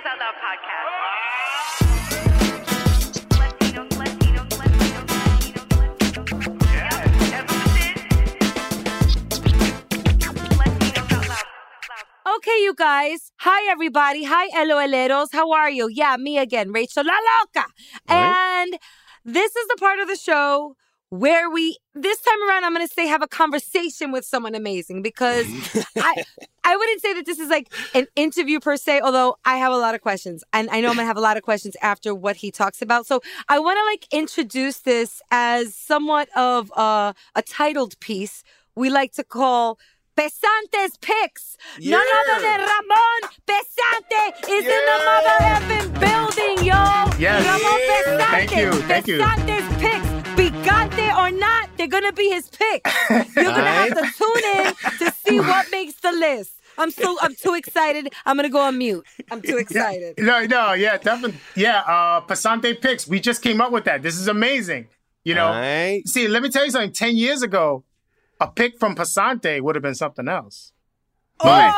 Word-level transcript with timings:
Latinos 0.00 0.12
Out 0.12 0.18
Loud 0.18 0.34
podcast. 0.40 0.86
Latinos, 3.38 3.88
Latinos, 3.98 4.48
Latinos, 4.58 5.08
Out 12.26 12.36
Okay, 12.36 12.58
you 12.62 12.74
guys. 12.74 13.32
Hi, 13.40 13.70
everybody. 13.70 14.24
Hi, 14.24 14.48
LOLeros. 14.64 15.28
How 15.32 15.50
are 15.52 15.70
you? 15.70 15.88
Yeah, 15.88 16.16
me 16.16 16.38
again, 16.38 16.72
Rachel 16.72 17.04
La 17.04 17.12
Loca. 17.12 17.66
And 18.08 18.78
this 19.24 19.54
is 19.54 19.68
the 19.68 19.76
part 19.78 20.00
of 20.00 20.08
the 20.08 20.16
show 20.16 20.76
where 21.10 21.50
we, 21.50 21.76
this 21.94 22.20
time 22.20 22.48
around, 22.48 22.64
I'm 22.64 22.72
going 22.72 22.86
to 22.86 22.92
say 22.92 23.06
have 23.06 23.22
a 23.22 23.28
conversation 23.28 24.12
with 24.12 24.24
someone 24.24 24.54
amazing 24.54 25.02
because 25.02 25.46
mm-hmm. 25.46 26.00
I, 26.00 26.24
I 26.64 26.76
wouldn't 26.76 27.02
say 27.02 27.14
that 27.14 27.26
this 27.26 27.38
is 27.40 27.50
like 27.50 27.72
an 27.94 28.06
interview 28.14 28.60
per 28.60 28.76
se, 28.76 29.00
although 29.00 29.36
I 29.44 29.58
have 29.58 29.72
a 29.72 29.76
lot 29.76 29.94
of 29.96 30.00
questions. 30.00 30.44
And 30.52 30.70
I 30.70 30.80
know 30.80 30.88
I'm 30.88 30.94
going 30.94 31.04
to 31.04 31.08
have 31.08 31.16
a 31.16 31.20
lot 31.20 31.36
of 31.36 31.42
questions 31.42 31.76
after 31.82 32.14
what 32.14 32.36
he 32.36 32.52
talks 32.52 32.80
about. 32.80 33.06
So 33.06 33.20
I 33.48 33.58
want 33.58 33.78
to 33.78 33.84
like 33.84 34.06
introduce 34.12 34.78
this 34.78 35.20
as 35.32 35.74
somewhat 35.74 36.28
of 36.36 36.72
a, 36.76 37.14
a 37.34 37.42
titled 37.42 37.98
piece 38.00 38.44
we 38.76 38.88
like 38.88 39.12
to 39.14 39.24
call 39.24 39.78
Pesante's 40.16 40.96
Picks. 41.00 41.56
None 41.80 42.00
other 42.00 42.42
than 42.42 42.60
Ramon 42.60 43.20
Pesante 43.46 44.48
is 44.48 44.64
in 44.64 44.82
the 44.90 44.98
mother 45.04 45.36
effing 45.54 46.00
building, 46.00 46.66
yo. 46.66 47.18
Yes. 47.18 47.44
Ramon 47.46 47.80
Pesante. 47.90 48.30
Thank 48.30 48.56
you, 48.56 48.72
thank 48.82 49.06
you. 49.06 49.18
Picks. 49.78 49.89
Picante 50.40 51.14
or 51.18 51.30
not, 51.30 51.68
they're 51.76 51.86
gonna 51.86 52.14
be 52.14 52.30
his 52.30 52.48
picks. 52.48 52.90
You're 53.10 53.44
gonna 53.44 53.66
have 53.66 53.88
to 53.90 54.10
tune 54.16 54.44
in 54.56 54.74
to 54.98 55.12
see 55.12 55.38
what 55.38 55.70
makes 55.70 56.00
the 56.00 56.12
list. 56.12 56.52
I'm 56.78 56.90
so 56.90 57.18
I'm 57.20 57.34
too 57.34 57.52
excited. 57.52 58.14
I'm 58.24 58.36
gonna 58.36 58.48
go 58.48 58.60
on 58.60 58.78
mute. 58.78 59.04
I'm 59.30 59.42
too 59.42 59.58
excited. 59.58 60.14
No, 60.18 60.46
no, 60.46 60.72
yeah, 60.72 60.96
definitely. 60.96 61.38
Yeah, 61.54 61.80
uh, 61.80 62.22
Pesante 62.22 62.80
picks. 62.80 63.06
We 63.06 63.20
just 63.20 63.42
came 63.42 63.60
up 63.60 63.70
with 63.70 63.84
that. 63.84 64.02
This 64.02 64.16
is 64.16 64.28
amazing. 64.28 64.88
You 65.24 65.34
know, 65.34 65.48
Alright. 65.48 66.08
see, 66.08 66.26
let 66.26 66.42
me 66.42 66.48
tell 66.48 66.64
you 66.64 66.70
something. 66.70 66.92
10 66.92 67.16
years 67.16 67.42
ago, 67.42 67.84
a 68.40 68.48
pick 68.48 68.78
from 68.78 68.96
Pesante 68.96 69.60
would 69.60 69.74
have 69.74 69.82
been 69.82 69.94
something 69.94 70.26
else. 70.26 70.72
Oh, 71.40 71.70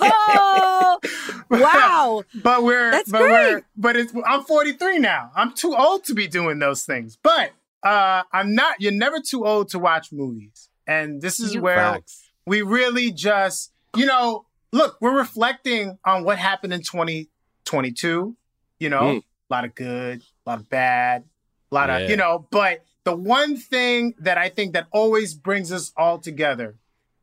oh, 0.00 0.98
wow. 1.60 2.22
But 2.42 2.62
we're, 2.64 2.90
That's 2.90 3.10
but 3.10 3.18
great. 3.18 3.30
we're, 3.54 3.62
but 3.76 3.96
it's, 3.96 4.12
I'm 4.26 4.42
43 4.44 4.98
now. 4.98 5.30
I'm 5.36 5.52
too 5.52 5.74
old 5.76 6.04
to 6.04 6.14
be 6.14 6.26
doing 6.26 6.58
those 6.58 6.84
things. 6.84 7.16
But 7.22 7.52
uh, 7.82 8.22
I'm 8.32 8.54
not, 8.54 8.80
you're 8.80 8.92
never 8.92 9.18
too 9.20 9.44
old 9.46 9.68
to 9.70 9.78
watch 9.78 10.12
movies. 10.12 10.68
And 10.86 11.20
this 11.22 11.38
is 11.40 11.56
where 11.56 11.76
Facts. 11.76 12.22
we 12.46 12.62
really 12.62 13.10
just, 13.12 13.72
you 13.96 14.06
know, 14.06 14.46
look, 14.72 14.96
we're 15.00 15.16
reflecting 15.16 15.98
on 16.04 16.24
what 16.24 16.38
happened 16.38 16.72
in 16.72 16.80
2022. 16.82 18.36
You 18.80 18.88
know, 18.88 19.00
Mm. 19.02 19.18
a 19.18 19.54
lot 19.54 19.64
of 19.64 19.74
good, 19.74 20.22
a 20.46 20.50
lot 20.50 20.58
of 20.58 20.68
bad, 20.68 21.24
a 21.70 21.74
lot 21.74 21.88
Yeah. 21.88 21.98
of, 21.98 22.10
you 22.10 22.16
know, 22.16 22.46
but 22.50 22.84
the 23.04 23.14
one 23.14 23.56
thing 23.56 24.14
that 24.18 24.38
I 24.38 24.48
think 24.48 24.72
that 24.74 24.86
always 24.92 25.34
brings 25.34 25.70
us 25.72 25.92
all 25.96 26.18
together 26.18 26.76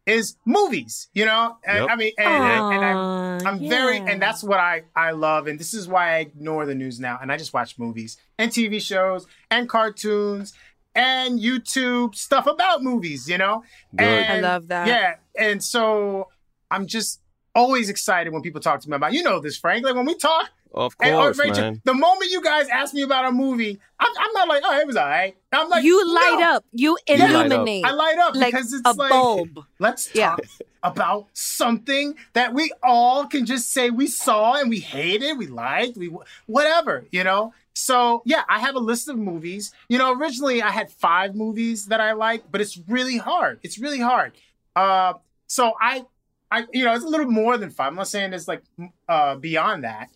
is 0.09 0.35
movies, 0.45 1.07
you 1.13 1.25
know? 1.25 1.57
And, 1.65 1.79
Yep. 1.79 1.89
I 1.89 1.95
mean, 1.95 2.13
and, 2.17 2.27
and, 2.27 2.73
and 2.73 2.85
I'm, 2.85 2.97
Aw, 2.97 3.49
I'm 3.49 3.69
very, 3.69 3.97
and 3.97 4.21
that's 4.21 4.43
what 4.43 4.59
I, 4.59 4.83
I 4.95 5.11
love. 5.11 5.47
And 5.47 5.59
this 5.59 5.73
is 5.73 5.87
why 5.87 6.15
I 6.15 6.17
ignore 6.19 6.65
the 6.65 6.75
news 6.75 6.99
now. 6.99 7.19
And 7.21 7.31
I 7.31 7.37
just 7.37 7.53
watch 7.53 7.77
movies 7.77 8.17
and 8.37 8.51
TV 8.51 8.81
shows 8.81 9.27
and 9.51 9.69
cartoons 9.69 10.53
and 10.95 11.39
YouTube 11.39 12.15
stuff 12.15 12.47
about 12.47 12.83
movies, 12.83 13.29
you 13.29 13.37
know? 13.37 13.63
Good. 13.95 14.05
And, 14.05 14.45
I 14.45 14.49
love 14.49 14.67
that. 14.69 14.87
Yeah. 14.87 15.15
And 15.37 15.63
so 15.63 16.29
I'm 16.71 16.87
just 16.87 17.21
always 17.55 17.89
excited 17.89 18.33
when 18.33 18.41
people 18.41 18.61
talk 18.61 18.81
to 18.81 18.89
me 18.89 18.95
about, 18.95 19.13
you 19.13 19.23
know, 19.23 19.39
this, 19.39 19.57
Frank. 19.57 19.85
Like 19.85 19.95
when 19.95 20.05
we 20.05 20.15
talk, 20.15 20.49
Of 20.73 20.95
and, 21.01 21.15
oh, 21.15 21.19
course, 21.19 21.39
Rachel, 21.39 21.61
man. 21.63 21.81
the 21.83 21.93
moment 21.93 22.31
you 22.31 22.43
guys 22.43 22.67
ask 22.69 22.93
me 22.93 23.01
about 23.01 23.25
a 23.25 23.31
movie, 23.31 23.79
I'm, 23.99 24.13
I'm 24.19 24.33
not 24.33 24.47
like, 24.47 24.61
oh, 24.65 24.77
it 24.77 24.85
was 24.85 24.95
all 24.95 25.07
right. 25.07 25.35
I'm 25.51 25.67
like, 25.69 25.83
you 25.83 26.13
light 26.13 26.37
no. 26.39 26.55
up. 26.55 26.65
You 26.73 26.97
light 27.09 27.21
up. 27.21 27.29
illuminate. 27.45 27.85
I 27.85 27.91
light 27.91 28.17
up 28.19 28.35
like 28.35 28.53
because 28.53 28.71
it's 28.73 28.81
a 28.85 28.93
like, 28.93 29.09
bulb. 29.09 29.65
let's 29.79 30.13
Yeah. 30.13 30.35
talk 30.35 30.41
about 30.83 31.27
something 31.33 32.15
that 32.33 32.53
we 32.53 32.71
all 32.83 33.25
can 33.25 33.45
just 33.45 33.73
say 33.73 33.89
we 33.89 34.07
saw 34.07 34.53
and 34.53 34.69
we 34.69 34.79
hated, 34.79 35.37
we 35.37 35.47
liked, 35.47 35.97
we 35.97 36.15
whatever, 36.45 37.05
you 37.11 37.23
know. 37.23 37.53
So 37.73 38.21
yeah, 38.25 38.43
I 38.47 38.59
have 38.59 38.75
a 38.75 38.79
list 38.79 39.09
of 39.09 39.17
movies. 39.17 39.71
You 39.87 39.97
know, 39.97 40.13
originally 40.13 40.61
I 40.61 40.69
had 40.69 40.91
five 40.91 41.35
movies 41.35 41.87
that 41.87 41.99
I 41.99 42.11
liked, 42.13 42.51
but 42.51 42.61
it's 42.61 42.79
really 42.87 43.17
hard. 43.17 43.59
It's 43.63 43.79
really 43.79 43.99
hard. 43.99 44.33
Uh, 44.75 45.13
so 45.47 45.73
I, 45.81 46.05
I, 46.51 46.65
you 46.73 46.83
know, 46.83 46.93
it's 46.93 47.05
a 47.05 47.07
little 47.07 47.29
more 47.29 47.57
than 47.57 47.69
five. 47.69 47.87
I'm 47.87 47.95
not 47.95 48.07
saying 48.07 48.33
it's 48.33 48.47
like 48.47 48.63
uh, 49.07 49.35
beyond 49.35 49.83
that, 49.83 50.09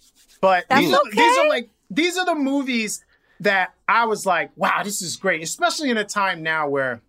but 0.44 0.66
That's 0.70 0.82
these, 0.82 0.94
are, 0.94 1.02
these 1.10 1.38
are 1.38 1.48
like 1.48 1.70
these 1.90 2.18
are 2.18 2.26
the 2.26 2.36
movies 2.36 3.06
that 3.40 3.74
I 3.88 4.06
was 4.08 4.26
like, 4.26 4.52
wow, 4.58 4.82
this 4.84 5.02
is 5.02 5.16
great, 5.16 5.42
especially 5.42 5.90
in 5.90 5.96
a 5.96 6.04
time 6.04 6.44
now 6.44 6.68
where 6.68 7.02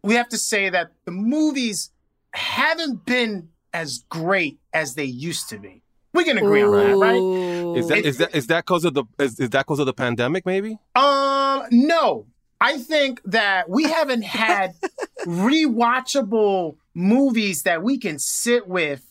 we 0.00 0.14
have 0.14 0.28
to 0.28 0.38
say 0.38 0.68
that 0.68 0.92
the 1.04 1.10
movies 1.10 1.90
haven't 2.32 3.04
been 3.04 3.48
as 3.72 4.04
great 4.08 4.60
as 4.72 4.94
they 4.94 5.04
used 5.04 5.48
to 5.48 5.58
be. 5.58 5.82
We 6.12 6.22
can 6.22 6.38
agree 6.38 6.62
on 6.62 6.70
that, 6.70 6.94
right? 6.96 7.76
Is 7.76 7.88
that 7.88 7.98
It- 7.98 8.06
is 8.06 8.18
that 8.18 8.36
is 8.36 8.46
that 8.46 8.64
because 8.66 8.84
of 8.84 8.94
the 8.94 9.04
is, 9.18 9.40
is 9.40 9.50
that 9.50 9.66
because 9.66 9.80
of 9.80 9.86
the 9.86 9.94
pandemic? 9.94 10.46
Maybe. 10.46 10.78
Um, 10.94 11.64
no. 11.72 12.26
I 12.60 12.78
think 12.78 13.20
that 13.24 13.68
we 13.68 13.82
haven't 13.82 14.22
had 14.22 14.76
rewatchable 15.26 16.76
movies 16.94 17.64
that 17.64 17.82
we 17.82 17.98
can 17.98 18.20
sit 18.20 18.68
with 18.68 19.04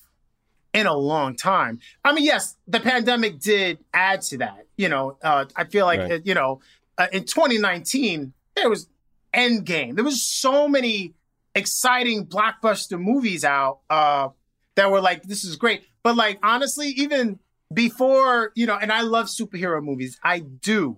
in 0.73 0.85
a 0.87 0.93
long 0.95 1.35
time. 1.35 1.79
I 2.03 2.13
mean, 2.13 2.23
yes, 2.25 2.57
the 2.67 2.79
pandemic 2.79 3.39
did 3.39 3.79
add 3.93 4.21
to 4.23 4.37
that. 4.39 4.65
You 4.77 4.89
know, 4.89 5.17
uh, 5.23 5.45
I 5.55 5.65
feel 5.65 5.85
like 5.85 5.99
Right. 5.99 6.11
uh, 6.13 6.19
you 6.23 6.33
know, 6.33 6.61
uh, 6.97 7.07
in 7.11 7.25
2019 7.25 8.33
there 8.55 8.69
was 8.69 8.87
Endgame. 9.33 9.95
There 9.95 10.03
was 10.03 10.23
so 10.23 10.67
many 10.67 11.13
exciting 11.55 12.25
blockbuster 12.25 12.99
movies 12.99 13.43
out 13.43 13.79
uh, 13.89 14.29
that 14.75 14.89
were 14.91 15.01
like, 15.01 15.23
this 15.23 15.43
is 15.43 15.55
great. 15.55 15.83
But 16.03 16.15
like 16.15 16.39
honestly, 16.43 16.89
even 16.89 17.39
before 17.73 18.51
you 18.55 18.65
know, 18.67 18.77
and 18.77 18.91
I 18.91 19.01
love 19.01 19.27
superhero 19.27 19.81
movies. 19.83 20.19
I 20.23 20.39
do, 20.39 20.97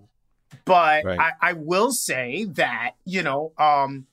but 0.64 1.04
Right. 1.04 1.18
I, 1.18 1.32
I 1.40 1.52
will 1.54 1.92
say 1.92 2.44
that 2.52 2.92
you 3.04 3.22
know, 3.22 3.52
um, 3.58 4.06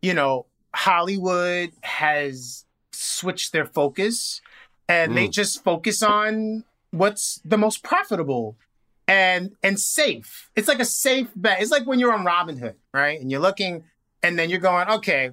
you 0.00 0.14
know, 0.14 0.46
Hollywood 0.74 1.70
has 1.82 2.64
switched 2.92 3.52
their 3.52 3.66
focus, 3.66 4.40
and 4.88 5.16
they 5.16 5.28
Mm. 5.28 5.32
just 5.32 5.62
focus 5.64 6.02
on 6.02 6.64
what's 6.90 7.40
the 7.44 7.56
most 7.58 7.82
profitable 7.82 8.56
and 9.08 9.56
and 9.62 9.78
safe. 9.80 10.50
It's 10.54 10.68
like 10.68 10.80
a 10.80 10.84
safe 10.84 11.28
bet. 11.34 11.60
It's 11.60 11.70
like 11.70 11.86
when 11.86 11.98
you're 11.98 12.12
on 12.12 12.24
Robinhood, 12.24 12.74
right? 12.92 13.20
And 13.20 13.30
you're 13.30 13.40
looking, 13.40 13.84
and 14.22 14.38
then 14.38 14.48
you're 14.50 14.60
going, 14.60 14.88
okay, 14.88 15.32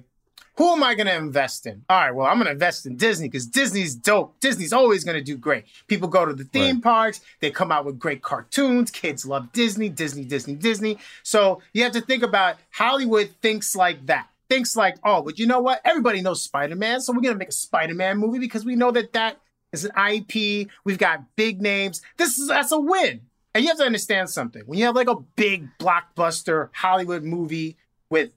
who 0.56 0.72
am 0.72 0.82
I 0.82 0.94
going 0.94 1.06
to 1.06 1.16
invest 1.16 1.66
in? 1.66 1.84
All 1.88 1.96
right, 1.98 2.10
well, 2.10 2.26
I'm 2.26 2.34
going 2.36 2.46
to 2.46 2.52
invest 2.52 2.84
in 2.84 2.96
Disney 2.96 3.28
because 3.28 3.46
Disney's 3.46 3.94
dope. 3.94 4.38
Disney's 4.40 4.72
always 4.74 5.04
going 5.04 5.16
to 5.16 5.22
do 5.24 5.36
great. 5.36 5.64
People 5.86 6.08
go 6.08 6.26
to 6.26 6.34
the 6.34 6.44
theme 6.44 6.76
Right. 6.76 6.82
parks, 6.82 7.20
they 7.40 7.50
come 7.50 7.72
out 7.72 7.84
with 7.86 7.98
great 7.98 8.20
cartoons. 8.20 8.90
Kids 8.90 9.24
love 9.24 9.52
Disney, 9.52 9.88
Disney, 9.88 10.24
Disney, 10.24 10.54
Disney. 10.56 10.98
So 11.22 11.62
you 11.72 11.82
have 11.84 11.92
to 11.92 12.00
think 12.02 12.22
about 12.22 12.56
Hollywood 12.72 13.30
thinks 13.40 13.74
like 13.74 14.04
that. 14.06 14.26
Thinks 14.50 14.74
like, 14.74 14.96
oh, 15.04 15.22
but 15.22 15.38
you 15.38 15.46
know 15.46 15.60
what? 15.60 15.80
Everybody 15.84 16.20
knows 16.20 16.42
Spider 16.42 16.74
Man, 16.74 17.00
so 17.00 17.12
we're 17.12 17.20
to 17.20 17.36
make 17.36 17.50
a 17.50 17.52
Spider 17.52 17.94
Man 17.94 18.18
movie 18.18 18.40
because 18.40 18.64
we 18.64 18.74
know 18.74 18.90
that 18.90 19.12
that 19.12 19.40
is 19.72 19.84
an 19.84 19.92
IP. 19.96 20.68
We've 20.84 20.98
got 20.98 21.36
big 21.36 21.62
names. 21.62 22.02
This 22.16 22.36
is 22.36 22.48
that's 22.48 22.72
a 22.72 22.80
win. 22.80 23.20
And 23.54 23.62
you 23.62 23.68
have 23.68 23.78
to 23.78 23.84
understand 23.84 24.28
something. 24.28 24.62
When 24.66 24.76
you 24.76 24.86
have 24.86 24.96
like 24.96 25.08
a 25.08 25.20
big 25.36 25.68
blockbuster 25.78 26.70
Hollywood 26.72 27.22
movie 27.22 27.76
with 28.10 28.32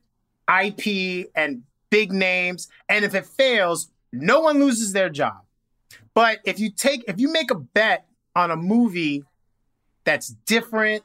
IP 0.47 1.31
and 1.35 1.63
big 1.89 2.11
names, 2.11 2.67
and 2.87 3.03
if 3.03 3.15
it 3.15 3.25
fails, 3.25 3.89
no 4.11 4.41
one 4.41 4.59
loses 4.59 4.93
their 4.93 5.09
job. 5.09 5.41
But 6.13 6.41
if 6.43 6.59
you 6.59 6.69
take 6.69 7.03
if 7.07 7.19
you 7.19 7.31
make 7.31 7.49
a 7.49 7.55
bet 7.55 8.05
on 8.35 8.51
a 8.51 8.55
movie 8.55 9.23
that's 10.03 10.29
different, 10.45 11.03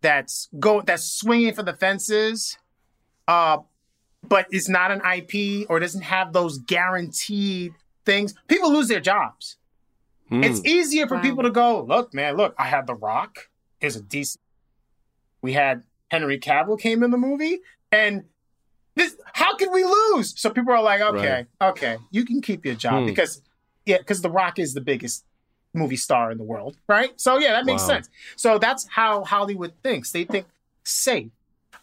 that's 0.00 0.48
go 0.58 0.80
that's 0.80 1.04
swinging 1.04 1.54
for 1.54 1.62
the 1.62 1.74
fences, 1.74 2.58
uh, 3.28 3.58
but 4.26 4.46
it's 4.50 4.68
not 4.68 4.90
an 4.90 5.00
IP 5.04 5.66
or 5.68 5.78
doesn't 5.80 6.02
have 6.02 6.32
those 6.32 6.58
guaranteed 6.58 7.74
things, 8.04 8.34
people 8.48 8.72
lose 8.72 8.88
their 8.88 9.00
jobs. 9.00 9.56
Hmm. 10.28 10.44
It's 10.44 10.64
easier 10.64 11.06
for 11.06 11.16
Wow. 11.16 11.22
people 11.22 11.42
to 11.44 11.50
go, 11.50 11.82
look, 11.84 12.12
man, 12.14 12.36
look, 12.36 12.54
I 12.58 12.64
had 12.66 12.86
The 12.86 12.94
Rock. 12.94 13.48
Is 13.80 13.94
a 13.94 14.02
decent. 14.02 14.40
We 15.40 15.52
had 15.52 15.84
Henry 16.10 16.38
Cavill 16.38 16.80
came 16.80 17.04
in 17.04 17.12
the 17.12 17.16
movie, 17.16 17.60
and 17.92 18.24
this, 18.96 19.16
how 19.34 19.54
can 19.56 19.70
we 19.72 19.84
lose? 19.84 20.34
So 20.36 20.50
people 20.50 20.72
are 20.72 20.82
like, 20.82 21.00
okay, 21.00 21.46
okay, 21.62 21.98
you 22.10 22.24
can 22.24 22.40
keep 22.42 22.64
your 22.66 22.74
job 22.74 23.00
Hmm. 23.02 23.06
because, 23.06 23.40
yeah, 23.86 23.98
because 23.98 24.20
The 24.20 24.30
Rock 24.30 24.58
is 24.58 24.74
the 24.74 24.80
biggest 24.80 25.24
movie 25.74 25.96
star 25.96 26.32
in 26.32 26.38
the 26.38 26.44
world, 26.44 26.76
right? 26.88 27.12
So 27.20 27.38
yeah, 27.38 27.52
that 27.52 27.66
makes 27.66 27.82
Wow. 27.82 27.88
sense. 27.94 28.08
So 28.34 28.58
that's 28.58 28.88
how 28.88 29.22
Hollywood 29.22 29.74
thinks. 29.84 30.10
They 30.10 30.24
think 30.24 30.46
safe. 30.84 31.30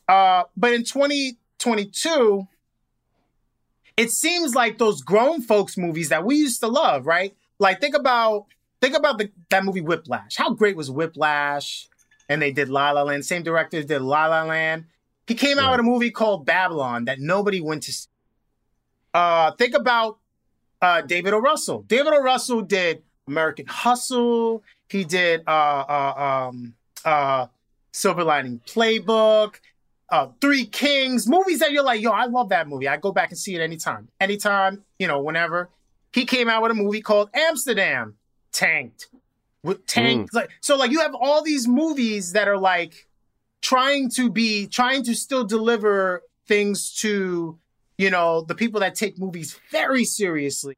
Uh, 0.09 0.43
but 0.57 0.73
in 0.73 0.83
2022, 1.59 2.47
it 3.97 4.11
seems 4.11 4.55
like 4.55 4.77
those 4.77 5.01
grown 5.01 5.41
folks 5.41 5.77
movies 5.77 6.09
that 6.09 6.25
we 6.25 6.35
used 6.35 6.59
to 6.61 6.67
love, 6.67 7.05
right? 7.07 7.35
Like 7.59 7.79
think 7.79 7.95
about 7.95 8.45
think 8.81 8.95
about 8.95 9.17
the, 9.17 9.31
that 9.49 9.63
movie 9.63 9.81
Whiplash. 9.81 10.35
How 10.35 10.51
great 10.51 10.75
was 10.75 10.91
Whiplash? 10.91 11.87
And 12.27 12.41
they 12.41 12.51
did 12.51 12.69
La 12.69 12.91
La 12.91 13.03
Land. 13.03 13.25
Same 13.25 13.43
directors 13.43 13.85
did 13.85 14.01
La 14.01 14.25
La 14.27 14.43
Land. 14.43 14.85
He 15.27 15.35
came 15.35 15.57
out 15.57 15.65
Right. 15.65 15.71
with 15.71 15.79
a 15.79 15.83
movie 15.83 16.11
called 16.11 16.45
Babylon 16.45 17.05
that 17.05 17.19
nobody 17.19 17.61
went 17.61 17.83
to 17.83 17.93
see. 17.93 18.07
Uh, 19.13 19.51
think 19.51 19.73
about 19.75 20.17
uh, 20.81 21.01
David 21.01 21.33
O. 21.33 21.39
Russell. 21.39 21.83
David 21.83 22.13
O. 22.13 22.21
Russell 22.21 22.61
did 22.61 23.01
American 23.27 23.65
Hustle. 23.67 24.61
He 24.89 25.03
did 25.03 25.41
uh, 25.47 25.51
uh, 25.87 26.47
um, 26.49 26.73
uh, 27.05 27.47
Silver 27.91 28.23
Lining 28.23 28.59
Playbook, 28.67 29.55
uh, 30.09 30.27
Three 30.41 30.65
Kings, 30.65 31.27
movies 31.27 31.59
that 31.59 31.71
you're 31.71 31.83
like, 31.83 32.01
yo, 32.01 32.11
I 32.11 32.25
love 32.25 32.49
that 32.49 32.67
movie. 32.67 32.87
I 32.87 32.97
go 32.97 33.11
back 33.11 33.29
and 33.29 33.37
see 33.37 33.55
it 33.55 33.61
anytime. 33.61 34.07
Anytime, 34.19 34.83
you 34.99 35.07
know, 35.07 35.21
whenever. 35.21 35.69
He 36.13 36.25
came 36.25 36.47
out 36.47 36.61
with 36.61 36.71
a 36.71 36.75
movie 36.75 37.01
called 37.01 37.29
Amsterdam, 37.33 38.15
tanked. 38.51 39.07
With 39.63 39.85
tanked. 39.85 40.33
Like, 40.33 40.49
so 40.61 40.77
like 40.77 40.91
you 40.91 41.01
have 41.01 41.15
all 41.15 41.43
these 41.43 41.67
movies 41.67 42.33
that 42.33 42.47
are 42.47 42.57
like 42.57 43.07
trying 43.61 44.09
to 44.11 44.29
be 44.29 44.67
trying 44.67 45.03
to 45.03 45.15
still 45.15 45.43
deliver 45.43 46.23
things 46.47 46.93
to, 47.01 47.57
you 47.97 48.09
know, 48.09 48.41
the 48.41 48.55
people 48.55 48.79
that 48.79 48.95
take 48.95 49.17
movies 49.17 49.59
very 49.71 50.05
seriously. 50.05 50.75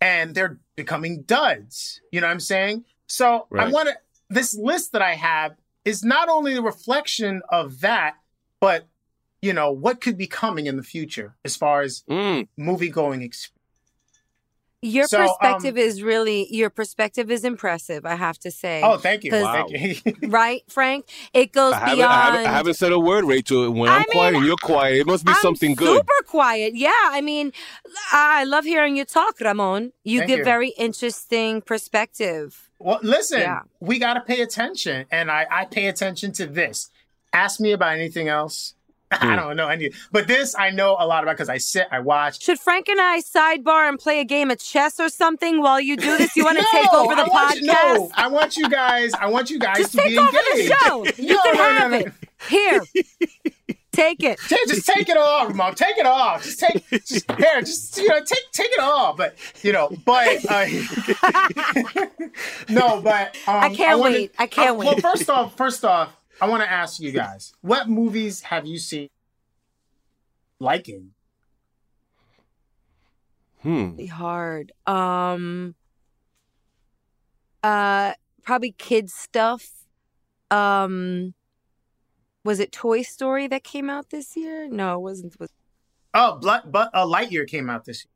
And 0.00 0.34
they're 0.34 0.58
becoming 0.76 1.22
duds. 1.22 2.00
You 2.10 2.20
know 2.20 2.26
what 2.26 2.32
I'm 2.32 2.40
saying? 2.40 2.84
So 3.06 3.46
I 3.56 3.68
want 3.68 3.90
to 3.90 3.94
this 4.30 4.54
list 4.56 4.92
that 4.92 5.02
I 5.02 5.14
have 5.14 5.54
is 5.84 6.02
not 6.04 6.28
only 6.28 6.54
a 6.56 6.62
reflection 6.62 7.42
of 7.50 7.80
that, 7.80 8.14
but 8.60 8.86
you 9.42 9.52
know 9.52 9.70
what 9.70 10.00
could 10.00 10.16
be 10.16 10.26
coming 10.26 10.66
in 10.66 10.76
the 10.76 10.82
future 10.82 11.36
as 11.44 11.56
far 11.56 11.82
as 11.82 12.02
Mm. 12.08 12.48
movie 12.56 12.88
going 12.88 13.22
experience. 13.22 13.53
Your 14.86 15.06
So, 15.06 15.20
um, 15.22 15.28
perspective 15.28 15.78
is 15.78 16.02
really 16.02 16.46
your 16.54 16.68
perspective 16.68 17.30
is 17.30 17.42
impressive. 17.42 18.04
I 18.04 18.16
have 18.16 18.38
to 18.40 18.50
say. 18.50 18.82
Oh, 18.84 18.98
thank 18.98 19.24
you, 19.24 19.30
'Cause- 19.30 19.44
thank 19.70 20.04
you. 20.04 20.28
right, 20.28 20.62
Frank? 20.68 21.06
It 21.32 21.52
goes 21.52 21.72
I 21.72 21.94
beyond. 21.94 22.12
I, 22.12 22.24
haven't, 22.26 22.46
I 22.46 22.50
haven't 22.52 22.74
said 22.74 22.92
a 22.92 22.98
word, 23.00 23.24
Rachel. 23.24 23.70
When 23.70 23.88
I 23.90 23.98
I'm 23.98 24.04
quiet 24.04 24.34
and 24.34 24.44
you're 24.44 24.56
quiet, 24.56 24.98
it 24.98 25.06
must 25.06 25.24
be 25.24 25.32
I'm 25.32 25.38
something 25.40 25.74
good. 25.74 25.96
Super 25.96 26.22
quiet. 26.26 26.74
Yeah, 26.76 26.92
I 26.92 27.22
mean, 27.22 27.52
I 28.12 28.44
love 28.44 28.64
hearing 28.64 28.94
you 28.96 29.04
talk, 29.06 29.40
Ramon. 29.40 29.92
You 30.04 30.18
Thank 30.20 30.28
give 30.28 30.38
you. 30.40 30.44
very 30.44 30.68
interesting 30.76 31.62
perspective. 31.62 32.68
Well, 32.78 32.98
listen, 33.02 33.40
Yeah. 33.40 33.60
we 33.80 33.98
got 33.98 34.14
to 34.14 34.20
pay 34.20 34.42
attention, 34.42 35.06
and 35.10 35.30
I, 35.30 35.46
I 35.50 35.64
pay 35.64 35.86
attention 35.86 36.32
to 36.32 36.46
this. 36.46 36.90
Ask 37.32 37.58
me 37.58 37.72
about 37.72 37.94
anything 37.94 38.28
else. 38.28 38.73
Hmm. 39.12 39.28
I 39.30 39.36
don't 39.36 39.56
know 39.56 39.68
any, 39.68 39.92
but 40.10 40.26
this 40.26 40.56
I 40.58 40.70
know 40.70 40.96
a 40.98 41.06
lot 41.06 41.22
about 41.22 41.36
because 41.36 41.48
I 41.48 41.58
sit, 41.58 41.86
I 41.92 42.00
watch. 42.00 42.42
Should 42.42 42.58
Frank 42.58 42.88
and 42.88 43.00
I 43.00 43.20
sidebar 43.20 43.88
and 43.88 43.96
play 43.98 44.18
a 44.18 44.24
game 44.24 44.50
of 44.50 44.58
chess 44.58 44.98
or 44.98 45.08
something 45.08 45.60
while 45.62 45.80
you 45.80 45.96
do 45.96 46.18
this? 46.18 46.34
You 46.34 46.44
want 46.44 46.58
to 46.58 46.64
No, 46.72 46.82
take 46.82 46.92
over 46.94 47.14
the 47.14 47.22
I 47.22 47.28
want 47.28 47.60
you- 47.60 47.70
podcast? 47.70 47.94
no, 47.94 48.10
I 48.14 48.26
want 48.28 48.56
you 48.56 48.68
guys. 48.68 49.12
I 49.14 49.26
want 49.26 49.50
you 49.50 49.60
guys 49.60 49.76
Just 49.76 49.92
to 49.92 49.98
take 49.98 50.08
be 50.10 50.18
over 50.18 50.36
engaged. 50.36 50.70
the 50.70 50.74
show. 50.84 51.04
You 51.22 51.34
No, 51.34 51.42
can 51.42 51.54
no, 51.54 51.62
no, 51.62 51.68
have 51.78 51.90
no. 51.92 51.96
it. 51.98 52.12
Here, 52.48 52.82
take 53.92 54.22
it. 54.22 54.38
Take, 54.48 54.68
just 54.68 54.86
take 54.86 55.08
it 55.08 55.16
off, 55.16 55.54
mom. 55.54 55.74
Take 55.74 55.96
it 55.96 56.06
off. 56.06 56.42
Just 56.42 56.60
take, 56.60 56.88
just 56.90 57.30
here, 57.32 57.60
just 57.60 57.96
you 57.96 58.08
know, 58.08 58.18
take 58.18 58.50
take 58.52 58.70
it 58.72 58.80
off. 58.80 59.16
But 59.16 59.36
you 59.62 59.72
know, 59.72 59.90
but 60.04 60.44
uh, 60.50 60.66
no, 62.68 63.00
but 63.00 63.36
um, 63.46 63.56
I 63.56 63.74
can't 63.74 63.98
wanna- 64.00 64.14
wait. 64.14 64.34
I 64.38 64.46
can't 64.46 64.76
wait. 64.76 64.86
Well, 64.86 64.96
first 64.98 65.28
off, 65.30 65.56
first 65.56 65.84
off, 65.84 66.16
I 66.40 66.48
want 66.48 66.62
to 66.62 66.70
ask 66.70 67.00
you 67.00 67.12
guys, 67.12 67.52
what 67.60 67.88
movies 67.88 68.42
have 68.42 68.66
you 68.66 68.78
seen 68.78 69.08
liking? 70.60 71.10
Hmm. 73.62 73.92
Really 73.92 74.06
hard. 74.06 74.72
Um, 74.86 75.74
uh, 77.62 78.12
probably 78.42 78.72
kids 78.72 79.14
stuff. 79.14 79.70
Um, 80.50 81.34
was 82.44 82.60
it 82.60 82.72
Toy 82.72 83.02
Story 83.02 83.46
that 83.48 83.64
came 83.64 83.88
out 83.88 84.10
this 84.10 84.36
year? 84.36 84.68
No, 84.68 84.96
it 84.96 85.00
wasn't. 85.00 85.40
Was 85.40 85.50
Oh, 86.12 86.36
Blood, 86.36 86.70
but 86.70 86.90
uh, 86.94 87.04
Lightyear 87.06 87.46
came 87.46 87.68
out 87.68 87.84
this 87.86 88.04
year. 88.04 88.10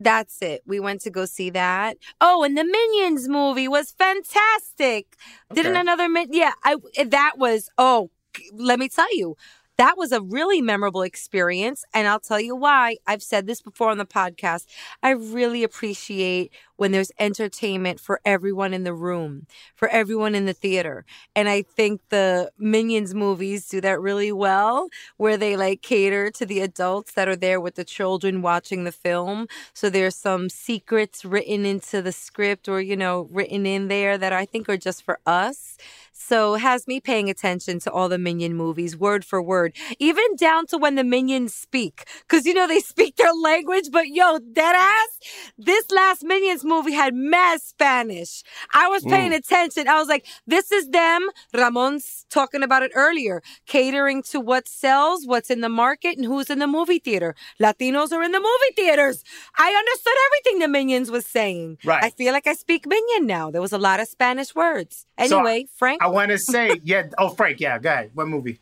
That's 0.00 0.40
it. 0.40 0.62
We 0.66 0.80
went 0.80 1.02
to 1.02 1.10
go 1.10 1.26
see 1.26 1.50
that. 1.50 1.98
Oh, 2.20 2.42
and 2.42 2.56
the 2.56 2.64
Minions 2.64 3.28
movie 3.28 3.68
was 3.68 3.90
fantastic. 3.90 5.16
Didn't 5.52 5.76
another 5.76 6.08
min? 6.08 6.28
Yeah, 6.32 6.52
I 6.64 6.76
that 7.06 7.34
was. 7.36 7.68
Oh, 7.76 8.10
let 8.54 8.78
me 8.78 8.88
tell 8.88 9.14
you, 9.14 9.36
that 9.80 9.96
was 9.96 10.12
a 10.12 10.20
really 10.20 10.60
memorable 10.60 11.00
experience, 11.00 11.86
and 11.94 12.06
I'll 12.06 12.20
tell 12.20 12.38
you 12.38 12.54
why. 12.54 12.98
I've 13.06 13.22
said 13.22 13.46
this 13.46 13.62
before 13.62 13.88
on 13.88 13.96
the 13.96 14.04
podcast. 14.04 14.66
I 15.02 15.10
really 15.12 15.64
appreciate 15.64 16.52
when 16.76 16.92
there's 16.92 17.10
entertainment 17.18 17.98
for 17.98 18.20
everyone 18.26 18.74
in 18.74 18.84
the 18.84 18.92
room, 18.92 19.46
for 19.74 19.88
everyone 19.88 20.34
in 20.34 20.44
the 20.44 20.52
theater, 20.52 21.06
and 21.34 21.48
I 21.48 21.62
think 21.62 22.02
the 22.10 22.50
Minions 22.58 23.14
movies 23.14 23.68
do 23.68 23.80
that 23.80 24.02
really 24.02 24.30
well, 24.32 24.88
where 25.16 25.38
they 25.38 25.56
like 25.56 25.80
cater 25.80 26.30
to 26.32 26.44
the 26.44 26.60
adults 26.60 27.12
that 27.12 27.26
are 27.28 27.36
there 27.36 27.58
with 27.58 27.76
the 27.76 27.84
children 27.84 28.42
watching 28.42 28.84
the 28.84 28.92
film. 28.92 29.46
So 29.72 29.88
there's 29.88 30.14
some 30.16 30.50
secrets 30.50 31.24
written 31.24 31.64
into 31.64 32.02
the 32.02 32.12
script 32.12 32.68
or, 32.68 32.82
you 32.82 32.96
know, 32.96 33.28
written 33.30 33.64
in 33.64 33.88
there 33.88 34.18
that 34.18 34.34
I 34.34 34.44
think 34.44 34.68
are 34.68 34.76
just 34.76 35.02
for 35.02 35.18
us. 35.24 35.78
So 36.22 36.54
has 36.54 36.86
me 36.86 37.00
paying 37.00 37.28
attention 37.28 37.80
to 37.80 37.90
all 37.90 38.08
the 38.08 38.18
Minion 38.18 38.54
movies, 38.54 38.96
word 38.96 39.24
for 39.24 39.42
word, 39.42 39.74
even 39.98 40.36
down 40.36 40.66
to 40.66 40.78
when 40.78 40.94
the 40.94 41.02
Minions 41.02 41.54
speak. 41.54 42.04
Cause 42.28 42.46
you 42.46 42.54
know, 42.54 42.68
they 42.68 42.80
speak 42.92 43.16
their 43.16 43.32
language, 43.32 43.86
but 43.90 44.08
yo, 44.08 44.38
dead 44.38 44.76
ass, 44.76 45.18
this 45.58 45.90
last 45.90 46.22
Minions 46.22 46.64
movie 46.64 46.92
had 46.92 47.14
mad 47.14 47.60
Spanish. 47.62 48.44
I 48.72 48.86
was 48.88 49.02
mm. 49.02 49.10
paying 49.10 49.32
attention. 49.32 49.88
I 49.88 49.98
was 49.98 50.08
like, 50.08 50.26
this 50.46 50.70
is 50.70 50.88
them. 50.90 51.28
Ramon's 51.54 52.26
talking 52.30 52.62
about 52.62 52.82
it 52.82 52.92
earlier, 52.94 53.42
catering 53.66 54.22
to 54.24 54.38
what 54.38 54.68
sells, 54.68 55.26
what's 55.26 55.50
in 55.50 55.62
the 55.62 55.68
market, 55.68 56.16
and 56.16 56.26
who's 56.26 56.50
in 56.50 56.58
the 56.58 56.66
movie 56.66 56.98
theater. 57.00 57.34
Latinos 57.60 58.12
are 58.12 58.22
in 58.22 58.32
the 58.32 58.38
movie 58.38 58.74
theaters. 58.76 59.24
I 59.58 59.70
understood 59.70 60.14
everything 60.26 60.58
the 60.60 60.68
Minions 60.68 61.10
was 61.10 61.26
saying. 61.26 61.78
Right. 61.84 62.04
I 62.04 62.10
feel 62.10 62.32
like 62.32 62.46
I 62.46 62.54
speak 62.54 62.86
Minion 62.86 63.26
now. 63.26 63.50
There 63.50 63.62
was 63.62 63.72
a 63.72 63.78
lot 63.78 64.00
of 64.00 64.06
Spanish 64.06 64.54
words. 64.54 65.06
So, 65.26 65.38
Anyway, 65.38 65.66
Frank. 65.76 66.02
I 66.02 66.09
want 66.10 66.30
to 66.30 66.38
say, 66.38 66.80
yeah. 66.84 67.08
Oh, 67.18 67.30
Frank, 67.30 67.60
yeah. 67.60 67.78
Go 67.78 67.90
ahead. 67.90 68.10
What 68.14 68.28
movie? 68.28 68.60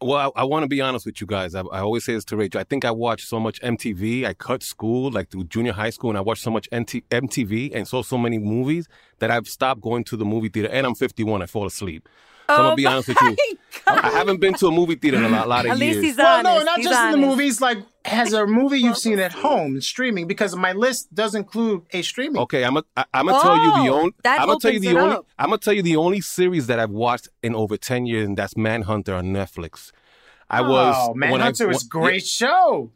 Well, 0.00 0.32
I, 0.36 0.42
I 0.42 0.44
want 0.44 0.64
to 0.64 0.68
be 0.68 0.80
honest 0.80 1.06
with 1.06 1.20
you 1.20 1.26
guys. 1.26 1.54
I, 1.54 1.62
I 1.62 1.80
always 1.80 2.04
say 2.04 2.14
this 2.14 2.24
to 2.26 2.36
Rachel. 2.36 2.60
I 2.60 2.64
think 2.64 2.84
I 2.84 2.90
watched 2.90 3.26
so 3.26 3.40
much 3.40 3.60
MTV. 3.60 4.26
I 4.26 4.34
cut 4.34 4.62
school, 4.62 5.10
like 5.10 5.30
through 5.30 5.44
junior 5.44 5.72
high 5.72 5.90
school, 5.90 6.10
and 6.10 6.18
I 6.18 6.20
watched 6.20 6.42
so 6.42 6.50
much 6.50 6.68
NT, 6.74 7.08
MTV 7.10 7.70
and 7.74 7.88
saw 7.88 8.02
so 8.02 8.18
many 8.18 8.38
movies 8.38 8.86
that 9.20 9.30
I've 9.30 9.46
stopped 9.46 9.80
going 9.80 10.04
to 10.04 10.16
the 10.16 10.24
movie 10.24 10.48
theater. 10.48 10.68
And 10.70 10.86
I'm 10.86 10.94
51. 10.94 11.42
I 11.42 11.46
fall 11.46 11.66
asleep. 11.66 12.08
So 12.46 12.52
I'm 12.54 12.56
gonna 12.58 12.72
oh 12.72 12.76
be 12.76 12.86
honest 12.86 13.08
with 13.08 13.20
you. 13.22 13.36
I 13.86 14.10
haven't 14.10 14.38
been 14.40 14.54
to 14.54 14.66
a 14.66 14.70
movie 14.70 14.94
theater 14.96 15.16
in 15.18 15.24
a 15.24 15.28
lot, 15.28 15.48
lot 15.48 15.64
of 15.66 15.72
At 15.72 15.78
years. 15.78 15.96
least 15.96 16.04
he's 16.04 16.16
Well, 16.16 16.42
no, 16.42 16.62
not 16.62 16.76
He's 16.78 16.86
just 16.88 17.02
in 17.14 17.20
the 17.20 17.26
movies. 17.26 17.60
Like, 17.60 17.78
has 18.04 18.32
a 18.32 18.46
movie 18.46 18.78
you've 18.80 18.98
seen 18.98 19.18
at 19.18 19.32
home 19.32 19.80
streaming? 19.80 20.26
Because 20.26 20.54
my 20.56 20.72
list 20.72 21.14
does 21.14 21.34
include 21.34 21.82
a 21.92 22.02
streaming. 22.02 22.40
Okay, 22.42 22.64
I'm 22.64 22.74
gonna 22.74 23.06
I'm 23.14 23.26
gonna 23.26 23.42
tell 23.42 23.56
you 23.56 23.70
the 23.72 23.92
Oh, 23.94 23.98
only 24.00 24.14
that 24.24 24.40
I'm 24.40 24.46
gonna 24.48 24.60
tell 24.60 24.72
you 24.72 24.80
the 24.80 24.96
only 24.98 25.16
up. 25.16 25.26
I'm 25.38 25.46
gonna 25.46 25.58
tell 25.58 25.74
you 25.74 25.82
the 25.82 25.96
only 25.96 26.20
series 26.20 26.66
that 26.66 26.78
I've 26.78 26.90
watched 26.90 27.28
in 27.42 27.54
over 27.54 27.76
ten 27.76 28.04
years, 28.06 28.26
and 28.26 28.36
that's 28.36 28.54
Mindhunter 28.54 29.16
on 29.18 29.26
Netflix. 29.26 29.90
I 30.50 30.60
oh, 30.60 30.68
was 30.70 30.94
oh, 30.98 31.12
when 31.12 31.40
I- 31.40 31.50
Mindhunter 31.50 31.66
was 31.68 31.82
a 31.84 31.98
when- 31.98 32.04
great 32.04 32.26
show. 32.26 32.90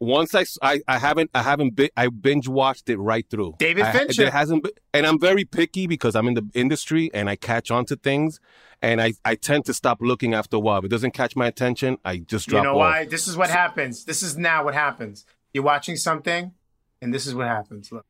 Once 0.00 0.34
I, 0.34 0.80
I 0.88 0.98
haven't 0.98 1.30
I 1.34 1.42
haven't 1.42 1.76
bi- 1.76 1.90
I 1.94 2.08
binge 2.08 2.48
watched 2.48 2.88
it 2.88 2.96
right 2.96 3.28
through. 3.28 3.54
David 3.58 3.84
I- 3.84 3.92
Fincher. 3.92 4.22
There 4.22 4.30
hasn't 4.30 4.62
been, 4.62 4.72
and 4.94 5.06
I'm 5.06 5.20
very 5.20 5.44
picky 5.44 5.86
because 5.86 6.16
I'm 6.16 6.26
in 6.26 6.34
the 6.34 6.48
industry 6.54 7.10
and 7.12 7.28
I 7.28 7.36
catch 7.36 7.70
on 7.70 7.84
to 7.86 7.96
things, 7.96 8.40
and 8.80 9.00
I, 9.00 9.12
I 9.26 9.34
tend 9.34 9.66
to 9.66 9.74
stop 9.74 9.98
looking 10.00 10.32
after 10.32 10.56
a 10.56 10.60
while. 10.60 10.78
If 10.78 10.86
it 10.86 10.88
doesn't 10.88 11.12
catch 11.12 11.36
my 11.36 11.46
attention, 11.46 11.98
I 12.02 12.18
just 12.18 12.48
drop. 12.48 12.62
You 12.62 12.70
know 12.70 12.74
off. 12.76 12.78
why? 12.78 13.04
This 13.04 13.28
is 13.28 13.36
what 13.36 13.50
happens. 13.50 14.04
This 14.06 14.22
is 14.22 14.38
now 14.38 14.64
what 14.64 14.72
happens. 14.72 15.26
You're 15.52 15.64
watching 15.64 15.96
something, 15.96 16.52
and 17.02 17.12
this 17.12 17.26
is 17.26 17.34
what 17.34 17.48
happens. 17.48 17.92
Look. 17.92 18.06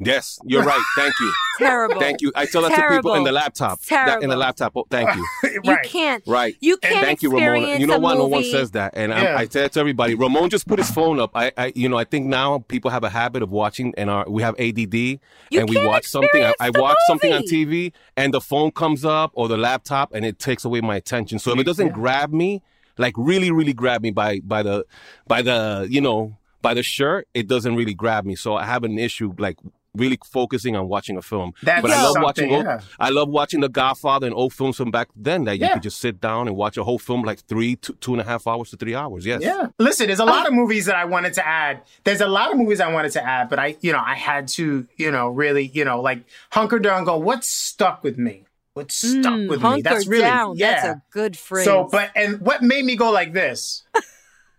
Yes, 0.00 0.38
you're 0.44 0.62
right. 0.62 0.80
Thank 0.96 1.12
you. 1.20 1.32
Terrible. 1.58 2.00
Thank 2.00 2.20
you. 2.20 2.30
I 2.36 2.46
tell 2.46 2.62
that 2.62 2.74
to 2.74 2.96
people 2.96 3.14
in 3.14 3.24
the 3.24 3.32
laptop. 3.32 3.78
It's 3.80 3.88
That- 3.88 4.22
in 4.22 4.30
the 4.30 4.36
laptop. 4.36 4.72
Oh, 4.76 4.86
thank 4.88 5.14
you. 5.16 5.26
You 5.64 5.76
can't. 5.82 6.22
Right. 6.26 6.54
You 6.60 6.76
can't 6.76 7.04
Thank 7.04 7.22
you, 7.22 7.30
Ramon. 7.30 7.80
You 7.80 7.86
know 7.88 7.96
a 7.96 7.98
what? 7.98 8.14
No 8.16 8.26
one 8.26 8.44
says 8.44 8.70
that, 8.72 8.92
and 8.96 9.10
Yeah. 9.10 9.34
I, 9.36 9.40
I 9.40 9.46
tell 9.46 9.64
it 9.64 9.72
to 9.72 9.80
everybody. 9.80 10.14
Ramon 10.14 10.50
just 10.50 10.68
put 10.68 10.78
his 10.78 10.88
phone 10.90 11.18
up. 11.18 11.32
I, 11.34 11.50
I, 11.56 11.72
you 11.74 11.88
know, 11.88 11.96
I 11.98 12.04
think 12.04 12.26
now 12.26 12.60
people 12.68 12.90
have 12.92 13.02
a 13.02 13.08
habit 13.08 13.42
of 13.42 13.50
watching, 13.50 13.92
and 13.98 14.08
our 14.08 14.28
we 14.30 14.42
have 14.42 14.54
ADD, 14.60 14.94
You 14.94 15.18
and 15.52 15.68
we 15.68 15.84
watch 15.84 16.06
something. 16.06 16.44
I, 16.44 16.54
I 16.60 16.70
the 16.70 16.80
watch 16.80 16.96
something 17.08 17.32
on. 17.32 17.42
TV, 17.42 17.92
and 18.16 18.32
the 18.32 18.40
phone 18.40 18.70
comes 18.70 19.04
up 19.04 19.32
or 19.34 19.48
the 19.48 19.56
laptop, 19.56 20.14
and 20.14 20.24
it 20.24 20.38
takes 20.38 20.64
away 20.64 20.80
my 20.80 20.94
attention. 20.96 21.38
So 21.40 21.52
if 21.52 21.58
it 21.58 21.64
doesn't 21.66 21.90
grab 21.92 22.32
me, 22.32 22.62
like 22.98 23.14
really, 23.16 23.50
really 23.50 23.72
grab 23.72 24.02
me 24.02 24.10
by 24.12 24.40
by 24.40 24.62
the 24.62 24.84
by 25.26 25.42
the 25.42 25.88
you 25.90 26.00
know 26.00 26.36
by 26.62 26.74
the 26.74 26.82
shirt, 26.84 27.26
it 27.34 27.48
doesn't 27.48 27.74
really 27.74 27.94
grab 27.94 28.24
me. 28.24 28.36
So 28.36 28.56
I 28.56 28.64
have 28.64 28.84
an 28.84 28.98
issue 28.98 29.34
like 29.38 29.56
really 29.94 30.18
focusing 30.24 30.76
on 30.76 30.86
watching 30.88 31.16
a 31.16 31.22
film. 31.22 31.52
That's 31.62 31.82
but 31.82 31.90
I 31.90 32.02
love 32.02 32.16
watching. 32.20 32.52
old- 32.54 32.64
yeah. 32.64 32.80
I 33.00 33.10
love 33.10 33.28
watching 33.28 33.60
The 33.60 33.68
Godfather 33.68 34.26
and 34.26 34.34
old 34.34 34.52
films 34.52 34.76
from 34.76 34.90
back 34.90 35.08
then 35.16 35.44
that 35.44 35.58
you 35.58 35.66
Yeah. 35.66 35.72
could 35.74 35.82
just 35.82 35.98
sit 35.98 36.20
down 36.20 36.46
and 36.46 36.56
watch 36.56 36.76
a 36.76 36.84
whole 36.84 36.98
film 36.98 37.22
like 37.22 37.40
three, 37.46 37.76
two, 37.76 37.94
two 37.94 38.12
and 38.12 38.20
a 38.20 38.24
half 38.24 38.46
hours 38.46 38.70
to 38.70 38.76
three 38.76 38.94
hours. 38.94 39.24
Yes. 39.26 39.42
Yeah. 39.42 39.68
Listen, 39.78 40.06
there's 40.06 40.20
a 40.20 40.24
lot 40.24 40.46
of 40.46 40.52
movies 40.52 40.86
that 40.86 40.94
I 40.94 41.04
wanted 41.06 41.32
to 41.34 41.46
add. 41.46 41.82
There's 42.04 42.20
a 42.20 42.28
lot 42.28 42.50
of 42.52 42.58
movies 42.58 42.80
I 42.80 42.92
wanted 42.92 43.12
to 43.12 43.24
add, 43.26 43.48
but 43.48 43.58
I, 43.58 43.76
you 43.80 43.92
know, 43.92 44.02
I 44.04 44.14
had 44.14 44.46
to, 44.48 44.86
you 44.96 45.10
know, 45.10 45.28
really, 45.28 45.66
you 45.66 45.84
know, 45.84 46.00
like 46.00 46.24
hunker 46.52 46.78
down, 46.78 46.98
and 46.98 47.06
go, 47.06 47.16
what 47.16 47.42
stuck 47.44 48.04
with 48.04 48.18
me? 48.18 48.44
What 48.74 48.92
stuck 48.92 49.24
Mm, 49.32 49.48
with 49.48 49.62
me? 49.62 49.82
That's 49.82 50.06
really, 50.06 50.22
down. 50.22 50.56
yeah. 50.56 50.72
That's 50.72 50.84
a 50.86 51.02
good 51.10 51.36
phrase. 51.36 51.64
so, 51.64 51.88
but, 51.90 52.10
and 52.14 52.40
what 52.40 52.62
made 52.62 52.84
me 52.84 52.94
go 52.94 53.10
like 53.10 53.32
this? 53.32 53.82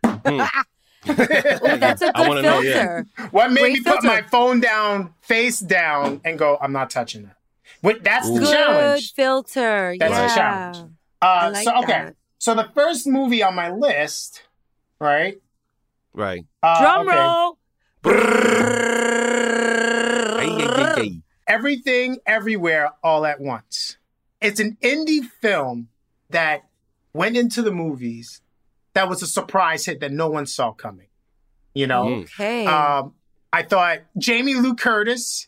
Ooh, 1.10 1.14
that's 1.16 2.02
a 2.02 2.08
I 2.16 2.22
good 2.22 2.28
wanna 2.30 2.42
know, 2.42 2.60
yeah. 2.60 2.74
filter. 2.74 3.30
What 3.32 3.52
made 3.52 3.62
Great 3.62 3.74
me 3.74 3.82
put 3.82 4.02
filter. 4.02 4.08
my 4.08 4.22
phone 4.24 4.60
down, 4.60 5.14
face 5.22 5.60
down, 5.60 6.22
and 6.26 6.38
go, 6.38 6.58
I'm 6.62 6.74
not 6.74 6.90
touching 6.90 7.24
that. 7.24 7.38
What, 7.82 8.04
that's 8.04 8.28
the 8.28 8.36
Ooh. 8.36 8.40
Good 8.40 8.52
challenge. 8.52 9.14
filter. 9.14 9.96
That's 9.98 10.12
yeah. 10.12 10.28
the 10.28 10.34
challenge. 10.34 10.78
Uh, 11.22 11.26
I 11.26 11.50
like 11.50 11.64
so, 11.64 11.78
okay. 11.80 11.88
that. 11.88 12.16
So 12.38 12.54
the 12.56 12.70
first 12.74 13.08
movie 13.08 13.44
on 13.44 13.56
my 13.56 13.70
list, 13.72 14.44
right? 15.00 15.38
Right. 16.14 16.46
Uh, 16.62 16.82
Drum 16.82 17.08
okay. 17.08 17.18
roll. 17.18 17.60
Everything, 21.48 22.18
Everywhere, 22.26 22.92
All 23.04 23.26
at 23.26 23.40
Once. 23.40 23.98
It's 24.42 24.60
an 24.60 24.78
indie 24.82 25.24
film 25.42 25.90
that 26.30 26.64
went 27.14 27.38
into 27.38 27.62
the 27.62 27.72
movies 27.72 28.42
that 28.94 29.08
was 29.10 29.22
a 29.22 29.28
surprise 29.28 29.86
hit 29.86 30.00
that 30.02 30.12
no 30.12 30.30
one 30.30 30.46
saw 30.46 30.72
coming. 30.72 31.08
You 31.74 31.88
know, 31.88 32.06
Mm. 32.06 32.24
Okay. 32.24 32.66
um, 32.66 33.14
I 33.54 33.64
thought 33.64 34.00
Jamie 34.18 34.56
Lee 34.56 34.76
Curtis 34.76 35.48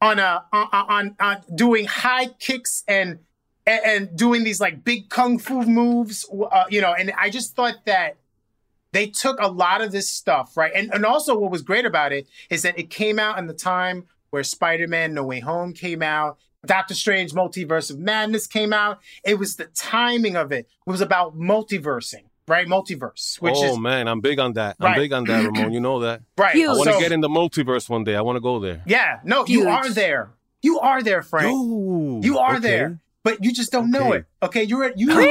on 0.00 0.18
a 0.18 0.44
on, 0.52 0.68
on, 0.72 1.16
on 1.20 1.36
doing 1.54 1.86
high 1.86 2.26
kicks 2.38 2.84
and 2.86 3.20
and, 3.66 3.80
and 3.84 4.16
doing 4.16 4.44
these 4.44 4.60
like 4.60 4.84
big 4.84 5.08
kung 5.08 5.38
fu 5.38 5.62
moves, 5.62 6.26
uh, 6.52 6.64
you 6.68 6.80
know, 6.82 6.92
and 6.92 7.12
I 7.18 7.30
just 7.30 7.56
thought 7.56 7.76
that 7.86 8.16
they 8.92 9.06
took 9.08 9.40
a 9.40 9.48
lot 9.48 9.80
of 9.80 9.90
this 9.90 10.08
stuff, 10.08 10.56
right? 10.56 10.72
And 10.74 10.92
and 10.92 11.04
also 11.06 11.36
what 11.36 11.50
was 11.50 11.62
great 11.62 11.86
about 11.86 12.12
it 12.12 12.28
is 12.50 12.62
that 12.62 12.78
it 12.78 12.90
came 12.90 13.18
out 13.18 13.38
in 13.38 13.46
the 13.46 13.54
time 13.54 14.04
where 14.30 14.42
Spider-Man 14.42 15.14
No 15.14 15.24
Way 15.24 15.40
Home 15.40 15.72
came 15.72 16.02
out, 16.02 16.38
Doctor 16.66 16.94
Strange 16.94 17.32
Multiverse 17.32 17.90
of 17.90 17.98
Madness 17.98 18.46
came 18.46 18.72
out. 18.72 19.00
It 19.24 19.38
was 19.38 19.56
the 19.56 19.66
timing 19.74 20.36
of 20.36 20.52
it. 20.52 20.66
It 20.86 20.90
was 20.90 21.00
about 21.00 21.36
multiversing, 21.36 22.24
right? 22.48 22.66
Multiverse, 22.66 23.40
which 23.40 23.54
oh 23.56 23.72
is 23.72 23.78
man, 23.78 24.08
I'm 24.08 24.20
big 24.20 24.38
on 24.38 24.54
that. 24.54 24.76
I'm 24.80 24.94
big 24.94 25.12
on 25.12 25.24
that, 25.24 25.44
Ramon. 25.44 25.72
You 25.72 25.80
know 25.80 26.00
that. 26.00 26.22
right. 26.38 26.54
Huge. 26.54 26.68
I 26.68 26.72
want 26.72 26.86
to 26.86 26.92
So- 26.94 27.00
get 27.00 27.12
in 27.12 27.20
the 27.20 27.28
multiverse 27.28 27.88
one 27.88 28.04
day. 28.04 28.16
I 28.16 28.20
want 28.20 28.36
to 28.36 28.40
go 28.40 28.60
there. 28.60 28.82
Yeah, 28.86 29.20
no, 29.24 29.46
you 29.46 29.68
are 29.68 29.88
there. 29.88 30.30
You 30.62 30.80
are 30.80 31.02
there, 31.02 31.22
Frank. 31.22 31.54
Ooh, 31.54 32.20
you 32.22 32.38
are 32.38 32.56
okay. 32.56 32.60
there, 32.60 33.00
but 33.22 33.44
you 33.44 33.52
just 33.52 33.70
don't 33.70 33.90
know 33.90 34.12
it. 34.12 34.24
Okay, 34.42 34.62
you're 34.62 34.84
at 34.84 34.98
you. 34.98 35.08
but 35.08 35.28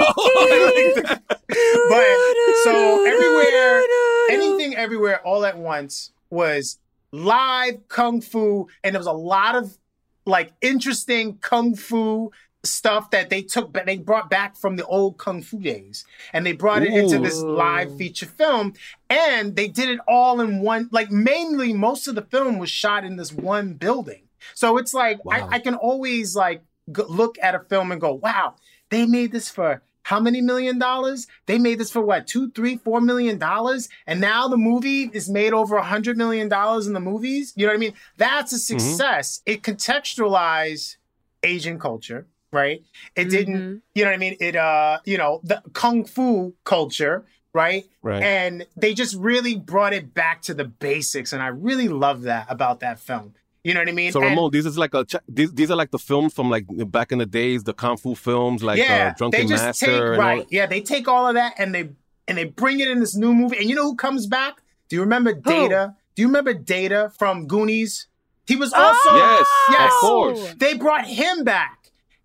so 2.64 3.06
everywhere, 3.06 3.84
anything, 4.30 4.76
everywhere, 4.76 5.20
all 5.26 5.44
at 5.46 5.58
once 5.58 6.12
was 6.30 6.78
live 7.12 7.88
kung 7.88 8.22
fu, 8.22 8.68
and 8.84 8.94
there 8.94 9.00
was 9.00 9.08
a 9.08 9.12
lot 9.12 9.56
of 9.56 9.78
like 10.26 10.54
interesting 10.62 11.38
kung 11.38 11.76
fu 11.76 12.32
stuff 12.64 13.12
that 13.12 13.30
they 13.30 13.42
took, 13.42 13.74
but 13.74 13.86
they 13.86 13.98
brought 13.98 14.30
back 14.30 14.56
from 14.56 14.78
the 14.78 14.86
old 14.86 15.18
kung 15.18 15.42
fu 15.42 15.60
days, 15.60 16.06
and 16.32 16.46
they 16.46 16.54
brought 16.54 16.84
it 16.84 16.94
into 16.94 17.20
this 17.20 17.42
live 17.42 17.96
feature 17.98 18.26
film, 18.26 18.74
and 19.10 19.56
they 19.56 19.68
did 19.68 19.90
it 19.90 20.00
all 20.08 20.40
in 20.42 20.62
one. 20.62 20.90
Like 20.92 21.12
mainly, 21.12 21.74
most 21.74 22.08
of 22.08 22.16
the 22.16 22.22
film 22.22 22.58
was 22.58 22.70
shot 22.70 23.04
in 23.04 23.18
this 23.18 23.34
one 23.34 23.74
building. 23.74 24.24
So 24.54 24.78
it's 24.78 24.94
like 24.94 25.24
Wow. 25.24 25.50
I, 25.52 25.56
I 25.56 25.60
can 25.60 25.76
always 25.76 26.36
like 26.36 26.64
g- 26.92 27.04
look 27.08 27.38
at 27.42 27.56
a 27.56 27.60
film 27.60 27.92
and 27.92 28.00
go, 28.00 28.14
"Wow, 28.14 28.56
they 28.90 29.06
made 29.06 29.32
this 29.32 29.50
for." 29.50 29.82
How 30.06 30.20
many 30.20 30.42
million 30.42 30.80
dollars? 30.80 31.28
They 31.46 31.58
made 31.58 31.80
this 31.80 31.90
for 31.90 32.02
what, 32.02 32.28
two, 32.28 32.52
three, 32.52 32.76
four 32.76 33.00
million 33.00 33.38
dollars? 33.38 33.88
And 34.06 34.20
now 34.20 34.50
the 34.50 34.58
movie 34.58 35.10
is 35.14 35.30
made 35.30 35.54
over 35.54 35.78
a 35.78 35.84
hundred 35.84 36.18
million 36.18 36.50
dollars 36.50 36.88
in 36.88 36.94
the 36.94 37.00
movies. 37.00 37.54
You 37.56 37.66
know 37.66 37.72
what 37.72 37.78
I 37.78 37.80
mean? 37.80 37.94
That's 38.18 38.52
a 38.52 38.58
mm-hmm. 38.58 38.80
success. 38.80 39.42
It 39.46 39.62
contextualized 39.62 40.98
Asian 41.42 41.80
culture, 41.80 42.28
right? 42.54 42.82
It 43.16 43.26
didn't, 43.30 43.56
Mhm. 43.58 43.82
you 43.96 44.04
know 44.04 44.12
what 44.12 44.16
I 44.16 44.20
mean? 44.20 44.38
It 44.40 44.56
uh, 44.56 45.00
you 45.06 45.18
know, 45.18 45.42
the 45.44 45.62
kung 45.74 46.06
fu 46.06 46.54
culture, 46.64 47.26
right? 47.54 47.84
Right. 48.02 48.22
And 48.24 48.66
they 48.78 48.94
just 48.94 49.16
really 49.16 49.56
brought 49.58 49.94
it 49.94 50.14
back 50.14 50.42
to 50.44 50.54
the 50.54 50.66
basics. 50.66 51.34
And 51.34 51.42
I 51.42 51.48
really 51.48 51.88
love 51.90 52.22
that 52.24 52.46
about 52.50 52.80
that 52.82 53.00
film. 53.00 53.34
You 53.64 53.74
know 53.74 53.80
what 53.80 53.90
I 53.90 53.94
mean? 53.94 54.12
So 54.12 54.22
And- 54.22 54.32
Ramon, 54.32 54.52
these 54.52 54.66
is 54.66 54.78
like 54.78 54.94
a 54.94 55.06
these 55.28 55.52
these 55.54 55.72
are 55.72 55.76
like 55.78 55.92
the 55.92 56.00
films 56.00 56.34
from 56.34 56.50
like 56.50 56.66
back 56.92 57.12
in 57.12 57.18
the 57.20 57.26
days, 57.26 57.64
the 57.64 57.74
kung 57.74 57.98
fu 57.98 58.14
films, 58.16 58.62
like 58.64 58.80
uh, 58.80 59.14
Drunken 59.18 59.32
they 59.42 59.48
just 59.48 59.64
Master. 59.64 59.86
take 59.86 60.02
right? 60.02 60.10
all- 60.10 60.18
right. 60.18 60.48
Yeah, 60.50 60.66
they 60.66 60.82
take 60.82 61.08
all 61.08 61.28
of 61.28 61.36
that 61.36 61.54
and 61.58 61.74
they 61.74 61.90
and 62.28 62.38
they 62.38 62.44
bring 62.46 62.80
it 62.82 62.88
in 62.90 63.00
this 63.00 63.16
new 63.16 63.34
movie. 63.34 63.58
And 63.58 63.70
you 63.70 63.76
know 63.76 63.84
who 63.84 63.96
comes 63.96 64.28
back? 64.28 64.62
Do 64.90 64.96
you 64.98 65.02
remember 65.02 65.34
Data? 65.34 65.96
Do 66.16 66.22
you 66.22 66.28
remember 66.28 66.54
Data 66.54 67.12
from 67.18 67.48
Goonies? 67.48 68.08
He 68.46 68.58
was 68.58 68.74
also 68.74 69.16
Yes, 69.16 69.48
Yes. 69.72 69.94
of 69.94 70.00
course. 70.02 70.54
they 70.58 70.74
brought 70.76 71.06
him 71.08 71.44
back. 71.46 71.80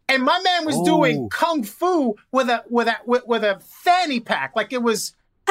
And 0.08 0.22
my 0.22 0.40
man 0.42 0.64
was 0.64 0.76
Oh. 0.76 0.84
doing 0.84 1.28
kung 1.28 1.62
fu 1.64 2.16
with 2.32 2.48
a 2.48 2.64
with 2.70 2.88
a 2.88 2.96
with, 3.04 3.26
with 3.26 3.44
a 3.44 3.60
fanny 3.60 4.20
pack, 4.20 4.52
like 4.56 4.72
it 4.72 4.82
was 4.82 5.14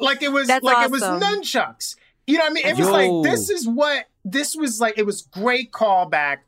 like 0.00 0.22
it 0.22 0.32
was 0.32 0.46
That's 0.48 0.64
like 0.64 0.84
it 0.86 0.90
was 0.90 1.02
nunchucks. 1.02 1.96
You 2.26 2.38
know 2.38 2.44
what 2.44 2.50
I 2.50 2.54
mean? 2.54 2.66
It 2.66 2.76
was 2.76 2.86
Yo. 2.86 2.92
like 3.20 3.30
this 3.30 3.50
is 3.50 3.68
what 3.68 4.06
this 4.24 4.56
was 4.56 4.80
like. 4.80 4.98
It 4.98 5.06
was 5.06 5.22
great 5.22 5.72
callback, 5.72 6.38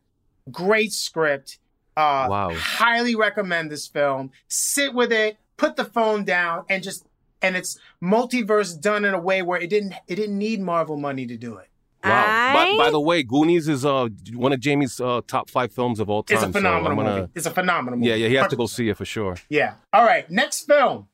great 0.50 0.92
script. 0.92 1.58
Uh, 1.96 2.26
Wow. 2.28 2.50
Highly 2.54 3.14
recommend 3.14 3.70
this 3.70 3.86
film. 3.86 4.30
Sit 4.48 4.92
with 4.92 5.12
it, 5.12 5.38
put 5.56 5.76
the 5.76 5.84
phone 5.84 6.24
down, 6.24 6.64
and 6.68 6.82
just 6.82 7.06
and 7.42 7.56
it's 7.56 7.78
multiverse 8.02 8.78
done 8.80 9.04
in 9.04 9.14
a 9.14 9.18
way 9.20 9.42
where 9.42 9.60
it 9.60 9.70
didn't 9.70 9.94
it 10.08 10.16
didn't 10.16 10.38
need 10.38 10.60
Marvel 10.60 10.96
money 10.96 11.26
to 11.26 11.36
do 11.36 11.56
it. 11.56 11.68
Wow. 12.04 12.10
By, 12.54 12.62
I- 12.70 12.76
by 12.76 12.90
the 12.90 13.00
way, 13.00 13.22
Goonies 13.22 13.68
is 13.68 13.84
uh 13.84 14.08
one 14.34 14.52
of 14.52 14.60
Jamie's 14.60 15.00
uh, 15.00 15.20
top 15.26 15.50
five 15.50 15.72
films 15.72 15.98
of 16.00 16.08
all 16.08 16.22
time. 16.22 16.36
It's 16.36 16.44
a 16.46 16.52
phenomenal 16.52 16.90
I'm 16.92 16.96
gonna- 17.04 17.20
movie. 17.22 17.32
It's 17.34 17.46
a 17.46 17.50
phenomenal 17.50 17.98
movie. 17.98 18.08
Yeah, 18.10 18.16
yeah, 18.16 18.28
he 18.28 18.34
has 18.34 18.48
to 18.50 18.56
go 18.56 18.66
see 18.66 18.88
it 18.88 18.96
for 18.96 19.04
sure. 19.04 19.36
Yeah. 19.48 19.74
All 19.92 20.04
right. 20.04 20.30
Next 20.30 20.66
film. 20.66 21.08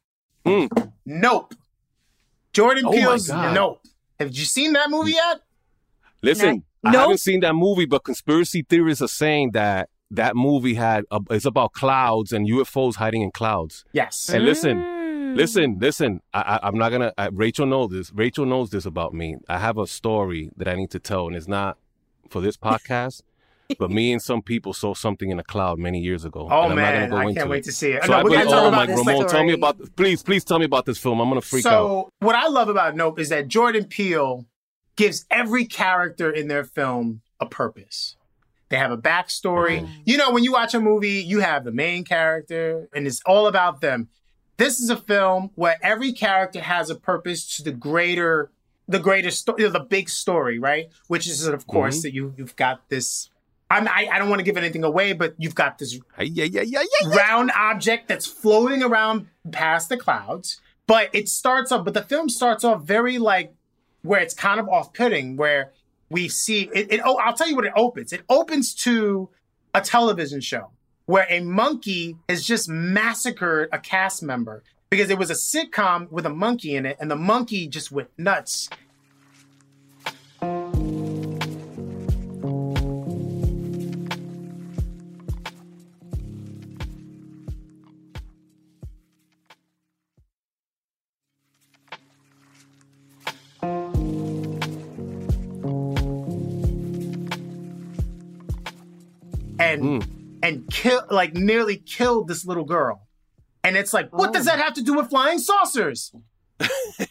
Mm. 0.45 0.93
Nope. 1.07 1.55
Jordan 2.53 2.85
Oh 2.87 2.91
Peele's 2.93 3.29
Nope. 3.29 3.81
Have 4.19 4.35
you 4.37 4.45
seen 4.45 4.73
that 4.75 4.91
movie 4.91 5.13
yet? 5.13 5.41
Listen, 6.23 6.65
no. 6.83 6.91
I 6.91 6.93
Nope. 6.93 7.01
haven't 7.03 7.21
seen 7.21 7.41
that 7.41 7.55
movie, 7.55 7.87
but 7.87 8.05
conspiracy 8.05 8.65
theorists 8.69 9.03
are 9.03 9.09
saying 9.09 9.53
that 9.53 9.89
that 10.11 10.37
movie 10.37 10.75
had 10.75 11.05
a, 11.11 11.21
it's 11.31 11.47
about 11.47 11.73
clouds 11.73 12.33
and 12.33 12.47
UFOs 12.47 12.97
hiding 12.97 13.23
in 13.23 13.31
clouds. 13.31 13.85
Yes. 13.93 14.29
And 14.29 14.45
listen, 14.45 14.79
Mm. 14.79 14.92
Listen, 15.37 15.79
listen. 15.81 16.21
I, 16.33 16.41
I, 16.41 16.69
I'm 16.69 16.79
not 16.79 16.91
gonna. 16.91 17.13
I, 17.19 17.29
Rachel 17.29 17.67
knows 17.67 17.91
this. 17.91 18.13
Rachel 18.13 18.47
knows 18.47 18.71
this 18.71 18.87
about 18.87 19.15
me. 19.15 19.37
I 19.49 19.59
have 19.59 19.79
a 19.79 19.87
story 19.87 20.51
that 20.57 20.69
I 20.69 20.75
need 20.75 20.91
to 20.91 20.99
tell, 20.99 21.27
and 21.27 21.37
it's 21.37 21.49
not 21.49 21.79
for 22.29 22.41
this 22.41 22.57
podcast. 22.57 23.23
but 23.79 23.91
me 23.91 24.13
and 24.13 24.21
some 24.21 24.43
people 24.43 24.73
saw 24.73 24.95
something 24.95 25.31
in 25.31 25.39
a 25.39 25.45
cloud 25.45 25.79
many 25.79 26.01
years 26.01 26.25
ago. 26.25 26.49
Oh 26.51 26.63
and 26.63 26.73
I'm 26.73 26.77
man, 26.77 26.95
not 26.95 27.11
gonna 27.11 27.25
go 27.25 27.31
I 27.31 27.35
can't 27.35 27.51
wait 27.51 27.65
to 27.65 27.73
see 27.73 27.93
it. 27.93 28.05
So 28.05 28.13
No, 28.13 28.19
I 28.19 28.23
believe, 28.23 28.47
oh 28.49 28.71
my, 28.71 28.87
Ramon, 28.87 29.29
tell 29.29 29.45
me 29.45 29.53
about. 29.53 29.97
Please, 29.97 30.23
please 30.23 30.45
tell 30.45 30.59
me 30.59 30.65
about 30.65 30.85
this 30.87 30.99
film. 30.99 31.21
I'm 31.21 31.29
gonna 31.29 31.41
freak 31.41 31.65
out. 31.67 31.71
so 31.71 32.11
what 32.19 32.35
I 32.35 32.49
love 32.49 32.69
about 32.69 32.97
Nope 32.97 33.19
is 33.19 33.29
that 33.31 33.49
Jordan 33.49 33.85
Peele 33.85 34.47
gives 34.97 35.25
every 35.31 35.65
character 35.65 36.31
in 36.31 36.49
their 36.49 36.65
film 36.65 37.23
a 37.41 37.47
purpose. 37.47 38.17
They 38.69 38.77
have 38.79 38.91
a 38.91 38.99
backstory. 38.99 39.81
Mhm. 39.81 39.89
You 40.05 40.17
know, 40.17 40.31
when 40.31 40.45
you 40.45 40.53
watch 40.53 40.75
a 40.75 40.81
movie, 40.81 41.23
you 41.23 41.41
have 41.41 41.65
the 41.65 41.73
main 41.73 42.05
character, 42.05 42.89
and 42.95 43.07
it's 43.07 43.21
all 43.27 43.47
about 43.47 43.81
them. 43.81 44.09
This 44.57 44.81
is 44.81 44.91
a 44.91 44.97
film 44.97 45.51
where 45.55 45.77
every 45.83 46.13
character 46.13 46.61
has 46.61 46.91
a 46.91 46.95
purpose 46.95 47.57
to 47.57 47.63
the 47.65 47.73
greater, 47.73 48.51
the 48.87 48.99
greater 48.99 49.31
story, 49.31 49.67
the 49.69 49.81
big 49.81 50.09
story, 50.09 50.59
right? 50.59 50.89
Which 51.09 51.27
is, 51.27 51.47
of 51.47 51.67
course, 51.67 51.99
Mhm. 51.99 52.03
that 52.03 52.15
you 52.15 52.35
you've 52.37 52.57
got 52.57 52.89
this. 52.89 53.31
I'm, 53.71 53.89
I 53.89 54.09
I 54.13 54.19
don't 54.19 54.29
want 54.29 54.41
to 54.41 54.45
give 54.45 54.57
anything 54.59 54.85
away, 54.85 55.15
but 55.15 55.35
you've 55.39 55.55
got 55.55 55.79
this 55.79 55.95
yeah, 56.19 56.45
yeah, 56.45 56.61
yeah, 56.63 56.83
yeah. 57.03 57.09
round 57.17 57.51
object 57.57 58.07
that's 58.09 58.27
floating 58.27 58.83
around 58.83 59.29
past 59.51 59.89
the 59.89 59.97
clouds. 59.97 60.61
But 60.87 61.09
it 61.15 61.29
starts 61.29 61.73
off, 61.73 61.85
but 61.85 61.95
the 61.95 62.03
film 62.03 62.29
starts 62.29 62.65
off 62.65 62.83
very 62.83 63.17
like 63.19 63.55
where 64.03 64.21
it's 64.21 64.35
kind 64.35 64.61
of 64.61 64.69
off 64.69 64.93
putting, 64.93 65.37
where 65.37 65.73
we 66.11 66.29
see 66.29 66.69
it, 66.75 66.93
it. 66.93 67.01
Oh, 67.03 67.17
I'll 67.17 67.33
tell 67.35 67.49
you 67.49 67.57
what 67.57 67.65
it 67.65 67.73
opens. 67.75 68.13
It 68.13 68.23
opens 68.29 68.75
to 68.85 69.31
a 69.73 69.81
television 69.81 70.41
show 70.43 70.71
where 71.07 71.27
a 71.29 71.41
monkey 71.41 72.17
has 72.29 72.45
just 72.45 72.69
massacred 72.69 73.69
a 73.73 73.79
cast 73.79 74.23
member 74.23 74.63
because 74.91 75.11
it 75.11 75.19
was 75.19 75.31
a 75.31 75.35
sitcom 75.35 76.11
with 76.11 76.27
a 76.27 76.31
monkey 76.31 76.77
in 76.77 76.85
it, 76.87 76.97
and 77.01 77.11
the 77.11 77.17
monkey 77.17 77.67
just 77.67 77.91
went 77.91 78.11
nuts. 78.19 78.69
and 99.59 99.83
Mm. 99.83 100.22
And 100.43 100.69
kill 100.71 101.03
like 101.11 101.35
nearly 101.35 101.77
killed 101.77 102.29
this 102.29 102.45
little 102.45 102.65
girl. 102.65 103.07
And 103.65 103.77
it's 103.77 103.93
like, 103.93 104.13
what 104.13 104.31
Oh. 104.31 104.33
does 104.33 104.47
that 104.47 104.59
have 104.59 104.75
to 104.75 104.83
do 104.83 104.95
with 104.95 105.09
flying 105.11 105.39
saucers? 105.39 106.13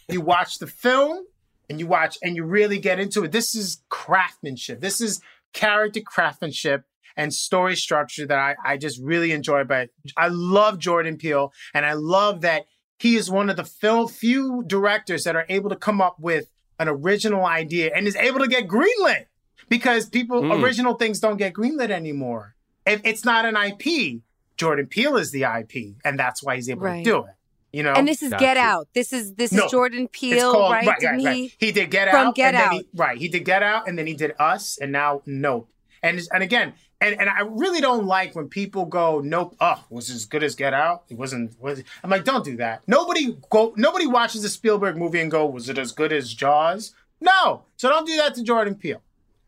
you 0.08 0.20
watch 0.20 0.58
the 0.58 0.66
film 0.66 1.24
and 1.68 1.78
you 1.80 1.86
watch 1.86 2.18
and 2.22 2.36
you 2.36 2.44
really 2.44 2.78
get 2.78 2.98
into 3.00 3.24
it. 3.24 3.32
This 3.32 3.54
is 3.54 3.82
craftsmanship. 3.88 4.80
This 4.80 5.00
is 5.00 5.20
character 5.52 6.00
craftsmanship 6.00 6.84
and 7.16 7.32
story 7.32 7.76
structure 7.76 8.26
that 8.26 8.38
I, 8.38 8.54
I 8.64 8.76
just 8.76 9.00
really 9.02 9.32
enjoy. 9.32 9.64
But 9.64 9.90
I 10.16 10.28
love 10.28 10.78
Jordan 10.78 11.16
Peele 11.16 11.52
and 11.74 11.84
I 11.84 11.92
love 11.94 12.40
that 12.42 12.64
he 12.98 13.16
is 13.16 13.30
one 13.30 13.50
of 13.50 13.56
the 13.56 13.64
film, 13.64 14.08
few 14.08 14.62
directors 14.66 15.24
that 15.24 15.36
are 15.36 15.46
able 15.48 15.70
to 15.70 15.76
come 15.76 16.00
up 16.00 16.16
with 16.20 16.48
an 16.78 16.88
original 16.88 17.44
idea 17.44 17.90
and 17.94 18.06
is 18.06 18.16
able 18.16 18.40
to 18.40 18.48
get 18.48 18.68
greenlit 18.68 19.26
because 19.68 20.08
people 20.08 20.42
Mm. 20.42 20.62
original 20.62 20.94
things 20.94 21.20
don't 21.20 21.36
get 21.36 21.52
greenlit 21.52 21.90
anymore. 21.90 22.54
If 22.86 23.00
it's 23.04 23.24
not 23.24 23.44
an 23.44 23.56
IP, 23.56 24.22
Jordan 24.56 24.86
Peele 24.86 25.16
is 25.16 25.30
the 25.30 25.44
IP, 25.44 25.94
and 26.04 26.18
that's 26.18 26.42
why 26.42 26.56
he's 26.56 26.68
able 26.68 26.82
Right. 26.82 27.04
to 27.04 27.10
do 27.10 27.18
it. 27.24 27.34
You 27.72 27.82
know, 27.82 27.92
And 27.94 28.06
this 28.06 28.22
is 28.22 28.30
Got 28.30 28.40
Get 28.40 28.56
you. 28.58 28.62
Out. 28.62 28.88
This 28.92 29.12
is 29.14 29.32
this 29.34 29.50
No, 29.50 29.64
is 29.64 29.70
Jordan 29.70 30.06
Peele, 30.08 30.52
called 30.52 30.72
right? 30.72 30.86
right, 30.86 31.02
right, 31.02 31.18
he? 31.20 31.26
right. 31.26 31.52
He 31.58 31.72
did 31.72 31.90
Get 31.90 32.10
From 32.10 32.28
Out, 32.28 32.34
Get 32.34 32.54
and 32.54 32.56
then 32.62 32.68
Out. 32.68 32.72
he, 32.74 32.86
right? 32.94 33.18
He 33.18 33.28
did 33.28 33.44
Get 33.46 33.62
Out, 33.62 33.88
and 33.88 33.98
then 33.98 34.06
he 34.06 34.12
did 34.14 34.34
Us, 34.38 34.76
and 34.78 34.92
now 34.92 35.22
Nope. 35.24 35.68
And 36.02 36.20
and 36.34 36.42
again, 36.42 36.74
and 37.00 37.18
and 37.18 37.30
I 37.30 37.40
really 37.42 37.80
don't 37.80 38.04
like 38.04 38.34
when 38.36 38.48
people 38.48 38.84
go 38.84 39.20
Nope. 39.20 39.56
Oh, 39.60 39.82
was 39.88 40.10
as 40.10 40.26
good 40.26 40.42
as 40.42 40.54
Get 40.54 40.74
Out? 40.74 41.04
It 41.08 41.16
wasn't. 41.16 41.58
Was 41.60 41.82
I'm 42.04 42.10
like, 42.10 42.24
don't 42.24 42.44
do 42.44 42.56
that. 42.58 42.82
Nobody 42.86 43.38
go. 43.48 43.72
Nobody 43.76 44.06
watches 44.06 44.44
a 44.44 44.50
Spielberg 44.50 44.98
movie 44.98 45.20
and 45.20 45.30
go, 45.30 45.46
was 45.46 45.68
it 45.70 45.78
as 45.78 45.92
good 45.92 46.12
as 46.12 46.34
Jaws? 46.34 46.92
No. 47.22 47.62
So 47.78 47.88
don't 47.88 48.06
do 48.06 48.16
that 48.16 48.34
to 48.34 48.42
Jordan 48.42 48.74
Peele. 48.74 49.00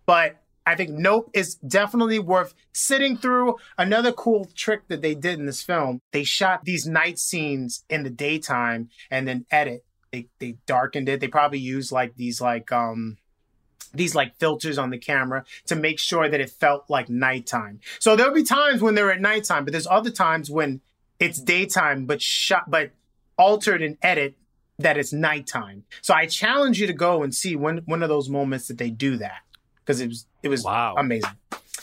But 0.06 0.36
I 0.66 0.74
think 0.74 0.90
Nope 0.90 1.30
is 1.34 1.56
definitely 1.56 2.18
worth 2.18 2.54
sitting 2.72 3.16
through. 3.16 3.56
Another 3.76 4.12
cool 4.12 4.48
trick 4.54 4.88
that 4.88 5.02
they 5.02 5.14
did 5.14 5.38
in 5.38 5.46
this 5.46 5.62
film, 5.62 6.00
they 6.12 6.24
shot 6.24 6.64
these 6.64 6.86
night 6.86 7.18
scenes 7.18 7.84
in 7.90 8.02
the 8.02 8.10
daytime 8.10 8.88
and 9.10 9.28
then 9.28 9.46
edit. 9.50 9.84
They 10.12 10.28
they 10.38 10.56
darkened 10.66 11.08
it. 11.08 11.20
They 11.20 11.28
probably 11.28 11.58
used 11.58 11.92
like 11.92 12.16
these 12.16 12.40
like 12.40 12.72
um 12.72 13.18
these 13.92 14.14
like 14.14 14.36
filters 14.38 14.78
on 14.78 14.90
the 14.90 14.98
camera 14.98 15.44
to 15.66 15.76
make 15.76 15.98
sure 15.98 16.28
that 16.28 16.40
it 16.40 16.50
felt 16.50 16.88
like 16.88 17.08
nighttime. 17.08 17.80
So 17.98 18.16
there'll 18.16 18.34
be 18.34 18.42
times 18.42 18.80
when 18.80 18.94
they're 18.94 19.12
at 19.12 19.20
nighttime, 19.20 19.64
but 19.64 19.72
there's 19.72 19.86
other 19.86 20.10
times 20.10 20.50
when 20.50 20.80
it's 21.20 21.40
daytime 21.40 22.06
but 22.06 22.22
shot 22.22 22.70
but 22.70 22.90
altered 23.36 23.82
and 23.82 23.96
edit 24.02 24.36
that 24.78 24.96
it's 24.96 25.12
nighttime. 25.12 25.84
So 26.00 26.14
I 26.14 26.26
challenge 26.26 26.80
you 26.80 26.86
to 26.86 26.92
go 26.92 27.22
and 27.22 27.34
see 27.34 27.54
one 27.54 27.82
one 27.84 28.02
of 28.02 28.08
those 28.08 28.28
moments 28.28 28.68
that 28.68 28.78
they 28.78 28.90
do 28.90 29.16
that 29.18 29.43
because 29.84 30.00
it 30.00 30.08
was 30.08 30.26
it 30.42 30.48
was 30.48 30.64
Wow. 30.64 30.94
amazing. 30.96 31.30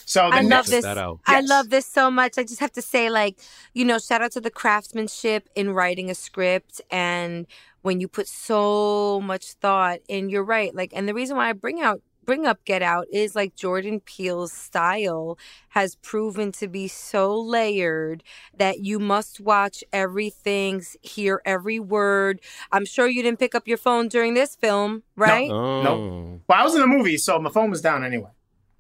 So 0.06 0.30
the 0.30 0.38
I 0.38 0.42
love 0.42 0.66
this. 0.66 0.84
that 0.84 0.98
out. 0.98 1.20
I 1.26 1.40
Yes. 1.40 1.50
love 1.50 1.70
this 1.70 1.86
so 1.86 2.12
much. 2.12 2.38
I 2.38 2.44
just 2.44 2.60
have 2.60 2.72
to 2.74 2.82
say, 2.82 3.10
like, 3.10 3.40
you 3.74 3.86
know, 3.86 3.98
shout 4.00 4.22
out 4.22 4.32
to 4.34 4.42
the 4.42 4.50
craftsmanship 4.50 5.48
in 5.56 5.72
writing 5.72 6.10
a 6.10 6.16
script 6.16 6.82
and 6.92 7.48
when 7.82 8.00
you 8.00 8.08
put 8.08 8.28
so 8.28 9.22
much 9.24 9.54
thought 9.54 10.00
and 10.10 10.30
you're 10.30 10.44
right. 10.44 10.74
Like, 10.76 10.92
and 10.94 11.08
the 11.08 11.14
reason 11.14 11.38
why 11.38 11.50
I 11.50 11.54
bring 11.54 11.82
out 11.82 12.02
bring 12.26 12.46
up 12.46 12.64
Get 12.66 12.82
Out 12.82 13.08
is 13.12 13.36
like 13.36 13.56
Jordan 13.56 14.00
Peele's 14.00 14.52
style 14.54 15.38
has 15.70 15.96
proven 15.96 16.52
to 16.54 16.68
be 16.68 16.88
so 16.88 17.40
layered 17.40 18.24
that 18.58 18.80
you 18.80 19.00
must 19.00 19.40
watch 19.40 19.84
everything, 19.92 20.84
hear 21.02 21.42
every 21.46 21.80
word. 21.80 22.42
I'm 22.72 22.86
sure 22.86 23.08
you 23.08 23.24
didn't 23.24 23.40
pick 23.40 23.56
up 23.56 23.68
your 23.68 23.78
phone 23.78 24.08
during 24.08 24.34
this 24.34 24.56
film, 24.56 25.04
right? 25.16 25.48
No. 25.48 25.56
Oh. 25.56 26.40
well, 26.48 26.60
I 26.60 26.64
was 26.64 26.76
in 26.76 26.82
the 26.82 26.88
movie, 26.88 27.18
so 27.18 27.40
my 27.40 27.50
phone 27.50 27.70
was 27.70 27.82
down 27.82 28.04
anyway. 28.04 28.30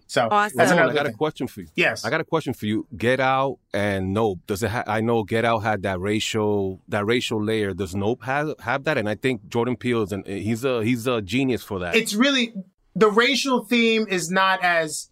So 0.07 0.27
Awesome. 0.29 0.57
that's 0.57 0.69
So, 0.71 0.75
Hold 0.75 0.89
on, 0.89 0.89
another 0.89 0.99
I 0.99 1.03
got 1.03 1.13
a 1.13 1.17
question 1.17 1.47
for 1.47 1.61
you. 1.61 1.67
Yes. 1.73 2.03
I 2.03 2.09
got 2.09 2.19
a 2.19 2.25
question 2.25 2.53
for 2.53 2.65
you. 2.65 2.85
Get 2.97 3.21
Out 3.21 3.59
and 3.73 4.13
Nope. 4.13 4.39
Does 4.45 4.61
it? 4.61 4.69
Ha- 4.69 4.83
I 4.85 4.99
know 4.99 5.23
Get 5.23 5.45
Out 5.45 5.59
had 5.59 5.83
that 5.83 6.01
racial 6.01 6.81
that 6.89 7.05
racial 7.05 7.41
layer. 7.41 7.73
Does 7.73 7.95
Nope 7.95 8.23
have 8.23 8.55
have 8.59 8.83
that? 8.83 8.97
And 8.97 9.07
I 9.07 9.15
think 9.15 9.47
Jordan 9.47 9.77
Peele 9.77 10.03
is 10.03 10.11
an 10.11 10.23
he's 10.25 10.65
a 10.65 10.83
he's 10.83 11.07
a 11.07 11.21
genius 11.21 11.63
for 11.63 11.79
that. 11.79 11.95
it's 11.95 12.13
really 12.13 12.53
the 12.95 13.09
racial 13.09 13.63
theme 13.63 14.05
is 14.09 14.29
not 14.29 14.63
as 14.63 15.09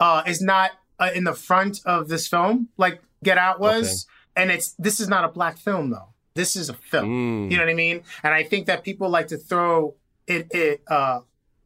uh 0.00 0.22
is 0.26 0.40
not 0.40 0.72
uh, 0.98 1.10
in 1.14 1.24
the 1.24 1.34
front 1.34 1.80
of 1.84 2.08
this 2.08 2.28
film 2.28 2.68
like 2.76 3.00
Get 3.22 3.38
Out 3.38 3.60
was, 3.60 4.06
and 4.36 4.50
it's 4.50 4.72
this 4.78 5.00
is 5.00 5.08
not 5.08 5.24
a 5.24 5.28
black 5.28 5.58
film 5.58 5.90
though. 5.90 6.08
This 6.34 6.54
is 6.54 6.68
a 6.68 6.74
film. 6.74 7.48
Mm. 7.48 7.50
You 7.50 7.56
know 7.56 7.64
what 7.64 7.70
I 7.70 7.74
mean? 7.74 8.02
And 8.22 8.32
I 8.32 8.44
think 8.44 8.66
that 8.66 8.84
people 8.84 9.08
like 9.08 9.28
to 9.28 9.36
throw 9.36 9.94
it 10.26 10.46
it 10.50 10.82
uh 10.86 11.20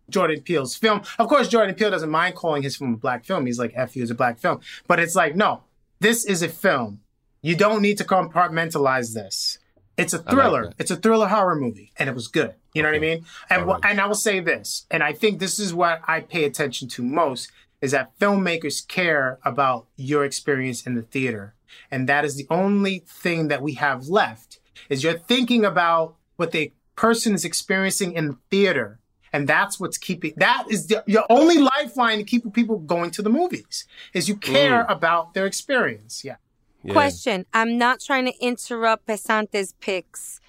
Jordan 0.08 0.40
Peele's 0.40 0.76
film. 0.76 1.02
Of 1.18 1.28
course, 1.28 1.48
Jordan 1.48 1.74
Peele 1.74 1.90
doesn't 1.90 2.10
mind 2.10 2.34
calling 2.34 2.62
his 2.62 2.76
film 2.76 2.94
a 2.94 2.96
black 2.96 3.24
film. 3.24 3.46
He's 3.46 3.58
like, 3.58 3.72
F 3.74 3.96
you, 3.96 4.02
it's 4.02 4.10
a 4.10 4.14
black 4.14 4.38
film. 4.38 4.60
But 4.86 5.00
it's 5.00 5.14
like, 5.14 5.36
no, 5.36 5.62
this 6.00 6.24
is 6.24 6.42
a 6.42 6.48
film. 6.48 7.00
You 7.40 7.56
don't 7.56 7.82
need 7.82 7.98
to 7.98 8.04
compartmentalize 8.04 9.14
this. 9.14 9.58
It's 10.02 10.12
a 10.12 10.18
thriller. 10.18 10.66
that. 10.66 10.74
it's 10.78 10.90
a 10.90 10.96
thriller 10.96 11.28
horror 11.28 11.56
movie, 11.56 11.92
and 11.98 12.08
it 12.08 12.14
was 12.14 12.28
good. 12.28 12.54
You 12.74 12.82
know 12.82 12.88
what 12.88 12.96
I 12.96 13.00
mean? 13.00 13.24
And 13.50 13.68
wh- 13.68 13.78
and 13.84 14.00
I 14.00 14.06
will 14.06 14.14
say 14.14 14.40
this, 14.40 14.86
and 14.90 15.02
I 15.02 15.12
think 15.12 15.38
this 15.38 15.58
is 15.58 15.72
what 15.72 16.00
I 16.06 16.20
pay 16.20 16.44
attention 16.44 16.88
to 16.88 17.02
most 17.02 17.50
is 17.80 17.90
that 17.90 18.16
filmmakers 18.18 18.86
care 18.86 19.38
about 19.44 19.86
your 19.96 20.24
experience 20.24 20.86
in 20.86 20.94
the 20.94 21.02
theater, 21.02 21.54
and 21.90 22.08
that 22.08 22.24
is 22.24 22.36
the 22.36 22.46
only 22.50 23.04
thing 23.06 23.48
that 23.48 23.62
we 23.62 23.74
have 23.74 24.06
left. 24.08 24.58
Is 24.88 25.02
you're 25.02 25.18
thinking 25.18 25.64
about 25.64 26.16
what 26.36 26.52
the 26.52 26.72
person 26.96 27.34
is 27.34 27.44
experiencing 27.44 28.12
in 28.12 28.28
the 28.28 28.38
theater, 28.50 29.00
and 29.32 29.48
that's 29.48 29.80
what's 29.80 29.98
keeping. 29.98 30.34
That 30.36 30.64
is 30.70 30.86
the, 30.86 31.02
your 31.06 31.24
only 31.30 31.58
lifeline 31.58 32.18
to 32.18 32.24
keep 32.24 32.50
people 32.52 32.78
going 32.78 33.10
to 33.12 33.22
the 33.22 33.30
movies. 33.30 33.86
Is 34.12 34.28
you 34.28 34.36
care 34.36 34.84
mm. 34.84 34.90
about 34.90 35.34
their 35.34 35.46
experience. 35.46 36.24
Yeah. 36.24 36.36
Yeah. 36.84 36.92
Question. 36.92 37.46
I'm 37.52 37.78
not 37.78 38.00
trying 38.00 38.26
to 38.26 38.34
interrupt 38.40 39.06
Pesante's 39.06 39.74
picks. 39.80 40.40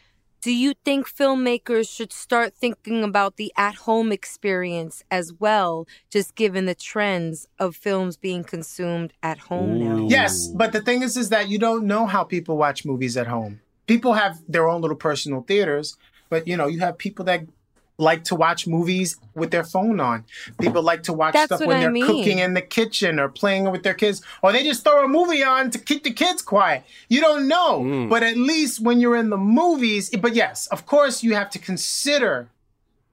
Do 0.42 0.54
you 0.54 0.74
think 0.84 1.08
filmmakers 1.08 1.90
should 1.90 2.12
start 2.12 2.54
thinking 2.54 3.02
about 3.02 3.38
the 3.38 3.54
at 3.56 3.76
home 3.76 4.12
experience 4.12 5.02
as 5.10 5.32
well, 5.32 5.88
just 6.10 6.36
given 6.36 6.66
the 6.66 6.76
trends 6.76 7.48
of 7.60 7.78
films 7.78 8.18
being 8.18 8.44
consumed 8.44 9.14
at 9.24 9.38
home 9.38 9.80
now? 9.80 10.06
Yes, 10.10 10.48
but 10.48 10.74
the 10.74 10.82
thing 10.82 11.02
is, 11.02 11.16
is 11.16 11.30
that 11.30 11.48
you 11.48 11.60
don't 11.60 11.86
know 11.86 12.06
how 12.06 12.26
people 12.26 12.58
watch 12.58 12.84
movies 12.84 13.16
at 13.16 13.28
home. 13.28 13.62
People 13.88 14.14
have 14.14 14.42
their 14.46 14.68
own 14.68 14.82
little 14.82 14.98
personal 14.98 15.44
theaters, 15.44 15.96
but 16.30 16.46
you 16.46 16.58
know, 16.58 16.68
you 16.68 16.82
have 16.82 16.98
people 16.98 17.24
that 17.24 17.46
like 18.00 18.24
to 18.26 18.36
watch 18.36 18.66
movies 18.68 19.18
with 19.36 19.52
their 19.52 19.64
phone 19.64 20.00
on. 20.00 20.26
People 20.60 20.82
like 20.82 21.04
to 21.04 21.14
watch 21.14 21.34
That's 21.34 21.46
stuff 21.56 21.60
when 21.68 21.78
I 21.78 21.82
they're 21.82 21.92
mean. 21.92 22.06
cooking 22.06 22.40
in 22.40 22.54
the 22.56 22.62
kitchen 22.62 23.20
or 23.20 23.30
playing 23.30 23.72
with 23.72 23.84
their 23.84 23.94
kids, 23.94 24.22
or 24.42 24.52
they 24.52 24.64
just 24.64 24.84
throw 24.84 25.04
a 25.06 25.08
movie 25.08 25.44
on 25.44 25.70
to 25.72 25.78
keep 25.80 26.04
the 26.04 26.12
kids 26.12 26.42
quiet. 26.42 26.84
You 27.08 27.22
don't 27.22 27.48
know, 27.48 27.82
Mm. 27.82 28.10
but 28.10 28.24
at 28.24 28.36
least 28.38 28.80
when 28.80 29.00
you're 29.00 29.16
in 29.16 29.30
the 29.30 29.38
movies, 29.38 30.10
but 30.10 30.34
yes, 30.36 30.68
of 30.68 30.86
course, 30.86 31.24
you 31.24 31.36
have 31.36 31.50
to 31.52 31.60
consider, 31.60 32.48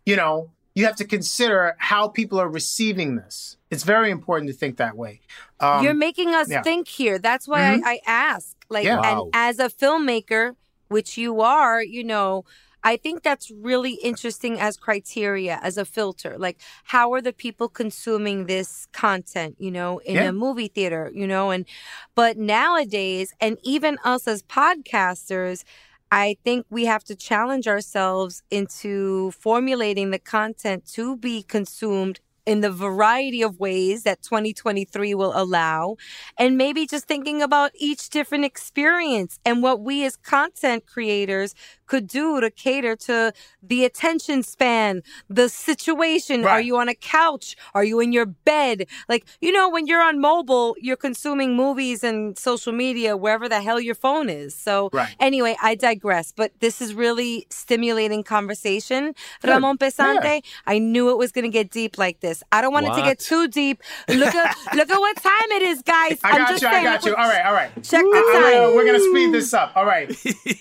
you 0.06 0.16
know, 0.16 0.50
you 0.74 0.86
have 0.86 0.96
to 0.96 1.04
consider 1.04 1.76
how 1.78 2.08
people 2.08 2.40
are 2.40 2.48
receiving 2.48 3.16
this. 3.16 3.56
It's 3.70 3.82
very 3.84 4.10
important 4.10 4.48
to 4.50 4.56
think 4.56 4.78
that 4.78 4.96
way. 4.96 5.20
Um, 5.60 5.84
You're 5.84 5.94
making 5.94 6.34
us 6.34 6.48
yeah. 6.50 6.62
think 6.62 6.88
here. 6.88 7.18
That's 7.18 7.46
why 7.46 7.60
Mhm. 7.60 7.82
I, 7.84 7.92
I 7.92 8.00
ask. 8.06 8.56
Like, 8.70 8.84
Yeah. 8.84 8.96
and 9.02 9.18
Wow. 9.18 9.28
as 9.34 9.58
a 9.58 9.68
filmmaker, 9.68 10.54
which 10.88 11.18
you 11.18 11.40
are, 11.42 11.82
you 11.82 12.02
know, 12.02 12.44
I 12.82 12.96
think 12.96 13.22
that's 13.22 13.50
really 13.50 13.94
interesting 13.94 14.58
as 14.60 14.76
criteria, 14.76 15.58
as 15.62 15.76
a 15.76 15.84
filter. 15.84 16.36
Like, 16.38 16.60
how 16.84 17.12
are 17.12 17.20
the 17.20 17.32
people 17.32 17.68
consuming 17.68 18.46
this 18.46 18.86
content, 18.92 19.56
you 19.58 19.70
know, 19.70 19.98
in 19.98 20.14
Yeah. 20.16 20.28
a 20.28 20.32
movie 20.32 20.68
theater, 20.68 21.10
you 21.14 21.26
know? 21.26 21.50
And, 21.50 21.66
but 22.14 22.36
nowadays, 22.38 23.32
and 23.40 23.58
even 23.62 23.98
us 24.04 24.26
as 24.26 24.42
podcasters, 24.42 25.64
I 26.12 26.36
think 26.44 26.66
we 26.70 26.86
have 26.86 27.04
to 27.04 27.14
challenge 27.14 27.68
ourselves 27.68 28.42
into 28.50 29.30
formulating 29.32 30.10
the 30.10 30.18
content 30.18 30.84
to 30.94 31.16
be 31.16 31.42
consumed 31.42 32.20
in 32.46 32.60
the 32.60 32.70
variety 32.70 33.42
of 33.42 33.58
ways 33.60 34.02
that 34.04 34.22
2023 34.22 35.14
will 35.14 35.32
allow 35.34 35.96
and 36.38 36.56
maybe 36.56 36.86
just 36.86 37.06
thinking 37.06 37.42
about 37.42 37.70
each 37.74 38.10
different 38.10 38.44
experience 38.44 39.38
and 39.44 39.62
what 39.62 39.80
we 39.80 40.04
as 40.04 40.16
content 40.16 40.86
creators 40.86 41.54
could 41.86 42.06
do 42.06 42.40
to 42.40 42.50
cater 42.50 42.94
to 42.94 43.32
the 43.62 43.84
attention 43.84 44.42
span, 44.42 45.02
the 45.28 45.48
situation. 45.48 46.44
Are 46.44 46.60
you 46.60 46.76
on 46.78 46.88
a 46.88 46.94
couch? 46.94 47.56
Are 47.74 47.82
you 47.84 47.98
in 48.00 48.12
your 48.12 48.26
bed? 48.26 48.86
Like, 49.08 49.24
you 49.40 49.50
know, 49.52 49.68
when 49.68 49.86
you're 49.88 50.02
on 50.02 50.20
mobile, 50.20 50.76
you're 50.80 50.96
consuming 50.96 51.56
movies 51.56 52.04
and 52.04 52.38
social 52.38 52.72
media 52.72 53.16
wherever 53.16 53.48
the 53.48 53.60
hell 53.60 53.80
your 53.80 53.96
phone 53.96 54.28
is. 54.28 54.54
So, 54.54 54.90
Right. 54.92 55.14
anyway, 55.18 55.56
I 55.60 55.74
digress, 55.74 56.32
but 56.32 56.52
this 56.60 56.80
is 56.80 56.94
really 56.94 57.46
stimulating 57.50 58.22
conversation. 58.22 59.14
Good. 59.42 59.50
Ramon 59.50 59.78
Pesante, 59.78 60.42
I 60.66 60.78
knew 60.78 61.10
it 61.10 61.18
was 61.18 61.32
going 61.32 61.44
to 61.44 61.50
get 61.50 61.70
deep 61.70 61.98
like 61.98 62.20
this. 62.20 62.39
I 62.52 62.60
don't 62.60 62.72
want 62.72 62.86
it 62.86 62.90
to 62.90 62.96
get 62.96 63.06
What? 63.06 63.18
too 63.20 63.48
deep. 63.48 63.82
Look 64.08 64.34
at 64.34 64.56
look 64.74 64.90
at 64.90 64.98
what 64.98 65.16
time 65.16 65.50
it 65.52 65.62
is, 65.62 65.82
guys. 65.82 66.18
I 66.24 66.30
I'm 66.30 66.38
got 66.38 66.48
just 66.50 66.62
you. 66.62 66.68
I 66.68 66.82
got 66.82 67.04
you. 67.04 67.10
look 67.10 67.18
All 67.18 67.26
what- 67.26 67.36
right. 67.36 67.46
All 67.46 67.52
right. 67.52 67.70
Check 67.82 68.02
the 68.02 68.32
Uh, 68.34 68.40
time. 68.68 68.74
we're 68.74 68.86
gonna 68.86 69.00
speed 69.00 69.32
this 69.32 69.52
up. 69.54 69.72
All 69.76 69.84
right. 69.86 70.08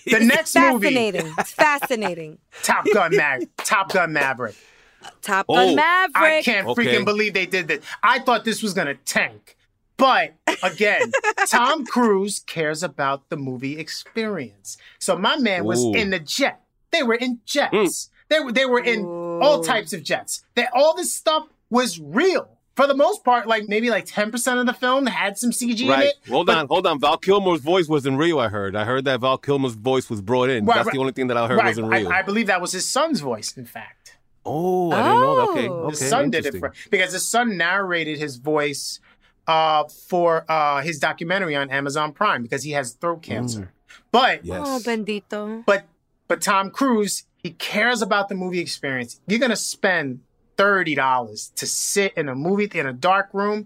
The 0.10 0.20
next 0.26 0.56
movie, 0.56 0.88
Fascinating. 0.88 1.34
It's 1.38 1.52
fascinating. 1.52 2.38
Top 2.64 2.84
Gun 2.94 3.16
Mag, 3.16 3.48
Top 3.58 3.92
Gun 3.94 4.12
Maverick. 4.14 4.56
Top 5.22 5.46
Oh, 5.48 5.76
Maverick. 5.76 6.16
I 6.16 6.42
can't 6.42 6.68
Okay. 6.68 6.86
freaking 6.86 7.06
believe 7.06 7.34
they 7.34 7.46
did 7.46 7.68
this. 7.68 7.84
I 8.02 8.20
thought 8.20 8.44
this 8.44 8.64
was 8.64 8.74
gonna 8.74 8.96
tank. 8.96 9.56
But 9.98 10.34
again, 10.64 11.12
Tom 11.48 11.86
Cruise 11.86 12.40
cares 12.40 12.82
about 12.84 13.30
the 13.30 13.38
movie 13.38 13.78
experience. 13.80 14.78
So 14.98 15.18
my 15.18 15.38
man 15.38 15.66
was 15.66 15.84
Ooh. 15.84 15.94
in 15.94 16.10
the 16.10 16.20
jet. 16.20 16.62
They 16.92 17.04
were 17.04 17.16
in 17.16 17.40
jets. 17.46 18.10
They 18.30 18.40
were 18.40 18.52
they 18.52 18.66
were 18.66 18.80
in 18.80 19.06
all 19.06 19.62
types 19.64 19.94
of 19.94 20.04
jets. 20.04 20.44
That 20.56 20.70
all 20.74 20.96
this 20.96 21.14
stuff 21.14 21.48
was 21.70 22.00
real. 22.00 22.50
For 22.76 22.88
the 22.88 22.96
most 22.96 23.26
part, 23.26 23.46
like 23.46 23.68
maybe 23.68 23.90
like 23.90 24.06
10% 24.06 24.60
of 24.60 24.66
the 24.66 24.72
film 24.74 25.06
had 25.06 25.38
some 25.38 25.52
CG 25.52 25.82
in 25.82 25.90
Right. 25.90 26.06
it. 26.08 26.16
Hold 26.30 26.48
but- 26.48 26.58
on, 26.58 26.68
hold 26.68 26.88
on. 26.88 26.98
Val 27.00 27.18
Kilmer's 27.18 27.60
voice 27.60 27.90
wasn't 27.90 28.18
real. 28.18 28.40
I 28.40 28.48
heard. 28.48 28.74
I 28.76 28.86
heard 28.86 29.04
that 29.06 29.20
Val 29.20 29.38
Kilmer's 29.38 29.74
voice 29.74 30.10
was 30.10 30.22
brought 30.22 30.50
in. 30.50 30.66
Right, 30.66 30.76
That's 30.76 30.86
right. 30.88 30.94
the 30.94 31.00
only 31.00 31.12
thing 31.12 31.28
that 31.28 31.36
I 31.38 31.46
heard 31.48 31.58
Right. 31.58 31.66
wasn't 31.66 31.88
real. 31.90 32.08
I, 32.10 32.20
I 32.20 32.22
believe 32.22 32.48
that 32.48 32.62
was 32.62 32.72
his 32.72 32.88
son's 32.88 33.20
voice, 33.20 33.58
in 33.58 33.66
fact. 33.66 34.16
oh, 34.46 34.92
I 34.92 35.04
didn't 35.04 35.20
know 35.22 35.36
that. 35.36 35.50
Okay, 35.52 35.68
Oh. 35.68 35.74
okay. 35.74 35.90
His 35.90 36.10
son 36.10 36.30
did 36.30 36.46
it 36.46 36.58
for 36.58 36.74
because 36.90 37.12
his 37.12 37.28
son 37.28 37.58
narrated 37.58 38.18
his 38.18 38.38
voice 38.38 39.00
uh, 39.46 39.84
for 40.08 40.46
uh, 40.50 40.82
his 40.82 41.00
documentary 41.00 41.56
on 41.58 41.70
Amazon 41.70 42.14
Prime 42.14 42.44
because 42.44 42.64
he 42.64 42.72
has 42.72 42.94
throat 42.94 43.22
cancer. 43.22 43.74
But 44.12 44.44
Mm. 44.44 44.46
Yes. 44.46 44.62
Oh, 44.66 44.80
bendito. 44.86 45.66
but 45.66 45.84
but 46.30 46.42
Tom 46.42 46.70
Cruise, 46.72 47.26
he 47.38 47.52
cares 47.52 48.02
about 48.02 48.30
the 48.30 48.36
movie 48.36 48.60
experience. 48.60 49.20
You're 49.28 49.40
gonna 49.40 49.56
spend 49.58 50.22
thirty 50.60 50.94
dollars 50.94 51.54
to 51.56 51.66
sit 51.66 52.14
in 52.18 52.28
a 52.28 52.36
movie 52.36 52.70
in 52.78 52.86
a 52.86 52.92
dark 52.92 53.30
room. 53.32 53.66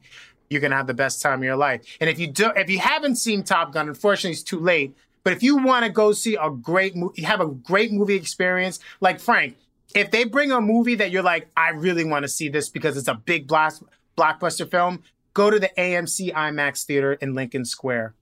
You're 0.49 0.61
gonna 0.61 0.75
have 0.75 0.85
the 0.85 0.93
best 0.93 1.23
time 1.23 1.39
of 1.39 1.43
your 1.43 1.55
life. 1.55 1.81
And 1.99 2.07
if 2.07 2.19
you 2.19 2.27
do, 2.27 2.51
if 2.55 2.69
you 2.69 2.77
haven't 2.77 3.15
seen 3.15 3.41
Top 3.41 3.73
Gun, 3.73 3.89
unfortunately, 3.89 4.33
it's 4.33 4.43
too 4.43 4.59
late. 4.59 4.95
But 5.23 5.33
if 5.33 5.41
you 5.41 5.57
want 5.57 5.85
to 5.85 5.91
go 5.91 6.11
see 6.11 6.35
a 6.35 6.51
great 6.51 6.95
movie, 6.95 7.23
have 7.23 7.41
a 7.41 7.47
great 7.47 7.91
movie 7.91 8.13
experience, 8.13 8.79
like 9.01 9.19
Frank, 9.19 9.55
if 9.95 10.11
they 10.11 10.23
bring 10.23 10.51
a 10.51 10.61
movie 10.61 10.93
that 10.95 11.09
you're 11.09 11.23
like, 11.23 11.47
I 11.57 11.69
really 11.69 12.03
want 12.03 12.23
to 12.23 12.29
see 12.29 12.47
this 12.47 12.69
because 12.69 12.95
it's 12.95 13.07
a 13.07 13.15
big 13.15 13.47
blast, 13.47 13.81
blockbuster 14.15 14.69
film, 14.69 15.01
go 15.33 15.49
to 15.49 15.59
the 15.59 15.71
AMC 15.75 16.31
IMAX 16.33 16.85
theater 16.85 17.13
in 17.13 17.33
Lincoln 17.33 17.65
Square. 17.65 18.13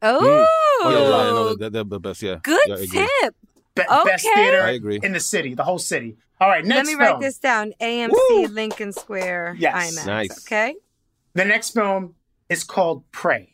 Oh, 0.00 0.20
mm. 0.20 0.46
Oh 0.80 0.90
yeah, 0.90 1.08
yeah, 1.08 1.16
I 1.16 1.30
know 1.30 1.56
that, 1.56 1.72
that, 1.72 1.90
the 1.90 2.00
best. 2.00 2.22
Yeah. 2.22 2.36
good 2.42 2.60
yeah, 2.68 3.04
tip. 3.20 3.34
Be- 3.82 4.04
Best 4.10 4.26
Okay. 4.26 4.34
theater 4.34 4.62
I 4.62 4.70
agree. 4.72 5.00
in 5.02 5.12
the 5.12 5.20
city, 5.20 5.54
the 5.54 5.64
whole 5.64 5.78
city. 5.78 6.16
All 6.40 6.48
right, 6.48 6.64
Let 6.64 6.86
me 6.86 6.92
film. 6.92 7.00
write 7.00 7.20
this 7.20 7.38
down. 7.38 7.72
AMC 7.80 8.10
Woo! 8.12 8.46
Lincoln 8.48 8.92
Square 8.92 9.56
Yes. 9.58 9.98
IMAX. 9.98 10.06
Nice. 10.06 10.46
Okay. 10.46 10.76
The 11.34 11.44
next 11.44 11.70
film 11.70 12.14
is 12.48 12.62
called 12.64 13.10
Prey. 13.10 13.52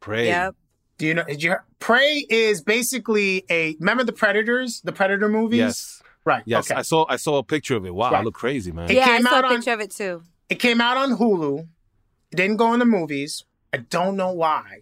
Pray. 0.00 0.26
Yep. 0.26 0.54
Do 0.98 1.06
you 1.06 1.14
know? 1.14 1.24
Did 1.24 1.42
you? 1.42 1.54
Prey 1.78 2.26
is 2.28 2.62
basically 2.62 3.44
a. 3.50 3.76
Remember 3.78 4.02
the 4.04 4.12
Predators, 4.12 4.80
the 4.82 4.92
Predator 4.92 5.28
movies? 5.28 5.58
Yes. 5.58 6.02
Right. 6.24 6.42
Yes. 6.46 6.70
Okay. 6.70 6.78
I 6.78 6.82
saw. 6.82 7.06
I 7.08 7.16
saw 7.16 7.38
a 7.38 7.44
picture 7.44 7.76
of 7.76 7.86
it. 7.86 7.94
Wow, 7.94 8.10
Right. 8.10 8.20
I 8.20 8.22
look 8.22 8.34
crazy, 8.34 8.72
man. 8.72 8.90
It 8.90 8.94
yeah, 8.94 9.04
I 9.04 9.06
came 9.18 9.22
saw 9.22 9.34
out 9.36 9.44
a 9.44 9.48
on- 9.48 9.56
picture 9.56 9.72
of 9.72 9.80
it 9.80 9.90
too. 9.90 10.22
It 10.48 10.56
came 10.56 10.80
out 10.80 10.96
on 10.96 11.16
Hulu. 11.18 11.60
It 12.32 12.36
didn't 12.36 12.56
go 12.56 12.72
in 12.72 12.78
the 12.80 12.84
movies. 12.86 13.44
I 13.72 13.78
don't 13.78 14.16
know 14.16 14.32
why, 14.32 14.80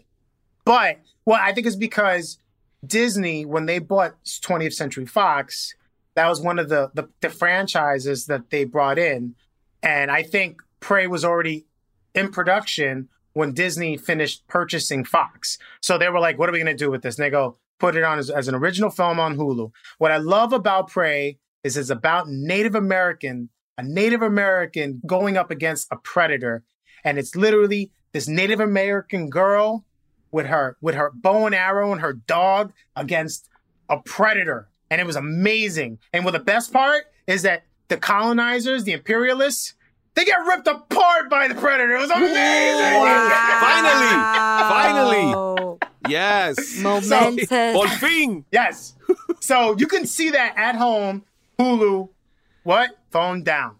but 0.64 1.00
well, 1.24 1.38
I 1.42 1.52
think 1.52 1.66
it's 1.66 1.76
because 1.76 2.38
Disney, 2.86 3.44
when 3.44 3.66
they 3.66 3.78
bought 3.78 4.14
20th 4.24 4.74
Century 4.74 5.06
Fox, 5.06 5.74
that 6.14 6.28
was 6.28 6.40
one 6.40 6.58
of 6.58 6.68
the 6.68 6.90
the, 6.94 7.08
the 7.20 7.30
franchises 7.30 8.26
that 8.26 8.50
they 8.50 8.64
brought 8.64 8.98
in, 8.98 9.34
and 9.82 10.10
I 10.10 10.22
think 10.22 10.60
Prey 10.80 11.06
was 11.06 11.24
already 11.24 11.66
in 12.14 12.30
production 12.30 13.08
when 13.34 13.52
Disney 13.52 13.96
finished 13.96 14.46
purchasing 14.48 15.04
Fox. 15.04 15.58
So 15.82 15.98
they 15.98 16.08
were 16.08 16.18
like, 16.18 16.38
"What 16.38 16.48
are 16.48 16.52
we 16.52 16.58
going 16.58 16.76
to 16.76 16.84
do 16.84 16.90
with 16.90 17.02
this?" 17.02 17.18
And 17.18 17.24
they 17.24 17.30
go, 17.30 17.58
"Put 17.78 17.96
it 17.96 18.02
on 18.02 18.18
as, 18.18 18.30
as 18.30 18.48
an 18.48 18.54
original 18.54 18.90
film 18.90 19.20
on 19.20 19.36
Hulu." 19.36 19.70
What 19.98 20.10
I 20.10 20.16
love 20.16 20.52
about 20.52 20.88
Prey 20.88 21.38
is 21.62 21.76
it's 21.76 21.90
about 21.90 22.28
Native 22.28 22.74
American, 22.74 23.50
a 23.76 23.82
Native 23.82 24.22
American 24.22 25.02
going 25.06 25.36
up 25.36 25.50
against 25.50 25.88
a 25.90 25.96
predator, 25.96 26.64
and 27.04 27.18
it's 27.18 27.36
literally 27.36 27.90
this 28.12 28.26
Native 28.26 28.60
American 28.60 29.28
girl 29.28 29.84
with 30.30 30.46
her 30.46 30.76
with 30.80 30.94
her 30.94 31.10
bow 31.14 31.46
and 31.46 31.54
arrow 31.54 31.92
and 31.92 32.00
her 32.00 32.12
dog 32.12 32.72
against 32.94 33.48
a 33.88 33.98
predator, 33.98 34.68
and 34.90 35.00
it 35.00 35.06
was 35.06 35.16
amazing. 35.16 35.98
And 36.12 36.24
what 36.24 36.32
the 36.32 36.40
best 36.40 36.72
part 36.72 37.04
is 37.26 37.42
that 37.42 37.64
the 37.88 37.96
colonizers, 37.96 38.84
the 38.84 38.92
imperialists, 38.92 39.74
they 40.14 40.24
get 40.24 40.36
ripped 40.46 40.66
apart 40.66 41.30
by 41.30 41.46
the 41.48 41.54
predator. 41.54 41.96
It 41.96 42.00
was 42.00 42.10
amazing. 42.10 42.34
Finally! 44.70 45.26
Wow. 45.26 45.78
Yes. 46.08 46.78
Momentous. 46.80 47.48
Por 47.48 47.88
fin. 47.88 48.44
Yes. 48.50 48.94
So 49.40 49.76
you 49.78 49.86
can 49.86 50.06
see 50.06 50.30
that 50.30 50.54
at 50.56 50.74
home, 50.76 51.24
Hulu, 51.58 52.08
what? 52.64 52.90
Phone 53.10 53.42
down. 53.42 53.76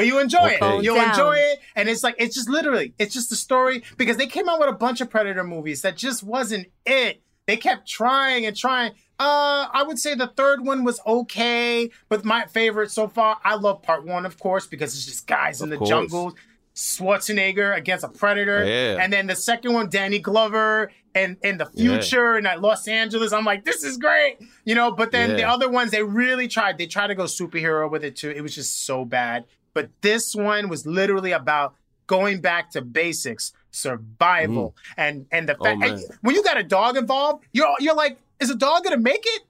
But 0.00 0.06
you 0.06 0.18
enjoy 0.18 0.38
Okay. 0.46 0.54
it. 0.56 0.60
Phone 0.60 0.82
You'll 0.84 0.94
down. 0.96 1.10
enjoy 1.10 1.34
it. 1.36 1.60
And 1.76 1.88
it's 1.88 2.02
like, 2.02 2.16
it's 2.18 2.34
just 2.34 2.48
literally, 2.48 2.94
it's 2.98 3.14
just 3.14 3.30
a 3.32 3.36
story 3.36 3.82
because 3.96 4.16
they 4.16 4.26
came 4.26 4.48
out 4.48 4.58
with 4.60 4.68
a 4.68 4.72
bunch 4.72 5.00
of 5.00 5.08
Predator 5.10 5.44
movies 5.44 5.82
that 5.82 5.96
just 5.96 6.22
wasn't 6.22 6.66
it. 6.84 7.22
They 7.46 7.56
kept 7.56 7.88
trying 7.88 8.46
and 8.46 8.56
trying. 8.56 8.92
Uh, 9.18 9.66
I 9.72 9.82
would 9.86 9.98
say 9.98 10.14
the 10.14 10.28
third 10.28 10.64
one 10.64 10.84
was 10.84 11.00
okay, 11.06 11.90
but 12.08 12.24
my 12.24 12.46
favorite 12.46 12.90
so 12.90 13.08
far, 13.08 13.38
I 13.44 13.56
love 13.56 13.82
part 13.82 14.06
one, 14.06 14.24
of 14.24 14.38
course, 14.38 14.66
because 14.66 14.94
it's 14.94 15.04
just 15.04 15.26
guys 15.26 15.60
in 15.60 15.68
the 15.68 15.76
course. 15.76 15.88
jungle. 15.88 16.34
Schwarzenegger 16.74 17.76
against 17.76 18.04
a 18.04 18.08
predator. 18.08 18.64
Yeah. 18.64 19.02
And 19.02 19.12
then 19.12 19.26
the 19.26 19.36
second 19.36 19.72
one, 19.74 19.90
Danny 19.90 20.18
Glover 20.18 20.90
and 21.14 21.36
in 21.42 21.58
the 21.58 21.68
Yeah. 21.74 21.98
future 22.00 22.34
and 22.36 22.46
at 22.46 22.60
Los 22.60 22.86
Angeles. 22.88 23.32
I'm 23.32 23.44
like, 23.44 23.64
this 23.64 23.82
is 23.84 23.96
great. 23.98 24.38
You 24.64 24.74
know, 24.74 24.90
but 24.92 25.10
then 25.10 25.36
the 25.36 25.44
other 25.44 25.68
ones, 25.68 25.90
they 25.90 26.02
really 26.02 26.48
tried. 26.48 26.78
They 26.78 26.86
tried 26.86 27.08
to 27.08 27.14
go 27.14 27.24
superhero 27.24 27.90
with 27.90 28.04
it 28.04 28.16
too. 28.16 28.30
It 28.30 28.40
was 28.42 28.54
just 28.54 28.86
so 28.86 29.04
bad. 29.04 29.44
But 29.74 29.90
this 30.00 30.34
one 30.34 30.68
was 30.68 30.86
literally 30.86 31.32
about 31.32 31.74
going 32.06 32.40
back 32.40 32.70
to 32.72 32.82
basics, 32.82 33.52
survival, 33.70 34.74
mm. 34.76 34.92
and 34.96 35.26
and 35.30 35.48
the 35.48 35.56
Oh, 35.60 35.64
fact 35.64 35.78
man. 35.80 35.90
and 35.90 36.02
when 36.22 36.34
you 36.34 36.42
got 36.42 36.58
a 36.58 36.64
dog 36.64 36.96
involved, 36.96 37.44
you're 37.52 37.74
you're 37.80 37.94
like, 37.94 38.18
is 38.40 38.50
a 38.50 38.56
dog 38.56 38.84
gonna 38.84 38.96
make 38.96 39.22
it? 39.24 39.42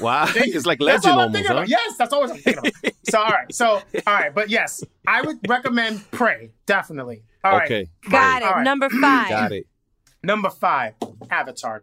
Wow. 0.00 0.26
it's 0.34 0.66
like 0.66 0.78
That's 0.80 1.04
legend 1.04 1.12
all 1.12 1.12
I'm 1.12 1.18
almost, 1.20 1.34
thinking 1.34 1.48
huh? 1.52 1.58
about. 1.58 1.68
Yes, 1.68 1.96
that's 1.96 2.12
always 2.12 2.30
I'm 2.32 2.38
thinking 2.38 2.72
about. 2.82 2.92
so 3.08 3.18
all 3.20 3.28
right, 3.30 3.54
so 3.54 3.66
all 3.66 3.82
right, 4.14 4.34
but 4.34 4.50
yes, 4.50 4.82
I 5.06 5.22
would 5.22 5.38
recommend 5.48 6.10
Prey 6.10 6.50
definitely. 6.66 7.22
All 7.44 7.52
right, 7.52 7.64
Okay. 7.66 7.86
Got 8.10 8.42
it. 8.42 8.44
All 8.46 8.54
right. 8.54 8.64
Number 8.64 8.90
five. 8.90 9.28
Got 9.28 9.52
it. 9.52 9.66
number 10.22 10.50
five, 10.50 10.94
Avatar. 11.30 11.82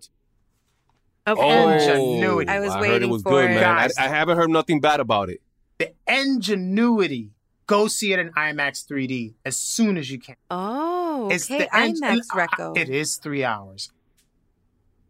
Okay. 1.27 1.41
Oh, 1.41 1.69
Ingenuity. 1.69 2.49
I 2.51 2.59
was 2.59 2.73
heard 2.73 2.81
waiting 2.81 3.09
it 3.09 3.11
was 3.11 3.23
for 3.23 3.29
good, 3.31 3.51
it. 3.51 3.55
man. 3.55 3.63
I, 3.63 3.89
I 3.97 4.07
haven't 4.09 4.37
heard 4.37 4.49
nothing 4.49 4.79
bad 4.81 4.99
about 4.99 5.29
it. 5.29 5.41
The 5.77 5.93
ingenuity. 6.07 7.31
Go 7.67 7.87
see 7.87 8.13
it 8.13 8.19
in 8.19 8.29
IMAX 8.33 8.85
3D 8.87 9.33
as 9.43 9.57
soon 9.57 9.97
as 9.97 10.11
you 10.11 10.19
can. 10.19 10.35
Oh, 10.51 11.29
It's 11.31 11.49
okay. 11.49 11.63
the 11.63 11.65
IMAX 11.69 12.27
Reco. 12.31 12.77
It 12.77 12.89
is 12.89 13.17
three 13.17 13.43
hours. 13.43 13.91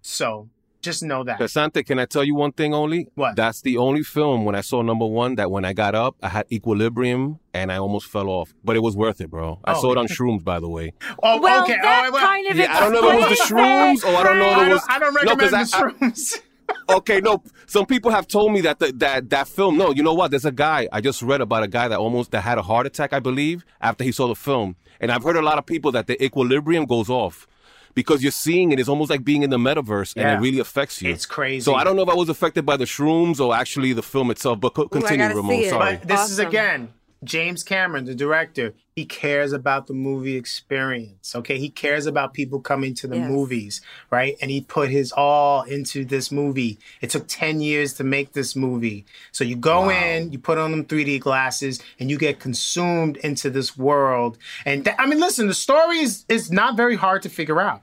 So 0.01 0.47
just 0.82 1.04
know 1.04 1.23
that. 1.25 1.38
Pesante, 1.39 1.86
can 1.86 1.99
I 1.99 2.06
tell 2.06 2.23
you 2.23 2.34
one 2.36 2.54
thing 2.54 2.73
only? 2.73 3.08
What? 3.15 3.36
That's 3.36 3.60
the 3.62 3.75
only 3.78 4.04
film 4.04 4.45
when 4.45 4.56
I 4.56 4.62
saw 4.62 4.82
number 4.84 5.06
one 5.06 5.36
that 5.36 5.51
when 5.51 5.65
I 5.65 5.73
got 5.73 5.95
up, 5.95 6.15
I 6.23 6.30
had 6.30 6.45
equilibrium 6.51 7.39
and 7.54 7.71
I 7.73 7.78
almost 7.78 8.08
fell 8.08 8.30
off. 8.30 8.54
But 8.63 8.75
it 8.78 8.80
was 8.84 8.95
worth 8.95 9.19
it, 9.19 9.30
bro. 9.30 9.60
I 9.65 9.73
Oh. 9.73 9.82
saw 9.82 9.91
it 9.91 9.97
on 9.97 10.08
shrooms, 10.08 10.43
by 10.43 10.60
the 10.62 10.69
way. 10.69 10.93
Oh, 11.23 11.41
well, 11.41 11.60
oh, 11.62 11.63
okay. 11.63 11.78
that 11.82 12.06
oh, 12.08 12.12
well, 12.13 12.25
kind 12.25 12.47
of 12.47 12.56
Yeah, 12.56 12.73
I 12.73 12.80
don't 12.80 12.93
know 12.93 13.10
if 13.10 13.15
it 13.25 13.30
was 13.30 13.38
the 13.39 13.43
shrooms 13.56 14.04
or 14.06 14.15
I 14.15 14.23
don't 14.23 14.39
know 14.39 14.51
if 14.51 14.58
I 14.58 14.62
it 14.62 14.65
don't, 14.65 14.69
was. 14.69 14.86
I 14.88 14.99
don't 14.99 15.13
No, 15.25 15.36
the 15.36 15.58
I- 15.58 15.60
I- 15.60 15.63
shrooms. 15.63 16.39
okay, 16.89 17.19
no. 17.21 17.43
Some 17.65 17.86
people 17.86 18.12
have 18.12 18.28
told 18.28 18.51
me 18.51 18.62
that 18.62 18.80
the, 18.80 18.91
that 18.93 19.30
that 19.30 19.47
film. 19.47 19.78
No, 19.78 19.91
you 19.91 20.04
know 20.04 20.13
what? 20.13 20.32
There's 20.32 20.45
a 20.45 20.51
guy 20.51 20.88
I 20.91 21.01
just 21.01 21.21
read 21.21 21.41
about 21.41 21.63
a 21.63 21.67
guy 21.67 21.88
that 21.88 21.99
almost 21.99 22.32
that 22.32 22.41
had 22.41 22.58
a 22.58 22.62
heart 22.62 22.86
attack, 22.86 23.13
I 23.13 23.19
believe, 23.19 23.65
after 23.82 24.04
he 24.04 24.12
saw 24.12 24.28
the 24.28 24.36
film. 24.36 24.75
And 24.99 25.12
I've 25.12 25.23
heard 25.23 25.36
a 25.36 25.41
lot 25.41 25.58
of 25.58 25.65
people 25.65 25.91
that 25.93 26.08
the 26.08 26.23
equilibrium 26.23 26.86
goes 26.86 27.10
off 27.10 27.47
because 27.93 28.23
you're 28.23 28.32
seeing 28.32 28.71
it. 28.71 28.80
It's 28.80 28.89
almost 28.89 29.10
like 29.10 29.23
being 29.23 29.43
in 29.43 29.49
the 29.49 29.58
metaverse, 29.58 30.15
and 30.15 30.30
it 30.30 30.45
really 30.45 30.60
affects 30.60 31.01
you. 31.01 31.12
It's 31.12 31.25
crazy. 31.25 31.63
So 31.63 31.75
I 31.75 31.84
don't 31.84 31.95
know 31.95 32.04
if 32.04 32.10
I 32.10 32.15
was 32.15 32.30
affected 32.30 32.65
by 32.65 32.78
the 32.78 32.86
shrooms 32.86 33.39
or 33.39 33.56
actually 33.56 33.93
the 33.93 34.04
film 34.04 34.32
itself. 34.32 34.60
But 34.60 34.71
continue, 34.71 35.17
gotta 35.17 35.36
Ramon. 35.36 35.65
Sorry. 35.69 35.97
But 35.97 36.08
this 36.08 36.30
is 36.30 36.39
again 36.39 36.93
James 37.25 37.63
Cameron, 37.63 38.05
the 38.05 38.15
director. 38.15 38.73
He 38.95 39.03
cares 39.05 39.51
about 39.51 39.88
the 39.88 39.93
movie 39.93 40.38
experience. 40.38 41.35
Okay, 41.35 41.57
he 41.57 41.69
cares 41.69 42.05
about 42.05 42.33
people 42.33 42.61
coming 42.61 42.93
to 42.95 43.07
the 43.07 43.17
Yes. 43.17 43.29
movies, 43.29 43.81
right? 44.09 44.35
And 44.41 44.49
he 44.49 44.61
put 44.61 44.89
his 44.89 45.11
all 45.11 45.63
into 45.63 46.05
this 46.05 46.31
movie. 46.31 46.77
It 47.01 47.09
took 47.09 47.25
ten 47.27 47.59
years 47.59 47.93
to 47.95 48.03
make 48.05 48.31
this 48.31 48.55
movie. 48.55 49.05
So 49.33 49.43
you 49.43 49.57
go 49.57 49.89
in, 49.89 50.31
you 50.31 50.39
put 50.39 50.57
on 50.57 50.71
them 50.71 50.85
3D 50.85 51.19
glasses, 51.19 51.81
and 51.99 52.09
you 52.09 52.17
get 52.17 52.39
consumed 52.39 53.17
into 53.17 53.49
this 53.49 53.77
world. 53.77 54.38
And 54.65 54.85
th- 54.85 54.95
I 54.97 55.05
mean, 55.07 55.19
listen, 55.19 55.47
the 55.47 55.53
story 55.53 55.97
is 55.99 56.23
is 56.29 56.51
not 56.51 56.77
very 56.77 56.95
hard 56.95 57.21
to 57.23 57.29
figure 57.29 57.59
out, 57.59 57.81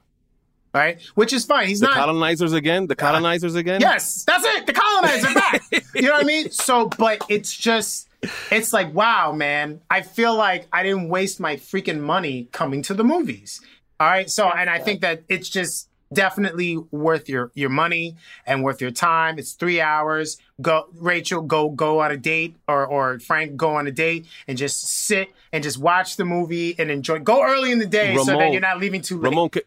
right? 0.75 0.99
Which 1.15 1.33
is 1.35 1.45
fine. 1.45 1.69
He's 1.69 1.81
the 1.81 1.87
not. 1.89 1.97
colonizers 1.97 2.53
again. 2.55 2.87
The 2.87 2.97
colonizers 2.97 3.55
again. 3.55 3.81
Yes, 3.83 4.25
that's 4.25 4.45
it. 4.47 4.67
The 4.67 4.73
colonizers 4.73 5.35
back. 5.35 5.63
you 5.95 6.03
know 6.03 6.13
what 6.13 6.23
I 6.25 6.27
mean? 6.27 6.51
So, 6.51 6.87
but 6.99 7.19
it's 7.29 7.55
just, 7.55 8.09
it's 8.51 8.73
like, 8.73 8.95
wow, 8.95 9.33
man. 9.33 9.81
I 9.91 10.03
feel 10.03 10.35
like 10.35 10.67
I 10.73 10.83
didn't 10.83 11.09
waste 11.09 11.41
my 11.41 11.57
freaking 11.57 12.01
money 12.01 12.49
coming 12.53 12.83
to 12.83 12.95
the 12.95 13.05
movies. 13.05 13.61
All 13.99 14.09
right. 14.09 14.31
So, 14.31 14.49
and 14.49 14.69
I 14.71 14.79
think 14.79 15.01
that 15.01 15.23
it's 15.29 15.49
just 15.49 15.89
definitely 16.13 16.77
worth 16.91 17.29
your 17.29 17.51
your 17.55 17.71
money 17.71 18.17
and 18.47 18.63
worth 18.63 18.81
your 18.81 18.91
time. 18.91 19.39
It's 19.39 19.53
three 19.53 19.81
hours. 19.81 20.39
Go, 20.61 20.89
Rachel, 20.95 21.43
go 21.43 21.71
go 21.71 22.01
on 22.01 22.11
a 22.11 22.17
date, 22.17 22.57
or 22.69 22.87
or 22.87 23.19
Frank, 23.19 23.57
go 23.57 23.77
on 23.77 23.87
a 23.87 23.93
date 23.93 24.27
and 24.47 24.59
just 24.59 24.87
sit 24.87 25.29
and 25.53 25.63
just 25.63 25.79
watch 25.79 26.17
the 26.17 26.25
movie 26.25 26.75
and 26.79 26.91
enjoy. 26.91 27.19
Go 27.19 27.45
early 27.45 27.73
in 27.73 27.79
the 27.79 27.87
day 27.87 28.17
so 28.17 28.37
that 28.37 28.53
you're 28.53 28.61
not 28.61 28.79
leaving 28.79 29.03
too 29.03 29.19
late. 29.19 29.31
Ramon, 29.31 29.51
can, 29.51 29.63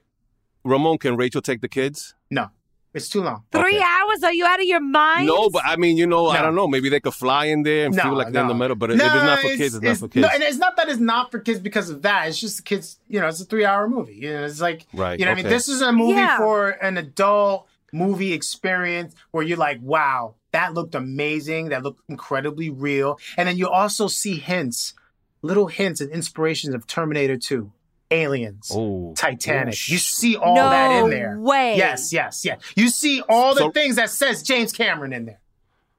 Ramon, 0.63 0.97
can 0.97 1.15
Rachel 1.15 1.41
take 1.41 1.61
the 1.61 1.69
kids? 1.69 2.13
No, 2.29 2.49
it's 2.95 3.09
too 3.09 3.21
long. 3.21 3.43
Three 3.51 3.61
Okay. 3.77 3.81
hours? 3.83 4.23
Are 4.23 4.33
you 4.33 4.45
out 4.45 4.59
of 4.59 4.65
your 4.65 4.79
mind? 4.79 5.27
No, 5.27 5.49
but 5.49 5.63
I 5.65 5.75
mean, 5.75 5.97
you 5.97 6.07
know, 6.07 6.27
I 6.29 6.41
don't 6.41 6.55
know. 6.55 6.67
Maybe 6.67 6.89
they 6.89 6.99
could 6.99 7.13
fly 7.13 7.45
in 7.45 7.63
there 7.63 7.85
and 7.87 7.95
No, 7.95 8.03
feel 8.03 8.13
like 8.15 8.31
they're 8.31 8.41
in 8.41 8.47
the 8.47 8.53
middle. 8.55 8.75
But 8.75 8.91
if 8.91 8.99
it's 9.01 9.13
not 9.13 9.39
for 9.39 9.49
kids, 9.49 9.75
it's, 9.75 9.83
not 9.83 9.97
for 9.97 10.07
kids. 10.07 10.23
No, 10.25 10.29
and 10.33 10.41
it's 10.41 10.57
not 10.57 10.75
that 10.77 10.89
it's 10.89 10.99
not 10.99 11.29
for 11.31 11.39
kids 11.39 11.59
because 11.59 11.89
of 11.89 12.01
that. 12.03 12.27
It's 12.29 12.39
just 12.39 12.57
the 12.57 12.63
kids. 12.63 12.97
You 13.07 13.19
know, 13.19 13.27
it's 13.27 13.41
a 13.41 13.45
three-hour 13.45 13.87
movie. 13.89 14.15
You 14.15 14.33
know, 14.33 14.45
it's 14.45 14.61
like 14.61 14.87
Right, 14.93 15.19
You 15.19 15.25
know, 15.25 15.31
what 15.31 15.39
I 15.39 15.43
mean, 15.43 15.49
this 15.51 15.67
is 15.67 15.81
a 15.81 15.91
movie 15.91 16.13
Yeah. 16.13 16.37
for 16.37 16.69
an 16.69 16.97
adult 16.97 17.67
movie 17.93 18.33
experience 18.33 19.13
where 19.31 19.43
you're 19.43 19.57
like, 19.57 19.79
wow, 19.81 20.35
that 20.51 20.73
looked 20.73 20.95
amazing. 20.95 21.69
That 21.69 21.83
looked 21.83 22.01
incredibly 22.09 22.69
real. 22.69 23.19
And 23.37 23.47
then 23.47 23.57
you 23.57 23.69
also 23.69 24.07
see 24.07 24.37
hints, 24.37 24.93
little 25.41 25.67
hints 25.67 26.01
and 26.01 26.09
inspirations 26.11 26.73
of 26.73 26.87
Terminator 26.87 27.37
2, 27.37 27.71
Aliens. 28.11 28.71
oh, 28.73 29.13
Titanic. 29.17 29.73
Oh, 29.75 29.91
you 29.91 29.97
see 29.97 30.35
all 30.35 30.55
no 30.55 30.69
that 30.69 31.03
in 31.03 31.09
there. 31.09 31.37
way. 31.39 31.75
Yes, 31.77 32.13
yes, 32.13 32.45
yes. 32.45 32.61
You 32.75 32.89
see 32.89 33.21
all 33.27 33.53
the 33.53 33.61
So- 33.61 33.71
things 33.71 33.95
that 33.97 34.09
says 34.09 34.43
James 34.43 34.71
Cameron 34.71 35.11
in 35.13 35.25
there. 35.25 35.39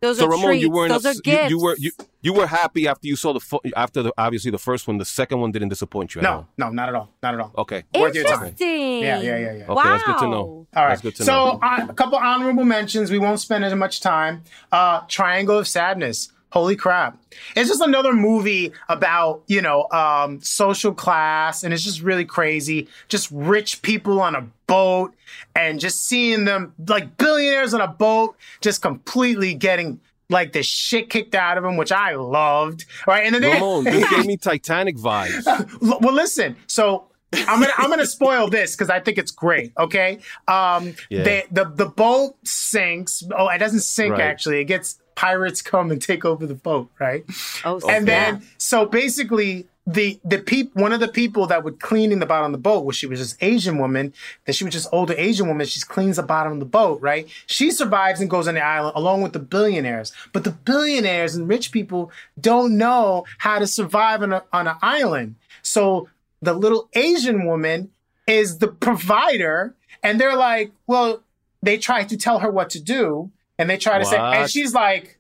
Those 0.03 0.19
So 0.19 0.27
are 0.27 0.31
Ramon, 0.31 0.47
treats. 0.49 0.63
you 0.63 0.71
weren't. 0.71 0.93
Those 0.93 1.07
are 1.07 1.15
gifts. 1.15 1.51
you, 1.51 1.57
you 1.57 1.63
were. 1.65 1.75
You, 1.79 1.91
you 2.21 2.33
were 2.35 2.47
happy 2.47 2.87
after 2.87 3.07
you 3.09 3.17
saw 3.17 3.33
the 3.33 3.41
fo- 3.41 3.63
after 3.75 4.03
the 4.03 4.13
obviously 4.19 4.51
the 4.51 4.59
first 4.59 4.87
one. 4.87 4.99
The 4.99 5.07
second 5.07 5.41
one 5.41 5.53
didn't 5.53 5.71
disappoint 5.71 6.15
you. 6.15 6.21
At 6.21 6.25
No, 6.25 6.31
all. 6.33 6.49
no, 6.59 6.69
not 6.69 6.91
at 6.91 6.95
all. 6.95 7.09
Not 7.23 7.33
at 7.35 7.41
all. 7.41 7.53
Okay. 7.57 7.83
Worth 7.95 8.15
your 8.15 8.25
time. 8.25 8.35
Interesting. 8.49 9.01
Yeah, 9.01 9.21
yeah, 9.23 9.39
yeah, 9.39 9.39
yeah. 9.39 9.65
Okay, 9.65 9.73
wow. 9.73 9.83
that's 9.85 10.03
good 10.05 10.19
to 10.19 10.29
know. 10.29 10.37
All 10.37 10.67
right. 10.75 10.89
That's 10.91 11.01
good 11.01 11.17
to 11.17 11.25
so 11.25 11.33
know. 11.33 11.61
uh, 11.63 11.87
a 11.89 11.95
couple 11.95 12.19
honorable 12.19 12.65
mentions. 12.65 13.11
We 13.11 13.19
won't 13.19 13.41
spend 13.41 13.65
as 13.65 13.75
much 13.75 14.01
time. 14.01 14.43
Uh, 14.71 15.01
Triangle 15.09 15.59
of 15.59 15.67
Sadness. 15.67 16.31
Holy 16.57 16.75
crap! 16.75 17.19
It's 17.55 17.69
just 17.69 17.83
another 17.83 18.15
movie 18.15 18.73
about 18.89 19.43
you 19.47 19.61
know 19.61 19.87
um, 19.91 20.41
social 20.41 20.95
class, 20.95 21.63
and 21.63 21.75
it's 21.75 21.83
just 21.85 22.01
really 22.01 22.25
crazy. 22.25 22.89
Just 23.09 23.29
rich 23.31 23.83
people 23.83 24.23
on 24.23 24.35
a 24.35 24.41
boat, 24.67 25.13
and 25.55 25.79
just 25.79 26.09
seeing 26.09 26.47
them 26.47 26.73
like 26.89 27.19
billionaires 27.19 27.75
on 27.75 27.83
a 27.83 27.87
boat, 27.89 28.37
just 28.63 28.81
completely 28.81 29.53
getting 29.53 30.01
like 30.31 30.55
the 30.55 30.63
shit 30.63 31.11
kicked 31.11 31.35
out 31.35 31.59
of 31.59 31.63
them, 31.63 31.77
which 31.77 31.93
I 31.93 32.15
loved. 32.15 32.87
Right, 33.07 33.27
and 33.27 33.35
then 33.35 33.43
they, 33.43 33.53
Ramon, 33.53 33.85
this 33.93 34.09
gave 34.09 34.25
me 34.25 34.39
Titanic 34.39 34.97
vibes. 34.97 35.45
Well 36.01 36.15
listen 36.15 36.57
so 36.69 37.09
i'm 37.33 37.61
gonna 37.61 37.73
i'm 37.77 37.91
gonna 37.91 38.07
spoil 38.07 38.49
this 38.49 38.75
because 38.75 38.89
i 38.89 38.99
think 39.01 39.19
it's 39.19 39.33
great 39.33 39.73
okay 39.77 40.21
um 40.49 40.95
Yeah. 41.11 41.23
they, 41.25 41.45
the 41.51 41.65
the 41.65 41.87
boat 41.87 42.37
sinks 42.45 43.23
oh 43.37 43.49
it 43.49 43.59
doesn't 43.59 43.81
sink 43.81 44.13
Right. 44.13 44.21
actually 44.23 44.61
it 44.61 44.65
gets 44.65 45.01
pirates 45.17 45.61
come 45.63 45.91
and 45.91 46.01
take 46.01 46.25
over 46.25 46.47
the 46.47 46.55
boat 46.55 46.89
right? 47.01 47.25
Oh, 47.65 47.75
and 47.75 47.83
snap. 47.83 48.05
then 48.05 48.43
so 48.59 48.87
basically 48.87 49.67
the 49.87 50.19
the 50.25 50.39
peop 50.39 50.75
one 50.75 50.93
of 50.93 50.99
the 50.99 51.09
people 51.09 51.47
that 51.47 51.63
would 51.63 51.79
cleaning 51.79 52.19
the 52.19 52.27
bottom 52.27 52.47
of 52.47 52.53
the 52.53 52.59
boat 52.59 52.85
was 52.85 52.97
she 52.97 53.07
was 53.07 53.21
this 53.21 53.37
Asian 53.41 53.79
woman 53.79 54.13
that 54.45 54.55
she 54.55 54.65
was 54.65 54.73
just 54.73 54.89
older 54.93 55.15
Asian 55.17 55.47
woman 55.47 55.65
she 55.65 55.81
cleans 55.81 56.17
the 56.17 56.23
bottom 56.23 56.53
of 56.53 56.59
the 56.59 56.65
boat 56.65 57.01
right? 57.01 57.29
She 57.47 57.71
survives 57.71 58.21
and 58.21 58.29
goes 58.29 58.49
on 58.49 58.55
the 58.55 58.65
island 58.65 58.95
along 58.97 59.23
with 59.23 59.33
the 59.33 59.39
billionaires. 59.39 60.13
But 60.33 60.45
the 60.45 60.51
billionaires 60.51 61.37
and 61.37 61.49
rich 61.49 61.71
people 61.71 62.11
don't 62.41 62.77
know 62.77 63.25
how 63.39 63.59
to 63.59 63.67
survive 63.67 64.23
on 64.23 64.33
a, 64.33 64.43
on 64.53 64.67
an 64.67 64.77
island. 64.83 65.37
So 65.63 66.09
the 66.43 66.53
little 66.53 66.89
Asian 66.95 67.47
woman 67.47 67.91
is 68.27 68.59
the 68.59 68.69
provider 68.69 69.75
and 70.03 70.21
they're 70.21 70.37
like 70.37 70.73
well 70.89 71.23
they 71.63 71.79
try 71.79 72.03
to 72.05 72.17
tell 72.17 72.41
her 72.41 72.51
what 72.51 72.71
to 72.71 72.81
do 72.81 73.31
and 73.59 73.69
they 73.71 73.77
try 73.77 73.99
to 73.99 74.05
say 74.05 74.17
and 74.19 74.51
she's 74.51 74.75
like 74.75 75.19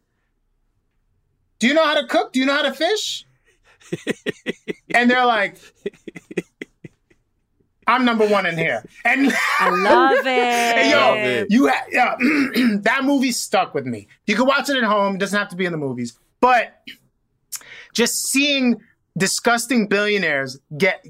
do 1.58 1.66
you 1.66 1.74
know 1.74 1.84
how 1.84 1.94
to 2.00 2.06
cook? 2.06 2.32
Do 2.32 2.40
you 2.40 2.46
know 2.46 2.54
how 2.54 2.62
to 2.62 2.72
fish? 2.74 3.24
and 4.94 5.10
they're 5.10 5.24
like, 5.24 5.56
I'm 7.86 8.04
number 8.04 8.26
one 8.26 8.46
in 8.46 8.58
here. 8.58 8.84
And 9.04 9.32
I 9.60 9.70
love 9.70 10.18
it. 10.20 10.24
Hey, 10.26 10.94
Love 10.94 11.16
yo, 11.16 11.22
it. 11.22 11.46
you 11.50 11.68
ha- 11.68 11.86
yeah, 11.90 12.16
that 12.82 13.04
movie 13.04 13.32
stuck 13.32 13.74
with 13.74 13.86
me. 13.86 14.08
You 14.26 14.36
can 14.36 14.46
watch 14.46 14.68
it 14.68 14.76
at 14.76 14.84
home. 14.84 15.14
It 15.14 15.18
doesn't 15.18 15.38
have 15.38 15.48
to 15.50 15.56
be 15.56 15.64
in 15.64 15.72
the 15.72 15.78
movies. 15.78 16.18
But 16.40 16.82
just 17.94 18.26
seeing 18.28 18.80
disgusting 19.16 19.86
billionaires 19.86 20.58
get 20.76 21.06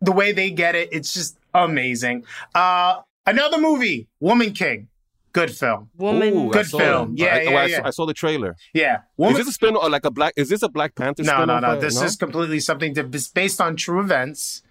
the 0.00 0.12
way 0.12 0.32
they 0.32 0.50
get 0.50 0.74
it, 0.74 0.88
it's 0.92 1.12
just 1.12 1.36
amazing. 1.52 2.24
Uh, 2.54 3.00
another 3.26 3.58
movie, 3.58 4.08
Woman 4.20 4.52
King. 4.52 4.88
Good 5.32 5.50
film. 5.56 5.90
Woman. 5.96 6.34
Ooh, 6.36 6.50
Good 6.50 6.66
film. 6.66 7.14
that. 7.14 7.22
Yeah, 7.22 7.34
I, 7.34 7.40
yeah, 7.42 7.50
oh, 7.50 7.54
I, 7.54 7.64
yeah. 7.66 7.76
Saw, 7.78 7.86
I 7.86 7.90
saw 7.90 8.06
the 8.06 8.14
trailer. 8.14 8.56
Yeah. 8.74 8.98
Is 9.18 9.36
this 9.36 9.48
a 9.48 9.52
spin 9.52 9.76
or 9.76 9.88
like 9.88 10.04
a 10.04 10.10
black? 10.10 10.34
Is 10.36 10.48
this 10.48 10.62
a 10.62 10.68
Black 10.68 10.94
Panther? 10.96 11.22
No, 11.22 11.44
no, 11.44 11.60
no. 11.60 11.68
Uh, 11.68 11.76
This 11.76 12.00
is 12.02 12.16
completely 12.16 12.58
something 12.60 12.94
to, 12.94 13.02
it's 13.12 13.28
based 13.28 13.60
on 13.60 13.76
true 13.76 14.00
events. 14.00 14.62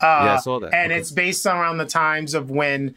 Uh, 0.00 0.06
Yeah, 0.24 0.34
I 0.34 0.36
saw 0.38 0.58
that. 0.60 0.74
And 0.74 0.90
Okay. 0.90 1.00
it's 1.00 1.12
based 1.12 1.46
around 1.46 1.78
the 1.78 1.84
times 1.86 2.34
of 2.34 2.50
when 2.50 2.94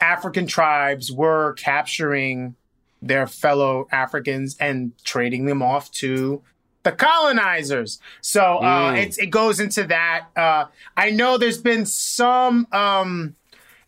African 0.00 0.46
tribes 0.46 1.12
were 1.12 1.54
capturing 1.54 2.56
their 3.02 3.26
fellow 3.26 3.86
Africans 3.90 4.56
and 4.60 4.92
trading 5.04 5.46
them 5.46 5.62
off 5.62 5.90
to 5.92 6.42
the 6.82 6.92
colonizers. 6.92 8.00
So 8.20 8.58
uh, 8.58 8.92
Mm. 8.92 9.02
it's, 9.02 9.18
it 9.18 9.26
goes 9.30 9.60
into 9.60 9.84
that. 9.84 10.26
Uh, 10.36 10.66
I 10.96 11.10
know 11.10 11.38
there's 11.38 11.60
been 11.60 11.86
some 11.86 12.66
um, 12.72 13.36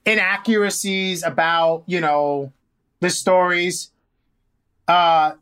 inaccuracies 0.05 1.23
about, 1.23 1.85
you 1.87 2.01
know, 2.01 2.53
the 3.01 3.11
stories. 3.11 3.91
Uh, 4.89 5.33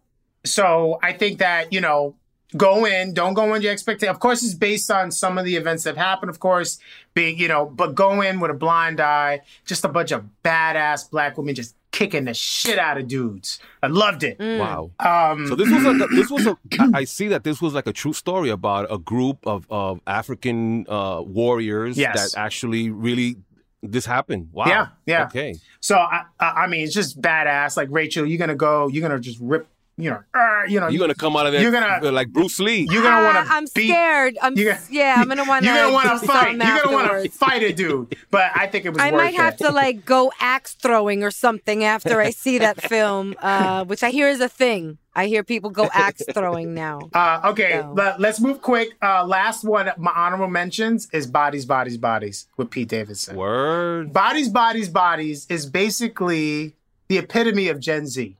so 0.44 0.98
I 1.02 1.12
think 1.12 1.38
that, 1.38 1.72
you 1.72 1.80
know, 1.80 2.14
go 2.56 2.84
in, 2.84 3.14
don't 3.14 3.34
go 3.34 3.54
in 3.54 3.62
your 3.62 3.72
expectation. 3.72 4.10
Of 4.14 4.20
course, 4.20 4.42
it's 4.42 4.54
based 4.54 4.90
on 4.90 5.10
some 5.10 5.38
of 5.38 5.44
the 5.44 5.56
events 5.56 5.84
that 5.84 5.96
happened, 5.96 6.30
of 6.30 6.40
course, 6.40 6.78
being, 7.14 7.38
you 7.38 7.48
know, 7.48 7.66
but 7.66 7.94
go 7.94 8.20
in 8.22 8.40
with 8.40 8.50
a 8.50 8.54
blind 8.54 9.00
eye, 9.00 9.42
just 9.66 9.84
a 9.84 9.88
bunch 9.88 10.12
of 10.12 10.24
badass 10.44 11.10
black 11.10 11.36
women 11.36 11.54
just 11.54 11.74
kicking 11.92 12.24
the 12.24 12.34
shit 12.34 12.78
out 12.78 12.96
of 12.96 13.08
dudes. 13.08 13.58
I 13.82 13.88
loved 13.88 14.22
it. 14.22 14.38
Wow. 14.38 14.90
Um, 15.00 15.46
So 15.48 15.54
this 15.56 15.68
was 15.70 15.82
like 15.84 16.00
a, 16.10 16.14
this 16.14 16.30
was 16.30 16.46
a. 16.46 16.56
I 16.94 17.04
see 17.04 17.28
that 17.28 17.44
this 17.44 17.60
was 17.60 17.74
like 17.74 17.86
a 17.86 17.92
true 17.92 18.12
story 18.12 18.48
about 18.50 18.86
a 18.92 18.98
group 18.98 19.38
of 19.46 19.66
of 19.70 20.00
African 20.06 20.86
uh, 20.88 21.20
warriors 21.22 21.98
Yes. 21.98 22.32
that 22.32 22.40
actually 22.40 22.90
really 22.90 23.36
this 23.82 24.06
happened. 24.06 24.50
Wow. 24.52 24.66
Yeah, 24.66 24.86
yeah. 25.06 25.24
Okay. 25.26 25.56
So 25.80 25.96
I, 25.96 26.24
I, 26.38 26.66
mean, 26.66 26.84
it's 26.84 26.94
just 26.94 27.20
badass. 27.20 27.76
Like 27.76 27.88
Rachel, 27.90 28.26
you're 28.26 28.38
gonna 28.38 28.54
go, 28.54 28.88
you're 28.88 29.06
gonna 29.06 29.20
just 29.20 29.38
rip, 29.40 29.66
you 30.02 30.10
know, 30.10 30.22
uh, 30.34 30.62
you 30.68 30.80
know, 30.80 30.88
You're 30.88 31.00
gonna 31.00 31.14
come 31.14 31.36
out 31.36 31.46
of 31.46 31.52
there. 31.52 31.62
You're 31.62 31.72
gonna- 31.72 32.10
like 32.12 32.28
Bruce 32.30 32.58
Lee. 32.60 32.86
you're 32.90 33.02
gonna 33.02 33.24
want 33.24 33.46
to. 33.46 33.52
I'm 33.52 33.66
scared. 33.66 34.36
I'm 34.42 34.56
you 34.56 34.66
got- 34.66 34.80
yeah. 34.90 35.14
I'm 35.18 35.28
gonna 35.28 35.44
want 35.44 35.64
to. 35.64 35.70
You're 35.70 35.80
gonna 35.82 35.92
want 35.92 36.20
to 36.20 36.26
fight. 36.26 36.46
Something 36.58 36.66
You're 36.68 36.82
gonna 36.84 36.96
want 36.96 37.24
to 37.24 37.30
fight 37.30 37.62
a 37.62 37.72
dude. 37.72 38.16
But 38.30 38.50
I 38.54 38.66
think 38.66 38.84
it 38.84 38.90
was. 38.90 39.02
I 39.02 39.10
worth 39.10 39.20
might 39.22 39.34
have 39.34 39.54
it. 39.54 39.58
to 39.58 39.70
like 39.72 40.04
go 40.04 40.32
axe 40.40 40.74
throwing 40.74 41.22
or 41.24 41.30
something 41.30 41.84
after 41.84 42.20
I 42.20 42.30
see 42.30 42.58
that 42.58 42.80
film, 42.82 43.34
uh, 43.40 43.84
which 43.84 44.02
I 44.02 44.10
hear 44.10 44.28
is 44.28 44.40
a 44.40 44.48
thing. 44.48 44.98
I 45.14 45.26
hear 45.26 45.42
people 45.42 45.70
go 45.70 45.88
axe 45.92 46.22
throwing 46.32 46.72
now. 46.74 47.10
Uh, 47.14 47.40
okay, 47.50 47.80
So- 47.82 47.92
but 47.94 48.20
let's 48.20 48.40
move 48.40 48.62
quick. 48.62 48.90
Uh, 49.02 49.24
last 49.26 49.64
one, 49.64 49.90
my 49.98 50.12
honorable 50.14 50.46
mentions 50.48 51.08
is 51.12 51.26
Bodies, 51.26 51.66
Bodies, 51.66 51.98
Bodies 51.98 52.46
with 52.56 52.70
Pete 52.70 52.88
Davidson. 52.88 53.36
Word. 53.36 54.12
Bodies, 54.12 54.48
Bodies, 54.48 54.88
Bodies 54.88 55.46
is 55.50 55.66
basically 55.66 56.74
the 57.08 57.18
epitome 57.18 57.68
of 57.68 57.80
Gen 57.80 58.06
Z. 58.06 58.36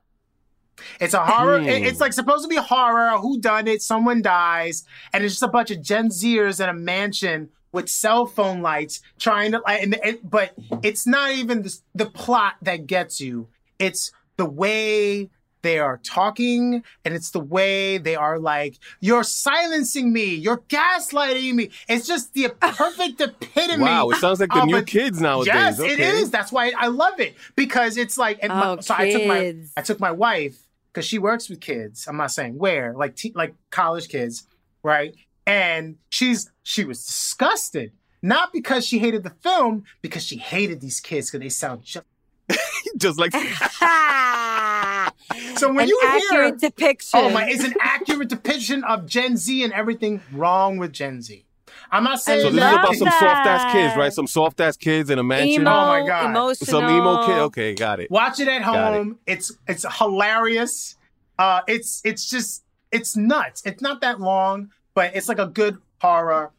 It's 1.01 1.15
a 1.15 1.25
horror. 1.25 1.61
Hmm. 1.61 1.69
it- 1.69 1.83
It's 1.87 2.01
like 2.01 2.13
supposed 2.13 2.43
to 2.45 2.49
be 2.49 2.57
horror. 2.57 3.19
Who 3.19 3.41
done 3.41 3.67
it? 3.69 3.83
Someone 3.83 4.23
dies, 4.23 4.85
and 5.13 5.25
it's 5.25 5.35
just 5.35 5.43
a 5.43 5.49
bunch 5.49 5.71
of 5.71 5.83
Gen 5.83 6.09
Zers 6.09 6.63
in 6.63 6.69
a 6.69 6.75
mansion 6.75 7.49
with 7.73 7.89
cell 7.89 8.27
phone 8.27 8.63
lights 8.63 9.01
trying 9.19 9.53
to. 9.53 9.63
And, 9.67 9.95
and 10.05 10.19
but 10.23 10.55
it's 10.83 11.07
not 11.07 11.33
even 11.33 11.63
the, 11.63 11.77
the 11.95 12.07
plot 12.07 12.55
that 12.63 12.87
gets 12.87 13.21
you. 13.21 13.49
It's 13.79 14.11
the 14.37 14.47
way 14.47 15.31
they 15.63 15.79
are 15.79 15.99
talking, 15.99 16.83
and 17.05 17.15
it's 17.15 17.31
the 17.33 17.39
way 17.41 17.99
they 17.99 18.17
are 18.17 18.39
like, 18.39 18.79
"You're 19.01 19.23
silencing 19.23 20.11
me. 20.13 20.35
You're 20.35 20.63
gaslighting 20.69 21.53
me." 21.55 21.71
It's 21.87 22.07
just 22.07 22.33
the 22.33 22.49
perfect 22.61 23.21
epitome. 23.21 23.85
Wow. 23.85 24.09
It 24.09 24.17
sounds 24.17 24.41
like 24.41 24.49
the 24.51 24.65
new 24.65 24.77
a- 24.79 24.83
kids 24.83 25.21
nowadays. 25.21 25.53
Yes, 25.55 25.79
okay. 25.81 25.93
it 25.93 26.01
is. 26.01 26.31
That's 26.31 26.51
why 26.51 26.73
I 26.79 26.87
love 26.89 27.21
it 27.21 27.35
because 27.57 27.99
it's 27.99 28.17
like. 28.17 28.39
And 28.43 28.51
my, 28.53 28.69
Oh, 28.69 28.81
so 28.81 28.95
I 28.97 29.11
took 29.11 29.27
my. 29.27 29.55
I 29.77 29.83
took 29.83 30.01
my 30.01 30.11
wife 30.13 30.57
because 30.93 31.07
she 31.07 31.19
works 31.19 31.49
with 31.49 31.61
kids. 31.61 32.07
I'm 32.09 32.17
not 32.17 32.31
saying 32.33 32.59
where, 32.59 32.93
like 32.95 33.17
te- 33.17 33.33
like 33.35 33.55
college 33.71 34.09
kids, 34.09 34.47
right? 34.83 35.15
And 35.47 35.97
she's 36.11 36.51
she 36.63 36.85
was 36.85 37.05
disgusted, 37.05 37.93
not 38.23 38.53
because 38.53 38.87
she 38.87 38.99
hated 38.99 39.23
the 39.23 39.31
film, 39.31 39.85
because 40.03 40.25
she 40.25 40.37
hated 40.37 40.81
these 40.81 41.01
kids 41.01 41.31
because 41.31 41.43
they 41.43 41.49
sound 41.49 41.83
just. 41.85 42.05
Just 42.97 43.19
like 43.21 43.33
So 45.57 45.69
when 45.73 45.85
An 45.85 45.89
you 45.89 45.99
hear, 46.03 46.11
accurate 46.43 46.59
depiction. 46.61 47.21
oh 47.21 47.31
my, 47.31 47.49
it's 47.49 47.63
an 47.63 47.75
accurate 47.81 48.29
depiction 48.29 48.83
of 48.85 49.07
Gen 49.07 49.37
Z 49.37 49.63
and 49.63 49.73
everything 49.73 50.21
wrong 50.33 50.77
with 50.79 50.93
Gen 50.93 51.23
Z. 51.23 51.45
I'm 51.93 52.05
not 52.05 52.21
saying 52.21 52.41
So 52.43 52.47
this 52.51 52.55
is 52.55 52.61
love 52.61 52.73
that. 52.73 52.85
about 52.85 52.95
some 52.97 53.09
soft 53.09 53.47
ass 53.47 53.73
kids, 53.73 53.97
right? 53.97 54.13
Some 54.13 54.27
soft 54.27 54.61
ass 54.61 54.77
kids 54.77 55.11
in 55.11 55.19
a 55.19 55.23
mansion. 55.25 55.63
Emo, 55.63 55.71
Oh 55.71 55.87
my 55.87 56.07
God. 56.07 56.27
emotional. 56.31 56.67
Some 56.67 56.85
emo 56.85 57.27
kid. 57.27 57.39
Okay, 57.39 57.75
got 57.75 58.01
it. 58.01 58.11
Watch 58.11 58.39
it 58.41 58.49
at 58.49 58.63
Got 58.63 58.95
it. 58.95 58.97
home. 58.97 59.19
It's 59.27 59.53
it's 59.67 59.85
hilarious. 59.99 60.97
Uh, 61.39 61.63
it's 61.67 62.01
it's 62.05 62.29
just 62.31 62.65
it's 62.93 63.17
nuts. 63.17 63.63
It's 63.65 63.83
not 63.83 64.01
that 64.03 64.21
long, 64.21 64.71
but 64.95 65.15
it's 65.17 65.29
like 65.29 65.39
a 65.39 65.47
good 65.47 65.79
horror 66.01 66.53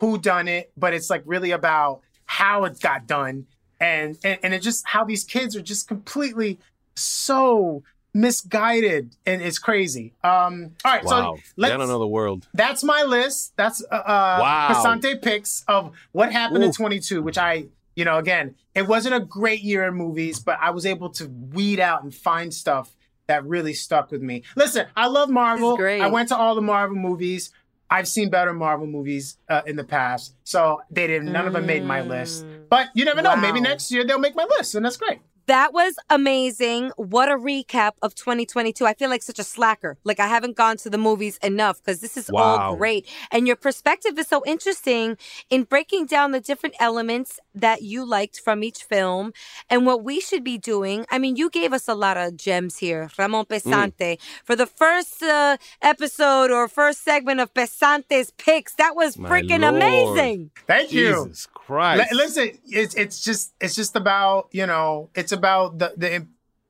who 0.00 0.18
done 0.18 0.48
it. 0.48 0.70
But 0.76 0.94
it's 0.94 1.10
like 1.10 1.22
really 1.26 1.50
about 1.50 2.00
how 2.24 2.64
it 2.64 2.80
got 2.80 3.06
done, 3.06 3.46
and 3.80 4.16
and 4.24 4.38
and 4.42 4.54
it 4.54 4.62
just 4.62 4.86
how 4.86 5.04
these 5.04 5.24
kids 5.24 5.54
are 5.56 5.62
just 5.62 5.86
completely 5.88 6.58
so 6.94 7.82
misguided, 8.14 9.16
and 9.26 9.42
it's 9.42 9.58
crazy. 9.58 10.14
Um, 10.22 10.72
all 10.84 10.92
right, 10.92 11.04
Wow. 11.04 11.36
so 11.36 11.42
let's 11.56 11.72
Down 11.72 11.80
another 11.80 12.06
world. 12.06 12.48
that's 12.54 12.82
my 12.84 13.02
list. 13.02 13.52
That's 13.56 13.82
uh, 13.90 13.94
uh 13.94 14.38
Wow. 14.40 14.68
Pesante 14.72 15.20
picks 15.20 15.64
of 15.68 15.92
what 16.12 16.32
happened 16.32 16.64
in 16.64 16.72
22, 16.72 17.22
which 17.22 17.38
I, 17.38 17.66
you 17.96 18.04
know, 18.04 18.18
again, 18.18 18.54
it 18.74 18.86
wasn't 18.86 19.14
a 19.14 19.20
great 19.20 19.60
year 19.62 19.86
in 19.88 19.94
movies, 19.94 20.38
but 20.40 20.58
I 20.60 20.70
was 20.70 20.86
able 20.86 21.10
to 21.10 21.26
weed 21.28 21.80
out 21.80 22.02
and 22.02 22.14
find 22.14 22.52
stuff 22.52 22.94
that 23.26 23.44
really 23.44 23.74
stuck 23.74 24.10
with 24.10 24.22
me. 24.22 24.42
Listen, 24.56 24.86
I 24.96 25.06
love 25.06 25.28
Marvel. 25.28 25.76
great. 25.76 26.00
I 26.00 26.06
went 26.06 26.28
to 26.30 26.36
all 26.36 26.54
the 26.54 26.62
Marvel 26.62 26.96
movies. 26.96 27.50
I've 27.90 28.06
seen 28.08 28.28
better 28.28 28.52
Marvel 28.52 28.86
movies 28.86 29.38
uh, 29.48 29.62
in 29.66 29.76
the 29.76 29.84
past, 29.84 30.34
so 30.44 30.82
they 30.90 31.06
didn't. 31.06 31.32
None 31.32 31.46
of 31.46 31.54
them 31.54 31.64
made 31.64 31.84
my 31.84 32.02
list. 32.02 32.44
But 32.68 32.88
you 32.94 33.06
never 33.06 33.22
know. 33.22 33.34
Maybe 33.36 33.60
Mm. 33.60 33.62
Next 33.62 33.90
year 33.90 34.04
they'll 34.04 34.18
make 34.18 34.36
my 34.36 34.44
list, 34.44 34.74
and 34.74 34.84
that's 34.84 34.98
great. 34.98 35.20
That 35.48 35.72
was 35.72 35.94
amazing. 36.10 36.92
What 36.96 37.30
a 37.30 37.34
recap 37.34 37.92
of 38.02 38.14
2022. 38.14 38.84
I 38.84 38.92
feel 38.92 39.08
like 39.08 39.22
such 39.22 39.38
a 39.38 39.42
slacker. 39.44 39.96
Like 40.04 40.20
I 40.20 40.26
haven't 40.26 40.56
gone 40.58 40.76
to 40.76 40.90
the 40.90 40.98
movies 40.98 41.38
enough 41.42 41.78
because 41.78 42.02
this 42.02 42.18
is 42.18 42.28
all 42.28 42.76
great. 42.76 43.08
And 43.32 43.46
your 43.46 43.56
perspective 43.56 44.18
is 44.18 44.28
so 44.28 44.42
interesting 44.44 45.16
in 45.48 45.64
breaking 45.64 46.04
down 46.04 46.32
the 46.32 46.40
different 46.40 46.74
elements 46.80 47.40
that 47.60 47.82
you 47.82 48.04
liked 48.04 48.40
from 48.40 48.62
each 48.62 48.82
film 48.82 49.32
and 49.68 49.86
what 49.86 50.02
we 50.02 50.20
should 50.20 50.44
be 50.44 50.58
doing. 50.58 51.06
I 51.10 51.18
mean, 51.18 51.36
you 51.36 51.50
gave 51.50 51.72
us 51.72 51.88
a 51.88 51.94
lot 51.94 52.16
of 52.16 52.36
gems 52.36 52.78
here, 52.78 53.10
Ramon 53.18 53.46
Pesante. 53.46 54.18
For 54.44 54.56
the 54.56 54.66
first 54.66 55.22
uh, 55.22 55.56
episode 55.82 56.50
or 56.50 56.68
first 56.68 57.04
segment 57.04 57.40
of 57.40 57.52
Pesante's 57.54 58.30
picks, 58.32 58.74
that 58.74 58.94
was 58.94 59.16
freaking 59.16 59.68
amazing. 59.68 60.50
Thank 60.66 60.92
you. 60.92 61.24
Jesus 61.24 61.46
Christ. 61.52 62.12
Li- 62.12 62.18
listen, 62.18 62.58
it's 62.66 62.94
it's 62.94 63.22
just 63.22 63.52
it's 63.60 63.74
just 63.74 63.96
about 63.96 64.48
you 64.52 64.66
know 64.66 65.10
it's 65.14 65.32
about 65.32 65.78
the 65.78 65.92
the 65.96 66.26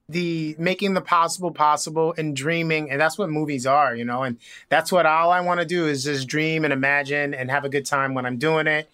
the 0.08 0.56
making 0.58 0.94
the 0.94 1.00
possible 1.00 1.50
possible 1.50 2.14
and 2.16 2.34
dreaming, 2.34 2.90
and 2.90 3.00
that's 3.00 3.18
what 3.18 3.28
movies 3.28 3.66
are, 3.66 3.94
you 3.94 4.04
know, 4.04 4.22
and 4.22 4.38
that's 4.70 4.90
what 4.90 5.04
all 5.04 5.30
I 5.30 5.40
want 5.40 5.60
to 5.60 5.66
do 5.66 5.86
is 5.86 6.04
just 6.04 6.26
dream 6.26 6.64
and 6.64 6.72
imagine 6.72 7.34
and 7.34 7.50
have 7.50 7.64
a 7.64 7.68
good 7.68 7.84
time 7.84 8.14
when 8.14 8.24
I'm 8.24 8.38
doing 8.38 8.66
it. 8.66 8.90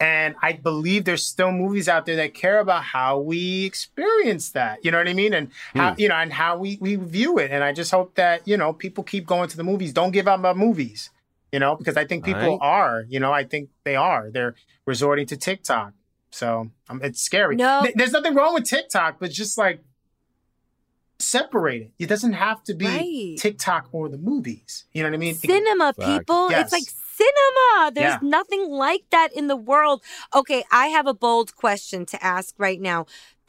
And 0.00 0.36
I 0.40 0.52
believe 0.52 1.04
there's 1.04 1.24
still 1.24 1.50
movies 1.50 1.88
out 1.88 2.06
there 2.06 2.14
that 2.16 2.32
care 2.32 2.60
about 2.60 2.84
how 2.84 3.18
we 3.18 3.64
experience 3.64 4.50
that, 4.50 4.84
you 4.84 4.92
know 4.92 4.98
what 4.98 5.08
I 5.08 5.12
mean, 5.12 5.34
and 5.34 5.50
how 5.74 5.96
you 5.98 6.08
know 6.08 6.14
and 6.14 6.32
how 6.32 6.56
we 6.56 6.78
we 6.80 6.94
view 6.94 7.38
it. 7.38 7.50
And 7.50 7.64
I 7.64 7.72
just 7.72 7.90
hope 7.90 8.14
that 8.14 8.46
you 8.46 8.56
know 8.56 8.72
people 8.72 9.02
keep 9.02 9.26
going 9.26 9.48
to 9.48 9.56
the 9.56 9.64
movies. 9.64 9.92
Don't 9.92 10.12
give 10.12 10.28
up 10.28 10.44
on 10.44 10.56
movies 10.58 11.10
you 11.50 11.58
know, 11.58 11.74
because 11.76 11.96
I 11.96 12.04
think 12.04 12.26
people 12.26 12.58
Right. 12.58 12.58
are, 12.60 13.06
you 13.08 13.18
know, 13.18 13.32
I 13.32 13.42
think 13.42 13.70
they 13.82 13.96
are. 13.96 14.28
They're 14.30 14.54
resorting 14.84 15.24
to 15.28 15.36
TikTok. 15.38 15.94
So 16.30 16.70
um, 16.90 17.00
it's 17.02 17.22
scary. 17.22 17.56
No. 17.56 17.80
Th- 17.84 17.94
there's 17.94 18.12
nothing 18.12 18.34
wrong 18.34 18.52
with 18.52 18.64
TikTok, 18.66 19.16
but 19.18 19.30
just 19.30 19.56
like 19.56 19.80
separate 21.18 21.82
it. 21.82 21.90
It 21.98 22.06
doesn't 22.06 22.34
have 22.34 22.62
to 22.64 22.74
be 22.74 22.86
Right. 22.86 23.36
TikTok 23.38 23.88
or 23.92 24.08
the 24.10 24.18
movies. 24.18 24.84
You 24.92 25.02
know 25.02 25.08
what 25.08 25.14
I 25.14 25.18
mean? 25.18 25.34
Cinema 25.36 25.94
Facts. 25.94 26.18
people 26.18 26.50
Yes. 26.50 26.64
it's 26.64 26.72
like 26.72 26.84
cinema 27.18 27.90
there's 27.96 28.16
Yeah. 28.22 28.28
nothing 28.38 28.62
like 28.86 29.04
that 29.10 29.30
in 29.32 29.46
the 29.52 29.56
world 29.56 29.98
okay 30.34 30.62
i 30.70 30.86
have 30.96 31.06
a 31.06 31.14
bold 31.26 31.48
question 31.64 32.00
to 32.12 32.16
ask 32.36 32.54
right 32.58 32.80
now 32.80 33.00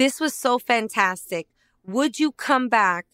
this 0.02 0.20
was 0.24 0.34
so 0.34 0.52
fantastic 0.60 1.46
would 1.86 2.14
you 2.20 2.32
come 2.32 2.68
back 2.70 3.06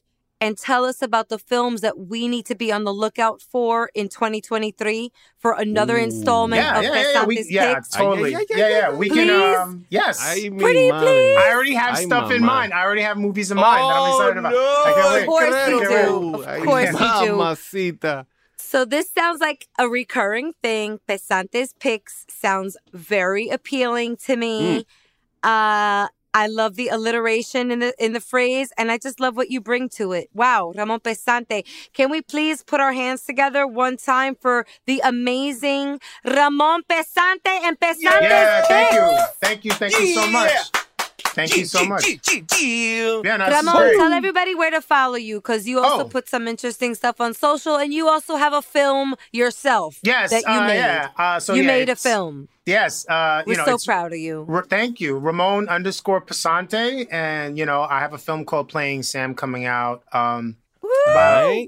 and 0.42 0.58
tell 0.58 0.84
us 0.92 1.02
about 1.02 1.30
the 1.30 1.40
films 1.40 1.80
that 1.82 1.96
we 2.12 2.28
need 2.28 2.46
to 2.46 2.56
be 2.56 2.70
on 2.78 2.84
the 2.84 2.94
lookout 2.94 3.42
for 3.42 3.90
in 3.96 4.10
2023 4.10 5.10
for 5.40 5.52
another 5.66 5.96
Ooh. 5.98 6.04
installment 6.08 6.62
yeah, 6.62 6.78
of 6.78 6.84
yeah, 6.84 6.94
yeah, 6.94 7.12
yeah, 7.14 7.26
we, 7.26 7.36
yeah, 7.50 7.76
Picks? 7.76 7.90
totally. 7.90 8.32
Yeah, 8.34 8.40
Yeah, 8.50 8.58
yeah, 8.58 8.68
yeah, 8.68 8.78
yeah, 8.78 8.90
We 9.02 9.08
Please? 9.10 9.30
can, 9.30 9.62
um, 9.62 9.86
yes. 9.90 10.20
Ay, 10.22 10.50
mi 10.52 10.62
Pretty 10.62 10.90
madre. 10.92 11.08
please. 11.08 11.38
I 11.40 11.46
already 11.54 11.74
have 11.76 11.96
Ay, 11.98 12.04
stuff 12.04 12.32
in 12.32 12.42
mamá. 12.44 12.46
mind. 12.54 12.74
I 12.74 12.84
already 12.84 13.02
have 13.10 13.18
movies 13.18 13.50
in 13.50 13.58
mind 13.58 13.84
that 13.90 13.96
I'm 13.96 14.08
Oh, 14.12 14.12
excited 14.14 14.38
about. 14.44 14.52
no. 14.52 14.84
I 14.86 14.92
can't 14.94 15.10
wait. 15.16 15.22
Of 15.24 15.28
course 15.28 15.60
you 15.72 15.80
do. 15.80 16.36
Of 16.36 16.64
course 16.68 16.92
you 16.92 17.26
do. 17.26 17.32
Mamacita. 17.38 18.26
So 18.66 18.84
this 18.84 19.10
sounds 19.12 19.42
like 19.42 19.68
a 19.78 19.88
recurring 19.88 20.54
thing. 20.64 21.00
Pesante's 21.08 21.74
picks 21.80 22.26
sounds 22.28 22.76
very 22.92 23.50
appealing 23.50 24.18
to 24.26 24.36
me. 24.36 24.86
Uh 25.44 26.08
I 26.36 26.48
love 26.48 26.76
the 26.76 26.90
alliteration 26.90 27.72
in 27.72 27.80
the 27.80 27.94
in 27.98 28.12
the 28.12 28.20
phrase, 28.20 28.74
and 28.78 28.92
I 28.92 28.98
just 28.98 29.22
love 29.22 29.38
what 29.38 29.50
you 29.50 29.62
bring 29.62 29.88
to 29.90 30.12
it. 30.12 30.30
Wow, 30.34 30.74
Ramon 30.76 31.00
Pesante. 31.00 31.64
Can 31.94 32.10
we 32.12 32.22
please 32.22 32.62
put 32.62 32.82
our 32.82 32.92
hands 32.92 33.24
together 33.24 33.66
one 33.66 33.96
time 33.96 34.36
for 34.36 34.66
the 34.86 35.00
amazing 35.06 36.02
Ramon 36.26 36.82
Pesante 36.90 37.56
and 37.64 37.80
Pesante's 37.80 38.04
Yeah, 38.04 38.62
thank 38.64 38.94
you. 38.94 39.18
Thank 39.42 39.66
you. 39.66 39.72
Thank 39.72 39.98
you 39.98 40.14
so 40.14 40.28
much. 40.28 40.52
Thank 41.36 41.58
you 41.58 41.66
so 41.66 41.84
much. 41.86 42.06
Yeah, 42.62 43.38
no, 43.38 43.48
Ramon, 43.50 43.76
great. 43.76 43.98
tell 43.98 44.14
everybody 44.14 44.56
where 44.56 44.72
to 44.72 44.82
follow 44.82 45.16
you 45.16 45.38
because 45.38 45.68
you 45.68 45.80
also 45.84 46.06
Oh. 46.06 46.08
put 46.10 46.30
some 46.30 46.48
interesting 46.48 46.96
stuff 46.96 47.20
on 47.20 47.34
social, 47.34 47.76
and 47.76 47.94
you 47.94 48.08
also 48.08 48.38
have 48.38 48.54
a 48.54 48.62
film 48.62 49.16
yourself. 49.32 50.00
Yes, 50.02 50.32
that 50.32 50.44
you 50.44 50.52
uh, 50.54 50.68
made. 50.68 50.78
yeah. 50.78 51.10
Uh, 51.18 51.40
so 51.40 51.54
you 51.54 51.62
yeah, 51.64 51.68
made 51.68 51.90
a 51.90 51.96
film. 51.96 52.48
Yes, 52.66 53.06
uh, 53.10 53.44
We're 53.46 53.54
you 53.54 53.58
know, 53.58 53.78
so 53.78 53.86
proud 53.86 54.14
of 54.14 54.20
you. 54.20 54.46
R- 54.50 54.66
thank 54.68 55.00
you, 55.00 55.18
Ramon 55.18 55.68
underscore 55.70 56.22
Pesante, 56.22 57.06
and 57.12 57.58
you 57.58 57.66
know, 57.66 57.82
I 57.84 58.00
have 58.00 58.14
a 58.14 58.18
film 58.18 58.46
called 58.46 58.70
Playing 58.70 59.04
Sam 59.04 59.36
coming 59.36 59.66
out 59.66 60.04
um, 60.14 60.56
about 61.08 61.68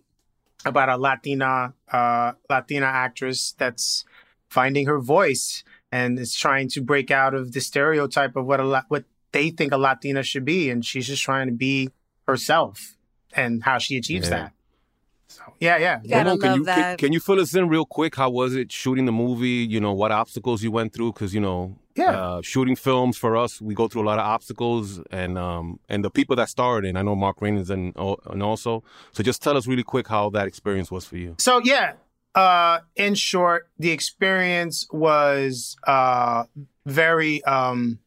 about 0.65 0.89
a 0.89 0.97
Latina 0.97 1.73
uh, 1.91 2.31
Latina 2.49 2.85
actress 2.87 3.53
that's 3.57 4.05
finding 4.49 4.87
her 4.87 4.99
voice 4.99 5.63
and 5.91 6.17
is 6.19 6.33
trying 6.35 6.67
to 6.69 6.81
break 6.81 7.11
out 7.11 7.33
of 7.33 7.51
the 7.53 7.59
stereotype 7.61 8.35
of 8.35 8.45
what 8.45 8.59
a 8.59 8.63
la- 8.63 8.83
what 8.87 9.03
they 9.37 9.49
think 9.57 9.71
a 9.77 9.77
Latina 9.77 10.23
should 10.23 10.45
be, 10.45 10.69
and 10.71 10.79
she's 10.89 11.07
just 11.11 11.23
trying 11.29 11.47
to 11.51 11.53
be 11.67 11.89
herself 12.27 12.75
and 13.41 13.51
how 13.63 13.77
she 13.85 13.93
achieves 13.97 14.27
Yeah. 14.29 14.35
that. 14.37 14.51
So 15.29 15.43
yeah, 15.59 15.77
yeah. 15.85 15.99
You 16.03 16.09
gotta 16.09 16.29
Ramon, 16.29 16.39
can 16.39 16.49
love 16.51 16.57
you 16.59 16.65
that. 16.65 16.97
can 17.01 17.11
you 17.15 17.19
fill 17.27 17.39
us 17.45 17.51
in 17.59 17.67
real 17.75 17.85
quick? 17.85 18.13
How 18.21 18.29
was 18.29 18.51
it 18.61 18.71
shooting 18.71 19.05
the 19.05 19.11
movie? 19.25 19.59
You 19.73 19.79
know 19.85 19.93
what 20.01 20.11
obstacles 20.11 20.63
you 20.65 20.71
went 20.79 20.89
through? 20.93 21.11
Because 21.13 21.31
you 21.37 21.41
know, 21.47 21.59
Yeah. 22.01 22.13
uh, 22.19 22.41
shooting 22.41 22.77
films 22.87 23.15
for 23.23 23.31
us, 23.43 23.51
we 23.67 23.73
go 23.81 23.85
through 23.89 24.03
a 24.05 24.07
lot 24.11 24.19
of 24.23 24.25
obstacles, 24.35 24.85
and 25.21 25.37
um, 25.37 25.65
and 25.89 25.99
the 26.05 26.09
people 26.19 26.35
that 26.39 26.49
starred 26.49 26.85
in. 26.89 26.93
I 26.99 27.01
know 27.07 27.15
Mark 27.25 27.37
Reynolds 27.43 27.69
and 27.69 27.93
and 28.33 28.41
also. 28.49 28.71
So 29.15 29.19
just 29.29 29.39
tell 29.45 29.55
us 29.59 29.67
really 29.71 29.83
quick 29.93 30.07
how 30.15 30.29
that 30.35 30.45
experience 30.51 30.89
was 30.95 31.03
for 31.09 31.17
you. 31.23 31.35
So 31.39 31.53
yeah, 31.73 31.93
uh, 32.43 32.79
in 32.95 33.13
short, 33.15 33.61
the 33.83 33.91
experience 33.91 34.87
was 34.91 35.75
uh, 35.95 36.39
very. 36.85 37.43
Um, 37.43 37.99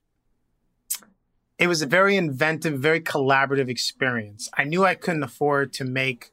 it 1.61 1.68
was 1.68 1.83
a 1.83 1.87
very 1.87 2.16
inventive, 2.16 2.81
very 2.81 3.03
collaborative 3.03 3.68
experience. 3.68 4.49
I 4.57 4.64
knew 4.64 4.85
I 4.87 4.94
couldn't 4.94 5.23
afford 5.23 5.75
to 5.75 5.85
make, 5.85 6.33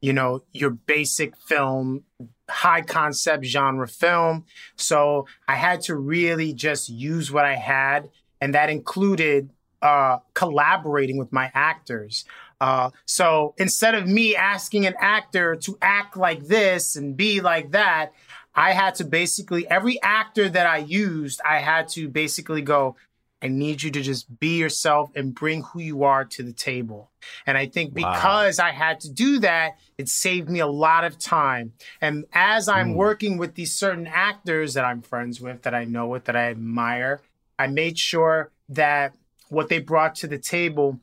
you 0.00 0.12
know, 0.12 0.44
your 0.52 0.70
basic 0.70 1.36
film, 1.36 2.04
high 2.48 2.82
concept 2.82 3.44
genre 3.44 3.88
film. 3.88 4.44
So 4.76 5.26
I 5.48 5.56
had 5.56 5.80
to 5.82 5.96
really 5.96 6.52
just 6.52 6.88
use 6.88 7.32
what 7.32 7.44
I 7.44 7.56
had, 7.56 8.08
and 8.40 8.54
that 8.54 8.70
included 8.70 9.50
uh, 9.82 10.18
collaborating 10.34 11.18
with 11.18 11.32
my 11.32 11.50
actors. 11.54 12.24
Uh, 12.60 12.90
so 13.04 13.54
instead 13.58 13.96
of 13.96 14.06
me 14.06 14.36
asking 14.36 14.86
an 14.86 14.94
actor 15.00 15.56
to 15.56 15.76
act 15.82 16.16
like 16.16 16.46
this 16.46 16.94
and 16.94 17.16
be 17.16 17.40
like 17.40 17.72
that, 17.72 18.12
I 18.54 18.72
had 18.72 18.96
to 18.96 19.04
basically, 19.04 19.68
every 19.68 20.00
actor 20.02 20.48
that 20.48 20.66
I 20.66 20.78
used, 20.78 21.40
I 21.48 21.58
had 21.58 21.88
to 21.90 22.08
basically 22.08 22.62
go, 22.62 22.96
I 23.40 23.48
need 23.48 23.82
you 23.82 23.90
to 23.92 24.00
just 24.00 24.38
be 24.40 24.58
yourself 24.58 25.10
and 25.14 25.34
bring 25.34 25.62
who 25.62 25.80
you 25.80 26.02
are 26.02 26.24
to 26.24 26.42
the 26.42 26.52
table. 26.52 27.10
And 27.46 27.56
I 27.56 27.66
think 27.66 27.94
Wow. 27.94 28.12
because 28.12 28.58
I 28.58 28.72
had 28.72 29.00
to 29.00 29.10
do 29.10 29.38
that, 29.40 29.78
it 29.96 30.08
saved 30.08 30.48
me 30.48 30.58
a 30.58 30.66
lot 30.66 31.04
of 31.04 31.18
time. 31.18 31.72
And 32.00 32.24
as 32.32 32.68
I'm 32.68 32.90
hmm. 32.90 32.96
working 32.96 33.38
with 33.38 33.54
these 33.54 33.72
certain 33.72 34.06
actors 34.06 34.74
that 34.74 34.84
I'm 34.84 35.02
friends 35.02 35.40
with, 35.40 35.62
that 35.62 35.74
I 35.74 35.84
know 35.84 36.08
with, 36.08 36.24
that 36.24 36.36
I 36.36 36.50
admire, 36.50 37.20
I 37.58 37.68
made 37.68 37.98
sure 37.98 38.50
that 38.68 39.14
what 39.48 39.68
they 39.68 39.78
brought 39.78 40.14
to 40.16 40.26
the 40.26 40.38
table 40.38 41.00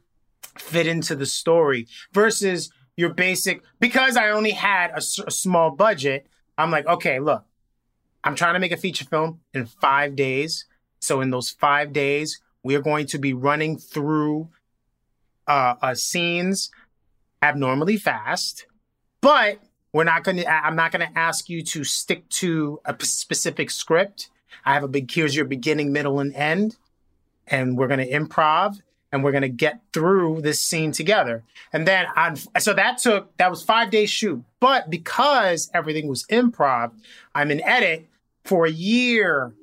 fit 0.58 0.88
into 0.88 1.16
the 1.16 1.26
story 1.26 1.88
versus 2.12 2.70
your 2.98 3.14
basic 3.14 3.62
because 3.80 4.16
I 4.16 4.30
only 4.30 4.52
had 4.52 4.92
a 4.96 5.02
small 5.02 5.72
budget. 5.72 6.28
I'm 6.58 6.72
like, 6.72 6.86
okay, 6.86 7.20
look, 7.20 7.44
I'm 8.24 8.36
trying 8.36 8.54
to 8.54 8.60
make 8.60 8.72
a 8.72 8.78
feature 8.78 9.06
film 9.06 9.42
in 9.54 9.66
five 9.66 10.16
days. 10.16 10.66
So 11.06 11.22
in 11.22 11.30
those 11.30 11.51
five 11.51 11.93
days, 11.93 12.41
we 12.64 12.76
are 12.76 12.82
going 12.82 13.06
to 13.08 13.20
be 13.20 13.34
running 13.34 13.78
through 13.78 14.49
uh, 15.47 15.76
uh 15.82 15.93
scenes 15.93 16.72
abnormally 17.41 17.97
fast, 17.97 18.66
but 19.22 19.60
we're 19.93 20.03
not 20.03 20.24
going 20.24 20.38
to. 20.38 20.51
I'm 20.51 20.76
not 20.76 20.91
going 20.91 21.08
to 21.08 21.18
ask 21.18 21.47
you 21.47 21.64
to 21.64 21.84
stick 21.84 22.28
to 22.30 22.82
a 22.86 22.93
p- 22.93 23.06
specific 23.06 23.70
script. 23.70 24.30
I 24.66 24.74
have 24.74 24.84
a 24.84 24.88
big 24.88 25.12
here's 25.12 25.36
your 25.36 25.45
beginning, 25.45 25.91
middle, 25.91 26.20
and 26.20 26.34
end, 26.34 26.78
and 27.47 27.78
we're 27.78 27.88
gonna 27.88 28.06
improv 28.06 28.82
and 29.12 29.24
we're 29.24 29.32
gonna 29.32 29.47
get 29.47 29.82
through 29.93 30.41
this 30.41 30.60
scene 30.60 30.91
together. 30.91 31.43
And 31.72 31.88
then 31.88 32.08
on 32.16 32.36
so 32.60 32.74
that 32.74 32.97
took 32.97 33.36
that 33.38 33.51
was 33.51 33.64
five 33.64 33.91
days 33.91 34.10
shoot. 34.10 34.43
But 34.60 34.89
because 34.89 35.70
everything 35.74 36.08
was 36.08 36.24
improv, 36.32 36.91
I'm 37.36 37.51
in 37.51 37.62
edit 37.62 38.08
for 38.43 38.66
a 38.66 38.72
year 38.72 39.53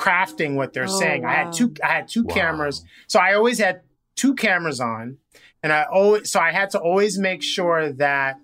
crafting 0.00 0.54
what 0.54 0.72
they're 0.72 0.84
Oh, 0.84 0.98
saying. 1.02 1.24
I 1.24 1.34
had 1.34 1.52
two 1.52 1.74
I 1.84 1.88
had 1.88 2.08
two 2.08 2.24
Wow. 2.24 2.34
cameras. 2.34 2.84
So 3.06 3.20
I 3.20 3.34
always 3.34 3.58
had 3.58 3.82
two 4.16 4.34
cameras 4.34 4.80
on. 4.80 5.18
And 5.62 5.72
I 5.72 5.82
always 5.84 6.30
so 6.32 6.40
I 6.40 6.52
had 6.52 6.70
to 6.70 6.80
always 6.80 7.18
make 7.18 7.42
sure 7.42 7.92
that 7.92 8.40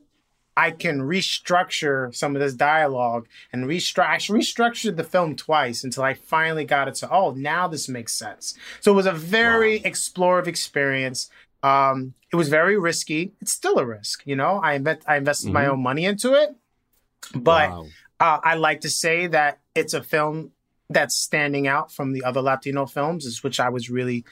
I 0.58 0.70
can 0.70 1.00
restructure 1.00 2.14
some 2.14 2.34
of 2.36 2.40
this 2.40 2.54
dialogue 2.54 3.26
and 3.52 3.64
restructure. 3.64 4.04
I 4.34 4.38
restructured 4.38 4.96
the 4.96 5.04
film 5.04 5.34
twice 5.36 5.82
until 5.84 6.02
I 6.02 6.14
finally 6.14 6.64
got 6.64 6.88
it 6.88 6.94
to 6.96 7.10
oh 7.10 7.30
now 7.32 7.68
this 7.68 7.88
makes 7.88 8.12
sense. 8.12 8.54
So 8.80 8.92
it 8.92 8.96
was 8.96 9.06
a 9.06 9.12
very 9.12 9.80
explorative 9.80 10.46
experience. 10.46 11.30
Um, 11.62 12.14
it 12.32 12.36
was 12.36 12.48
very 12.50 12.76
risky. 12.78 13.32
It's 13.40 13.52
still 13.52 13.78
a 13.78 13.86
risk, 13.86 14.22
you 14.26 14.36
know. 14.36 14.60
I 14.62 14.74
invest 14.74 15.00
I 15.08 15.16
invested 15.16 15.52
my 15.52 15.64
Mhm. 15.64 15.70
own 15.70 15.82
money 15.82 16.04
into 16.04 16.34
it, 16.34 16.54
but 17.34 17.70
Wow. 17.70 17.86
uh, 18.20 18.38
I 18.44 18.54
like 18.56 18.82
to 18.82 18.90
say 18.90 19.26
that 19.28 19.60
it's 19.74 19.94
a 19.94 20.02
film 20.02 20.52
that's 20.88 21.16
standing 21.16 21.66
out 21.66 21.92
from 21.92 22.12
the 22.12 22.24
other 22.24 22.40
Latino 22.40 22.86
films, 22.86 23.24
is 23.24 23.42
which 23.42 23.58
I 23.58 23.68
was 23.68 23.90
really 23.90 24.24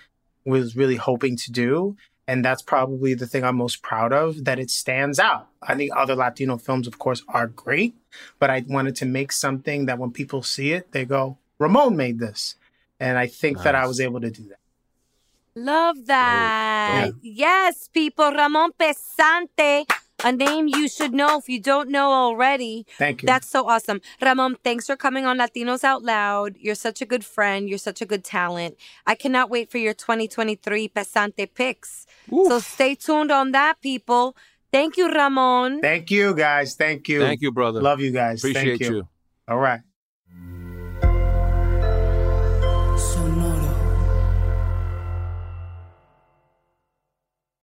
was 0.44 0.76
really 0.76 0.96
hoping 0.96 1.36
to 1.38 1.52
do. 1.52 1.96
And 2.26 2.42
that's 2.44 2.62
probably 2.62 3.12
the 3.12 3.26
thing 3.26 3.44
I'm 3.44 3.56
most 3.56 3.82
proud 3.82 4.12
of, 4.12 4.44
that 4.44 4.58
it 4.58 4.70
stands 4.70 5.18
out. 5.18 5.48
I 5.62 5.74
think 5.74 5.90
other 5.94 6.14
Latino 6.14 6.56
films, 6.56 6.86
of 6.86 6.98
course, 6.98 7.22
are 7.28 7.46
great, 7.46 7.94
but 8.38 8.48
I 8.48 8.64
wanted 8.66 8.96
to 8.96 9.04
make 9.04 9.30
something 9.30 9.84
that 9.86 9.98
when 9.98 10.10
people 10.10 10.42
see 10.42 10.72
it, 10.72 10.92
they 10.92 11.04
go, 11.04 11.36
Ramon 11.58 11.96
made 11.96 12.18
this. 12.18 12.56
And 12.98 13.18
I 13.18 13.26
think 13.26 13.62
that 13.62 13.74
I 13.74 13.86
was 13.86 14.00
able 14.00 14.20
to 14.20 14.30
do 14.30 14.44
that. 14.48 14.58
Love 15.54 16.06
that. 16.06 17.10
Yes, 17.20 17.88
people. 17.88 18.32
Ramon 18.32 18.72
Pesante, 18.72 19.84
a 20.24 20.32
name 20.32 20.68
you 20.68 20.88
should 20.88 21.12
know 21.12 21.38
if 21.38 21.48
you 21.48 21.60
don't 21.60 21.90
know 21.90 22.10
already. 22.10 22.86
Thank 22.98 23.22
you. 23.22 23.26
That's 23.26 23.48
so 23.48 23.68
awesome. 23.68 24.00
Ramon, 24.20 24.56
thanks 24.64 24.86
for 24.86 24.96
coming 24.96 25.26
on 25.26 25.38
Latinos 25.38 25.84
Out 25.84 26.02
Loud. 26.02 26.56
You're 26.58 26.74
such 26.74 27.00
a 27.02 27.06
good 27.06 27.24
friend. 27.24 27.68
You're 27.68 27.78
such 27.78 28.00
a 28.00 28.06
good 28.06 28.24
talent. 28.24 28.76
I 29.06 29.14
cannot 29.14 29.50
wait 29.50 29.70
for 29.70 29.78
your 29.78 29.94
2023 29.94 30.88
Pesante 30.88 31.48
picks. 31.54 32.06
So 32.30 32.58
stay 32.58 32.94
tuned 32.94 33.30
on 33.30 33.52
that, 33.52 33.80
people. 33.80 34.36
Thank 34.72 34.96
you, 34.96 35.08
Ramon. 35.08 35.80
Thank 35.80 36.10
you, 36.10 36.34
guys. 36.34 36.74
Thank 36.74 37.08
you. 37.08 37.20
Thank 37.20 37.42
you, 37.42 37.52
brother. 37.52 37.80
Love 37.80 38.00
you 38.00 38.10
guys. 38.10 38.40
Appreciate 38.40 38.78
Thank 38.78 38.90
you. 38.90 38.96
you. 38.96 39.08
All 39.46 39.58
right. 39.58 39.80